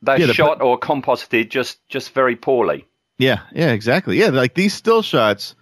they're 0.01 0.19
yeah, 0.19 0.27
shot 0.33 0.61
or 0.61 0.77
composited 0.77 1.49
just 1.51 1.87
just 1.89 2.11
very 2.13 2.35
poorly. 2.35 2.85
Yeah, 3.17 3.41
yeah, 3.53 3.71
exactly. 3.71 4.19
Yeah, 4.19 4.29
like 4.29 4.53
these 4.53 4.73
still 4.73 5.01
shots 5.01 5.55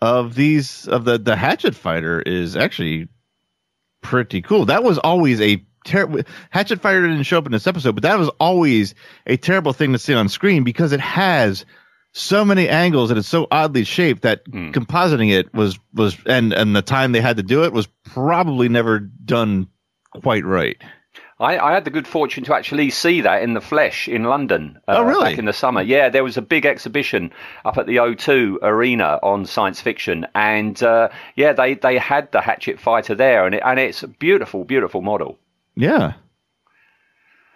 of 0.00 0.34
these 0.34 0.88
of 0.88 1.04
the 1.04 1.18
the 1.18 1.36
hatchet 1.36 1.74
fighter 1.74 2.20
is 2.20 2.56
actually 2.56 3.08
pretty 4.02 4.42
cool. 4.42 4.66
That 4.66 4.82
was 4.82 4.98
always 4.98 5.40
a 5.40 5.64
terrible 5.84 6.22
hatchet 6.50 6.80
fighter 6.80 7.06
didn't 7.06 7.22
show 7.22 7.38
up 7.38 7.46
in 7.46 7.52
this 7.52 7.66
episode, 7.66 7.94
but 7.94 8.02
that 8.02 8.18
was 8.18 8.28
always 8.40 8.94
a 9.26 9.36
terrible 9.36 9.72
thing 9.72 9.92
to 9.92 9.98
see 9.98 10.14
on 10.14 10.28
screen 10.28 10.64
because 10.64 10.92
it 10.92 11.00
has 11.00 11.64
so 12.12 12.44
many 12.44 12.68
angles 12.68 13.10
and 13.10 13.18
it's 13.18 13.28
so 13.28 13.46
oddly 13.50 13.84
shaped 13.84 14.22
that 14.22 14.42
hmm. 14.50 14.70
compositing 14.70 15.30
it 15.30 15.52
was 15.54 15.78
was 15.94 16.16
and 16.26 16.52
and 16.52 16.74
the 16.74 16.82
time 16.82 17.12
they 17.12 17.20
had 17.20 17.36
to 17.36 17.42
do 17.42 17.64
it 17.64 17.72
was 17.72 17.86
probably 18.04 18.68
never 18.68 18.98
done 18.98 19.68
quite 20.22 20.44
right. 20.44 20.82
I, 21.38 21.58
I 21.58 21.72
had 21.74 21.84
the 21.84 21.90
good 21.90 22.06
fortune 22.06 22.44
to 22.44 22.54
actually 22.54 22.88
see 22.88 23.20
that 23.20 23.42
in 23.42 23.52
the 23.52 23.60
flesh 23.60 24.08
in 24.08 24.24
London. 24.24 24.78
Uh, 24.88 24.94
Oh, 24.96 25.02
really? 25.02 25.24
Back 25.30 25.38
in 25.38 25.44
the 25.44 25.52
summer. 25.52 25.82
Yeah, 25.82 26.08
there 26.08 26.24
was 26.24 26.38
a 26.38 26.42
big 26.42 26.64
exhibition 26.64 27.30
up 27.64 27.76
at 27.76 27.86
the 27.86 27.96
O2 27.96 28.58
Arena 28.62 29.18
on 29.22 29.44
science 29.44 29.80
fiction, 29.80 30.26
and 30.34 30.82
uh, 30.82 31.10
yeah, 31.34 31.52
they, 31.52 31.74
they 31.74 31.98
had 31.98 32.32
the 32.32 32.40
Hatchet 32.40 32.80
Fighter 32.80 33.14
there, 33.14 33.44
and 33.44 33.54
it, 33.54 33.62
and 33.64 33.78
it's 33.78 34.02
a 34.02 34.08
beautiful, 34.08 34.64
beautiful 34.64 35.02
model. 35.02 35.38
Yeah. 35.74 36.14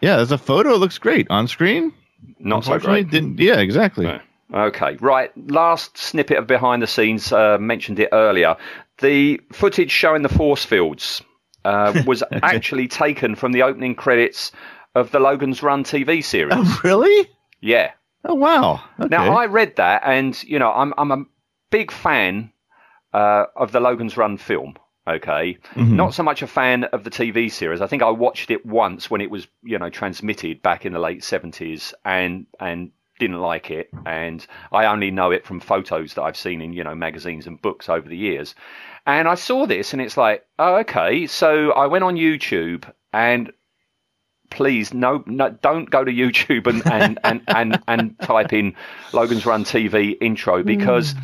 Yeah, 0.02 0.18
as 0.18 0.30
a 0.30 0.38
photo, 0.38 0.74
it 0.74 0.78
looks 0.78 0.98
great 0.98 1.26
on 1.30 1.48
screen. 1.48 1.92
Not 2.38 2.64
so 2.66 2.78
great. 2.78 3.10
didn't. 3.10 3.38
Yeah, 3.38 3.60
exactly. 3.60 4.04
Yeah. 4.04 4.20
Okay, 4.52 4.96
right. 5.00 5.30
Last 5.50 5.96
snippet 5.96 6.36
of 6.36 6.46
behind 6.46 6.82
the 6.82 6.86
scenes, 6.86 7.32
uh, 7.32 7.56
mentioned 7.58 7.98
it 7.98 8.10
earlier. 8.12 8.56
The 8.98 9.40
footage 9.52 9.90
showing 9.90 10.20
the 10.22 10.28
force 10.28 10.64
fields 10.64 11.22
uh, 11.64 12.02
was 12.06 12.22
actually 12.42 12.88
taken 12.88 13.34
from 13.34 13.52
the 13.52 13.62
opening 13.62 13.94
credits 13.94 14.52
of 14.94 15.10
the 15.10 15.20
Logan's 15.20 15.62
Run 15.62 15.84
TV 15.84 16.22
series. 16.24 16.54
Oh, 16.56 16.80
really? 16.84 17.28
Yeah. 17.60 17.92
Oh, 18.24 18.34
wow. 18.34 18.82
Okay. 18.98 19.08
Now 19.08 19.34
I 19.36 19.46
read 19.46 19.76
that, 19.76 20.02
and 20.04 20.40
you 20.42 20.58
know, 20.58 20.70
I'm 20.72 20.92
I'm 20.98 21.10
a 21.10 21.24
big 21.70 21.90
fan 21.90 22.52
uh, 23.12 23.44
of 23.56 23.72
the 23.72 23.80
Logan's 23.80 24.16
Run 24.16 24.36
film. 24.36 24.74
Okay, 25.08 25.56
Mm-hmm. 25.74 25.96
not 25.96 26.12
so 26.14 26.22
much 26.22 26.42
a 26.42 26.46
fan 26.46 26.84
of 26.84 27.02
the 27.04 27.10
TV 27.10 27.50
series. 27.50 27.80
I 27.80 27.86
think 27.86 28.02
I 28.02 28.10
watched 28.10 28.50
it 28.50 28.64
once 28.66 29.10
when 29.10 29.20
it 29.22 29.30
was 29.30 29.48
you 29.62 29.78
know 29.78 29.88
transmitted 29.90 30.60
back 30.62 30.84
in 30.84 30.92
the 30.92 30.98
late 30.98 31.24
seventies, 31.24 31.94
and 32.04 32.46
and 32.60 32.92
didn't 33.20 33.38
like 33.38 33.70
it, 33.70 33.90
and 34.04 34.44
I 34.72 34.86
only 34.86 35.12
know 35.12 35.30
it 35.30 35.46
from 35.46 35.60
photos 35.60 36.14
that 36.14 36.22
I've 36.22 36.36
seen 36.36 36.60
in 36.60 36.72
you 36.72 36.82
know 36.82 36.96
magazines 36.96 37.46
and 37.46 37.62
books 37.62 37.88
over 37.88 38.08
the 38.08 38.16
years. 38.16 38.56
And 39.06 39.28
I 39.28 39.36
saw 39.36 39.66
this, 39.66 39.92
and 39.92 40.02
it's 40.02 40.16
like, 40.16 40.44
oh, 40.58 40.76
okay. 40.78 41.26
So 41.26 41.72
I 41.72 41.86
went 41.86 42.04
on 42.04 42.16
YouTube 42.16 42.90
and 43.12 43.52
please 44.50 44.92
no, 44.92 45.22
no 45.26 45.50
don't 45.50 45.88
go 45.88 46.02
to 46.02 46.10
YouTube 46.10 46.66
and 46.66 46.84
and, 46.86 47.18
and, 47.24 47.42
and, 47.48 47.82
and 47.86 48.18
type 48.20 48.52
in 48.52 48.74
Logan's 49.12 49.46
Run 49.46 49.64
TV 49.64 50.16
intro 50.20 50.60
hmm. 50.60 50.66
because 50.66 51.14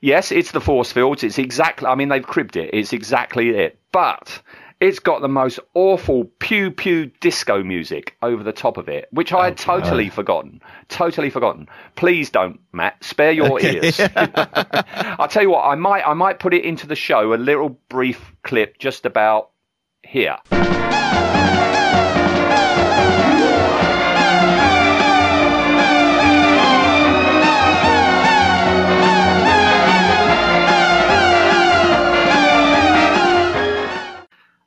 yes, 0.00 0.32
it's 0.32 0.50
the 0.50 0.60
force 0.60 0.90
fields. 0.90 1.22
It's 1.22 1.38
exactly 1.38 1.86
I 1.86 1.94
mean 1.94 2.08
they've 2.08 2.26
cribbed 2.26 2.56
it. 2.56 2.70
It's 2.72 2.92
exactly 2.92 3.50
it. 3.50 3.78
But 3.92 4.42
it's 4.82 4.98
got 4.98 5.20
the 5.20 5.28
most 5.28 5.60
awful 5.74 6.24
pew 6.40 6.72
pew 6.72 7.06
disco 7.20 7.62
music 7.62 8.16
over 8.20 8.42
the 8.42 8.52
top 8.52 8.76
of 8.76 8.88
it, 8.88 9.06
which 9.12 9.32
I 9.32 9.44
had 9.44 9.52
oh, 9.52 9.78
totally 9.78 10.10
forgotten. 10.10 10.60
Totally 10.88 11.30
forgotten. 11.30 11.68
Please 11.94 12.30
don't, 12.30 12.58
Matt. 12.72 13.02
Spare 13.04 13.30
your 13.30 13.60
ears. 13.60 14.00
I'll 14.16 15.28
tell 15.28 15.44
you 15.44 15.50
what, 15.50 15.64
I 15.64 15.76
might 15.76 16.02
I 16.04 16.14
might 16.14 16.40
put 16.40 16.52
it 16.52 16.64
into 16.64 16.88
the 16.88 16.96
show, 16.96 17.32
a 17.32 17.36
little 17.36 17.78
brief 17.88 18.32
clip 18.42 18.76
just 18.78 19.06
about 19.06 19.50
here. 20.02 20.36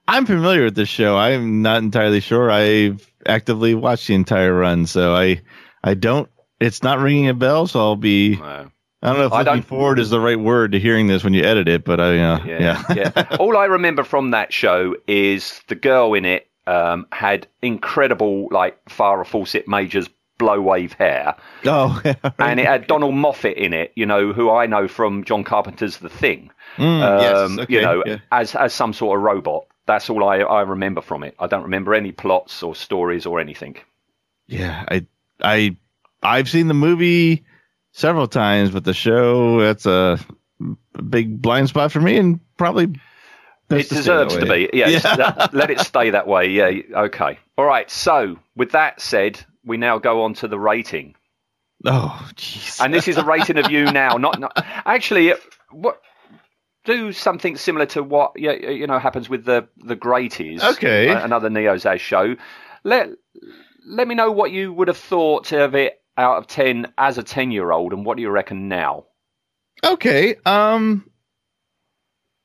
I'm 0.07 0.25
familiar 0.25 0.63
with 0.63 0.75
this 0.75 0.89
show. 0.89 1.17
I'm 1.17 1.61
not 1.61 1.77
entirely 1.83 2.19
sure. 2.19 2.51
I've 2.51 3.05
actively 3.25 3.73
watched 3.73 4.07
the 4.07 4.13
entire 4.15 4.53
run, 4.53 4.85
so 4.85 5.15
I 5.15 5.41
I 5.83 5.93
don't. 5.95 6.29
It's 6.59 6.83
not 6.83 6.99
ringing 6.99 7.27
a 7.27 7.33
bell, 7.33 7.67
so 7.67 7.79
I'll 7.79 7.95
be. 7.95 8.39
I 8.41 9.09
don't 9.09 9.19
know 9.19 9.25
if 9.27 9.33
I 9.33 9.43
looking 9.43 9.61
forward 9.61 9.99
is 9.99 10.09
the 10.09 10.19
right 10.19 10.39
word 10.39 10.71
to 10.71 10.79
hearing 10.79 11.07
this 11.07 11.23
when 11.23 11.33
you 11.33 11.43
edit 11.43 11.67
it, 11.67 11.83
but 11.85 11.99
I 11.99 12.17
uh, 12.19 12.43
yeah 12.45 12.83
yeah, 12.95 13.11
yeah. 13.15 13.35
All 13.39 13.55
I 13.57 13.65
remember 13.65 14.03
from 14.03 14.31
that 14.31 14.51
show 14.51 14.95
is 15.07 15.61
the 15.67 15.75
girl 15.75 16.13
in 16.15 16.25
it 16.25 16.47
um, 16.65 17.05
had 17.11 17.47
incredible, 17.61 18.47
like 18.51 18.83
Farrah 18.85 19.27
Fawcett 19.27 19.67
Majors 19.67 20.09
blow 20.37 20.59
wave 20.59 20.93
hair, 20.93 21.35
oh 21.65 22.01
yeah, 22.05 22.15
right. 22.23 22.33
and 22.39 22.59
it 22.59 22.65
had 22.65 22.87
Donald 22.87 23.13
Moffat 23.15 23.57
in 23.57 23.73
it. 23.73 23.91
You 23.95 24.05
know, 24.05 24.33
who 24.33 24.49
I 24.49 24.65
know 24.65 24.87
from 24.87 25.23
John 25.23 25.43
Carpenter's 25.43 25.97
The 25.97 26.09
Thing. 26.09 26.49
Mm, 26.77 27.01
Um, 27.03 27.21
yes, 27.21 27.59
okay, 27.59 27.73
you 27.73 27.81
know, 27.81 28.03
yeah. 28.05 28.17
as 28.31 28.55
as 28.55 28.73
some 28.73 28.93
sort 28.93 29.19
of 29.19 29.23
robot. 29.23 29.65
That's 29.85 30.09
all 30.09 30.23
I, 30.23 30.37
I 30.39 30.61
remember 30.61 31.01
from 31.01 31.23
it. 31.23 31.35
I 31.39 31.47
don't 31.47 31.63
remember 31.63 31.93
any 31.93 32.11
plots 32.11 32.63
or 32.63 32.73
stories 32.75 33.25
or 33.25 33.39
anything. 33.39 33.77
Yeah, 34.47 34.83
I 34.89 35.05
I 35.41 35.75
I've 36.23 36.49
seen 36.49 36.67
the 36.67 36.73
movie 36.73 37.45
several 37.91 38.27
times, 38.27 38.71
but 38.71 38.83
the 38.83 38.93
show 38.93 39.59
that's 39.61 39.85
a 39.85 40.19
big 41.09 41.41
blind 41.41 41.69
spot 41.69 41.91
for 41.91 42.01
me, 42.01 42.17
and 42.17 42.39
probably 42.57 42.99
it 43.69 43.83
to 43.89 43.95
deserves 43.95 44.37
to 44.37 44.45
be. 44.45 44.69
Yes, 44.73 45.03
that- 45.03 45.53
let 45.53 45.69
it 45.69 45.79
stay 45.79 46.09
that 46.11 46.27
way. 46.27 46.49
Yeah. 46.49 46.71
Okay. 47.05 47.39
All 47.57 47.65
right. 47.65 47.89
So, 47.89 48.37
with 48.55 48.71
that 48.71 49.01
said, 49.01 49.39
we 49.63 49.77
now 49.77 49.97
go 49.97 50.23
on 50.23 50.33
to 50.35 50.47
the 50.47 50.59
rating, 50.59 51.15
Oh, 51.85 52.27
jeez. 52.35 52.83
and 52.83 52.93
this 52.93 53.07
is 53.07 53.17
a 53.17 53.23
rating 53.23 53.57
of 53.57 53.71
you 53.71 53.85
now. 53.91 54.17
Not, 54.17 54.39
not 54.39 54.51
actually. 54.55 55.33
What 55.71 56.01
do 56.85 57.11
something 57.11 57.57
similar 57.57 57.85
to 57.87 58.03
what 58.03 58.39
you, 58.39 58.51
you 58.51 58.87
know 58.87 58.99
happens 58.99 59.27
with 59.29 59.45
the 59.45 59.67
the 59.77 59.95
Greaties? 59.95 60.61
Okay. 60.63 61.07
a- 61.09 61.23
another 61.23 61.49
Neozaz 61.49 61.99
show. 61.99 62.35
Let 62.83 63.09
let 63.85 64.07
me 64.07 64.15
know 64.15 64.31
what 64.31 64.51
you 64.51 64.71
would 64.73 64.87
have 64.87 64.97
thought 64.97 65.51
of 65.51 65.75
it 65.75 66.01
out 66.17 66.37
of 66.37 66.47
ten 66.47 66.87
as 66.97 67.17
a 67.17 67.23
ten 67.23 67.51
year 67.51 67.71
old, 67.71 67.93
and 67.93 68.05
what 68.05 68.15
do 68.17 68.23
you 68.23 68.29
reckon 68.29 68.67
now? 68.69 69.05
Okay. 69.83 70.35
Um. 70.45 71.09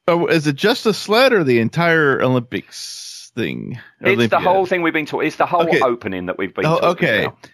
Oh, 0.09 0.27
is 0.27 0.47
it 0.47 0.57
just 0.57 0.85
the 0.85 0.93
sled 0.95 1.33
or 1.33 1.45
the 1.45 1.61
entire 1.61 2.21
Olympics 2.21 3.31
thing? 3.37 3.79
It's 4.01 4.31
the 4.31 4.41
whole 4.41 4.67
thing 4.67 4.83
we've 4.83 4.93
been 4.93 5.07
talking. 5.07 5.29
It's 5.29 5.37
the 5.37 5.47
whole 5.47 5.63
Okay. 5.69 5.81
opening 5.81 6.27
that 6.27 6.37
we've 6.39 6.53
been. 6.55 6.67
Oh, 6.67 6.79
okay. 6.91 7.27
about. 7.27 7.51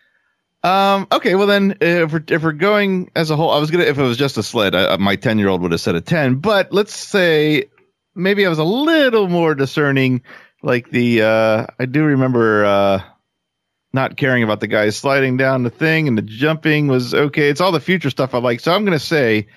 Um. 0.66 1.06
Okay. 1.12 1.34
Well, 1.34 1.46
then, 1.46 1.76
if 1.80 2.12
we're 2.12 2.24
if 2.28 2.42
we're 2.42 2.52
going 2.52 3.10
as 3.14 3.30
a 3.30 3.36
whole, 3.36 3.50
I 3.50 3.58
was 3.58 3.70
gonna 3.70 3.84
if 3.84 3.98
it 3.98 4.02
was 4.02 4.16
just 4.16 4.36
a 4.36 4.42
sled, 4.42 4.74
I, 4.74 4.96
my 4.96 5.16
ten 5.16 5.38
year 5.38 5.48
old 5.48 5.62
would 5.62 5.72
have 5.72 5.80
said 5.80 5.94
a 5.94 6.00
ten. 6.00 6.36
But 6.36 6.72
let's 6.72 6.94
say 6.94 7.66
maybe 8.14 8.44
I 8.44 8.48
was 8.48 8.58
a 8.58 8.64
little 8.64 9.28
more 9.28 9.54
discerning. 9.54 10.22
Like 10.62 10.90
the 10.90 11.22
uh, 11.22 11.66
I 11.78 11.86
do 11.86 12.04
remember 12.04 12.64
uh, 12.64 13.02
not 13.92 14.16
caring 14.16 14.42
about 14.42 14.60
the 14.60 14.68
guys 14.68 14.96
sliding 14.96 15.36
down 15.36 15.64
the 15.64 15.70
thing 15.70 16.06
and 16.06 16.16
the 16.16 16.22
jumping 16.22 16.86
was 16.86 17.14
okay. 17.14 17.48
It's 17.48 17.60
all 17.60 17.72
the 17.72 17.80
future 17.80 18.10
stuff 18.10 18.34
I 18.34 18.38
like. 18.38 18.60
So 18.60 18.72
I'm 18.72 18.86
to 18.86 18.98
say 18.98 19.48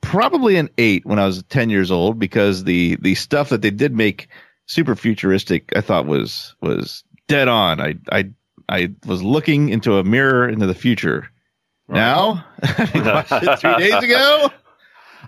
probably 0.00 0.56
an 0.56 0.70
eight 0.78 1.04
when 1.04 1.18
I 1.18 1.26
was 1.26 1.42
10 1.44 1.70
years 1.70 1.90
old 1.90 2.18
because 2.18 2.64
the, 2.64 2.96
the 3.00 3.14
stuff 3.16 3.48
that 3.48 3.62
they 3.62 3.70
did 3.70 3.94
make 3.94 4.28
super 4.66 4.94
futuristic, 4.94 5.72
I 5.74 5.80
thought 5.80 6.06
was, 6.06 6.54
was 6.60 7.04
dead 7.26 7.48
on. 7.48 7.80
I, 7.80 7.94
I, 8.12 8.30
I 8.68 8.90
was 9.06 9.22
looking 9.22 9.70
into 9.70 9.98
a 9.98 10.04
mirror 10.04 10.48
into 10.48 10.66
the 10.66 10.74
future. 10.74 11.30
Now, 11.88 12.44
it 12.62 13.58
three 13.60 13.76
days 13.78 14.02
ago. 14.02 14.50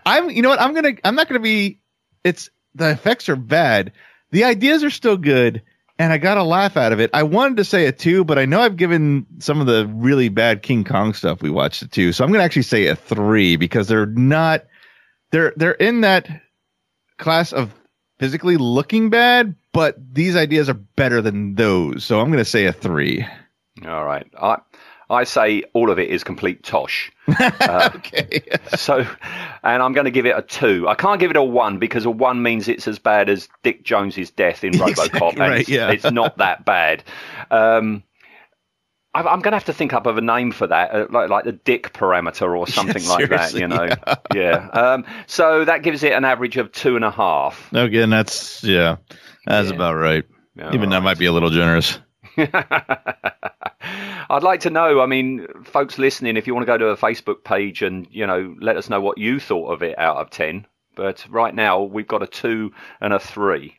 I'm, 0.05 0.31
you 0.31 0.43
know 0.43 0.51
what? 0.51 0.61
I'm 0.61 0.75
gonna, 0.75 0.93
I'm 1.05 1.15
not 1.15 1.29
gonna 1.29 1.41
be. 1.41 1.81
It's 2.23 2.51
the 2.75 2.91
effects 2.91 3.29
are 3.29 3.37
bad. 3.37 3.93
The 4.31 4.45
ideas 4.45 4.85
are 4.85 4.91
still 4.91 5.17
good, 5.17 5.63
and 5.99 6.13
I 6.13 6.19
got 6.19 6.37
a 6.37 6.43
laugh 6.43 6.77
out 6.77 6.93
of 6.93 7.01
it. 7.01 7.11
I 7.15 7.23
wanted 7.23 7.57
to 7.57 7.65
say 7.65 7.87
a 7.87 7.93
two, 7.93 8.25
but 8.25 8.39
I 8.39 8.45
know 8.45 8.61
I've 8.61 8.77
given 8.77 9.27
some 9.39 9.61
of 9.61 9.67
the 9.67 9.87
really 9.87 10.29
bad 10.29 10.63
King 10.63 10.85
Kong 10.85 11.15
stuff 11.15 11.41
we 11.41 11.51
watched 11.51 11.83
a 11.83 11.89
two, 11.89 12.13
so 12.13 12.25
I'm 12.25 12.31
gonna 12.31 12.45
actually 12.45 12.63
say 12.63 12.87
a 12.87 12.97
three 12.97 13.57
because 13.57 13.89
they're 13.89 14.07
not. 14.07 14.65
They're 15.33 15.55
they're 15.57 15.73
in 15.73 16.03
that 16.03 16.29
class 17.17 17.53
of 17.53 17.73
physically 18.19 18.59
looking 18.59 19.09
bad, 19.09 19.55
but 19.73 19.97
these 20.13 20.37
ideas 20.37 20.69
are 20.69 20.75
better 20.75 21.23
than 21.23 21.55
those. 21.55 22.05
So 22.05 22.21
I'm 22.21 22.31
gonna 22.31 22.45
say 22.45 22.67
a 22.67 22.73
three. 22.73 23.27
All 23.87 24.05
right. 24.05 24.27
I 24.41 24.59
I 25.11 25.25
say 25.25 25.65
all 25.73 25.91
of 25.91 25.99
it 25.99 26.09
is 26.09 26.23
complete 26.23 26.63
tosh. 26.63 27.11
okay. 27.61 28.43
So, 28.77 29.05
and 29.65 29.83
I'm 29.83 29.93
going 29.93 30.05
to 30.05 30.13
give 30.13 30.25
it 30.25 30.37
a 30.37 30.43
two. 30.43 30.87
I 30.89 30.95
can't 30.95 31.19
give 31.19 31.33
it 31.33 31.37
a 31.37 31.43
one 31.43 31.79
because 31.79 32.05
a 32.05 32.11
one 32.11 32.45
means 32.45 32.69
it's 32.69 32.87
as 32.87 33.01
bad 33.01 33.29
as 33.29 33.49
Dick 33.65 33.83
Jones's 33.83 34.31
death 34.31 34.63
in 34.63 34.73
RoboCop, 34.75 34.91
Exactly 34.91 35.29
and 35.31 35.39
right, 35.41 35.61
it's, 35.63 35.69
yeah. 35.69 35.91
it's 35.91 36.11
not 36.13 36.39
that 36.39 36.65
bad. 36.65 37.03
Um, 37.51 38.05
I'm 39.13 39.41
going 39.41 39.51
to 39.53 39.57
have 39.57 39.65
to 39.65 39.73
think 39.73 39.93
up 39.93 40.07
of 40.07 40.19
a 40.19 40.21
name 40.21 40.53
for 40.53 40.67
that, 40.69 40.95
uh, 40.95 41.07
like 41.11 41.31
like 41.31 41.45
the 41.45 41.53
Dick 41.53 41.93
parameter 41.93 42.57
or 42.57 42.67
something 42.69 43.05
like 43.09 43.29
that. 43.31 43.55
You 43.55 43.67
know, 43.69 43.89
yeah. 44.35 44.69
Um, 44.73 45.05
so 45.27 45.65
that 45.65 45.83
gives 45.83 46.03
it 46.05 46.13
an 46.13 46.25
average 46.25 46.57
of 46.57 46.71
two 46.73 46.95
and 46.97 47.05
a 47.05 47.11
half. 47.11 47.73
Again, 47.73 48.11
that's 48.11 48.63
yeah, 48.63 48.97
that's 49.47 49.69
Yeah. 49.69 49.75
about 49.75 49.95
right. 49.97 50.25
Yeah, 50.57 50.73
Even 50.75 50.91
that 50.91 50.97
all 50.97 51.03
might 51.03 51.19
be 51.19 51.27
a 51.27 51.33
little 51.33 51.51
generous. 51.51 51.99
I'd 52.37 54.43
like 54.43 54.61
to 54.61 54.71
know. 54.71 55.01
I 55.01 55.07
mean, 55.07 55.47
folks 55.65 55.99
listening, 55.99 56.37
if 56.37 56.47
you 56.47 56.55
want 56.55 56.63
to 56.67 56.73
go 56.73 56.79
to 56.79 56.87
a 56.89 56.97
Facebook 56.97 57.43
page 57.45 57.83
and 57.83 58.07
you 58.11 58.27
know 58.27 58.55
let 58.61 58.77
us 58.77 58.89
know 58.91 59.01
what 59.01 59.19
you 59.19 59.41
thought 59.41 59.73
of 59.73 59.83
it 59.83 59.99
out 59.99 60.19
of 60.19 60.31
ten. 60.31 60.67
But 60.97 61.25
right 61.29 61.55
now 61.55 61.83
we've 61.83 62.07
got 62.07 62.23
a 62.23 62.27
two 62.27 62.73
and 63.01 63.13
a 63.13 63.19
three. 63.19 63.77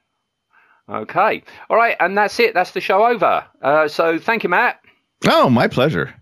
Okay, 0.89 1.43
all 1.69 1.77
right, 1.77 1.95
and 1.99 2.17
that's 2.17 2.39
it. 2.39 2.53
That's 2.53 2.71
the 2.71 2.82
show 2.82 3.05
over. 3.05 3.45
Uh, 3.61 3.88
so 3.88 4.17
thank 4.19 4.43
you, 4.43 4.49
Matt. 4.49 4.79
Oh, 5.28 5.49
my 5.49 5.67
pleasure. 5.67 6.13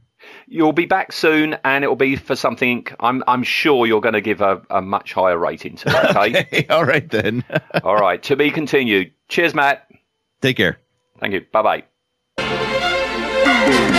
You'll 0.47 0.73
be 0.73 0.85
back 0.85 1.11
soon, 1.11 1.57
and 1.63 1.83
it'll 1.83 1.95
be 1.95 2.15
for 2.15 2.35
something. 2.35 2.85
I'm 2.99 3.23
I'm 3.27 3.43
sure 3.43 3.85
you're 3.85 4.01
going 4.01 4.13
to 4.13 4.21
give 4.21 4.41
a, 4.41 4.61
a 4.69 4.81
much 4.81 5.13
higher 5.13 5.37
rating 5.37 5.75
to. 5.77 5.89
Okay? 6.09 6.39
okay 6.41 6.67
all 6.69 6.85
right 6.85 7.07
then. 7.09 7.43
all 7.83 7.95
right. 7.95 8.21
To 8.23 8.35
be 8.35 8.49
continued. 8.49 9.11
Cheers, 9.27 9.53
Matt. 9.53 9.87
Take 10.41 10.57
care. 10.57 10.79
Thank 11.19 11.33
you. 11.33 11.45
Bye 11.51 11.83
bye. 12.37 13.93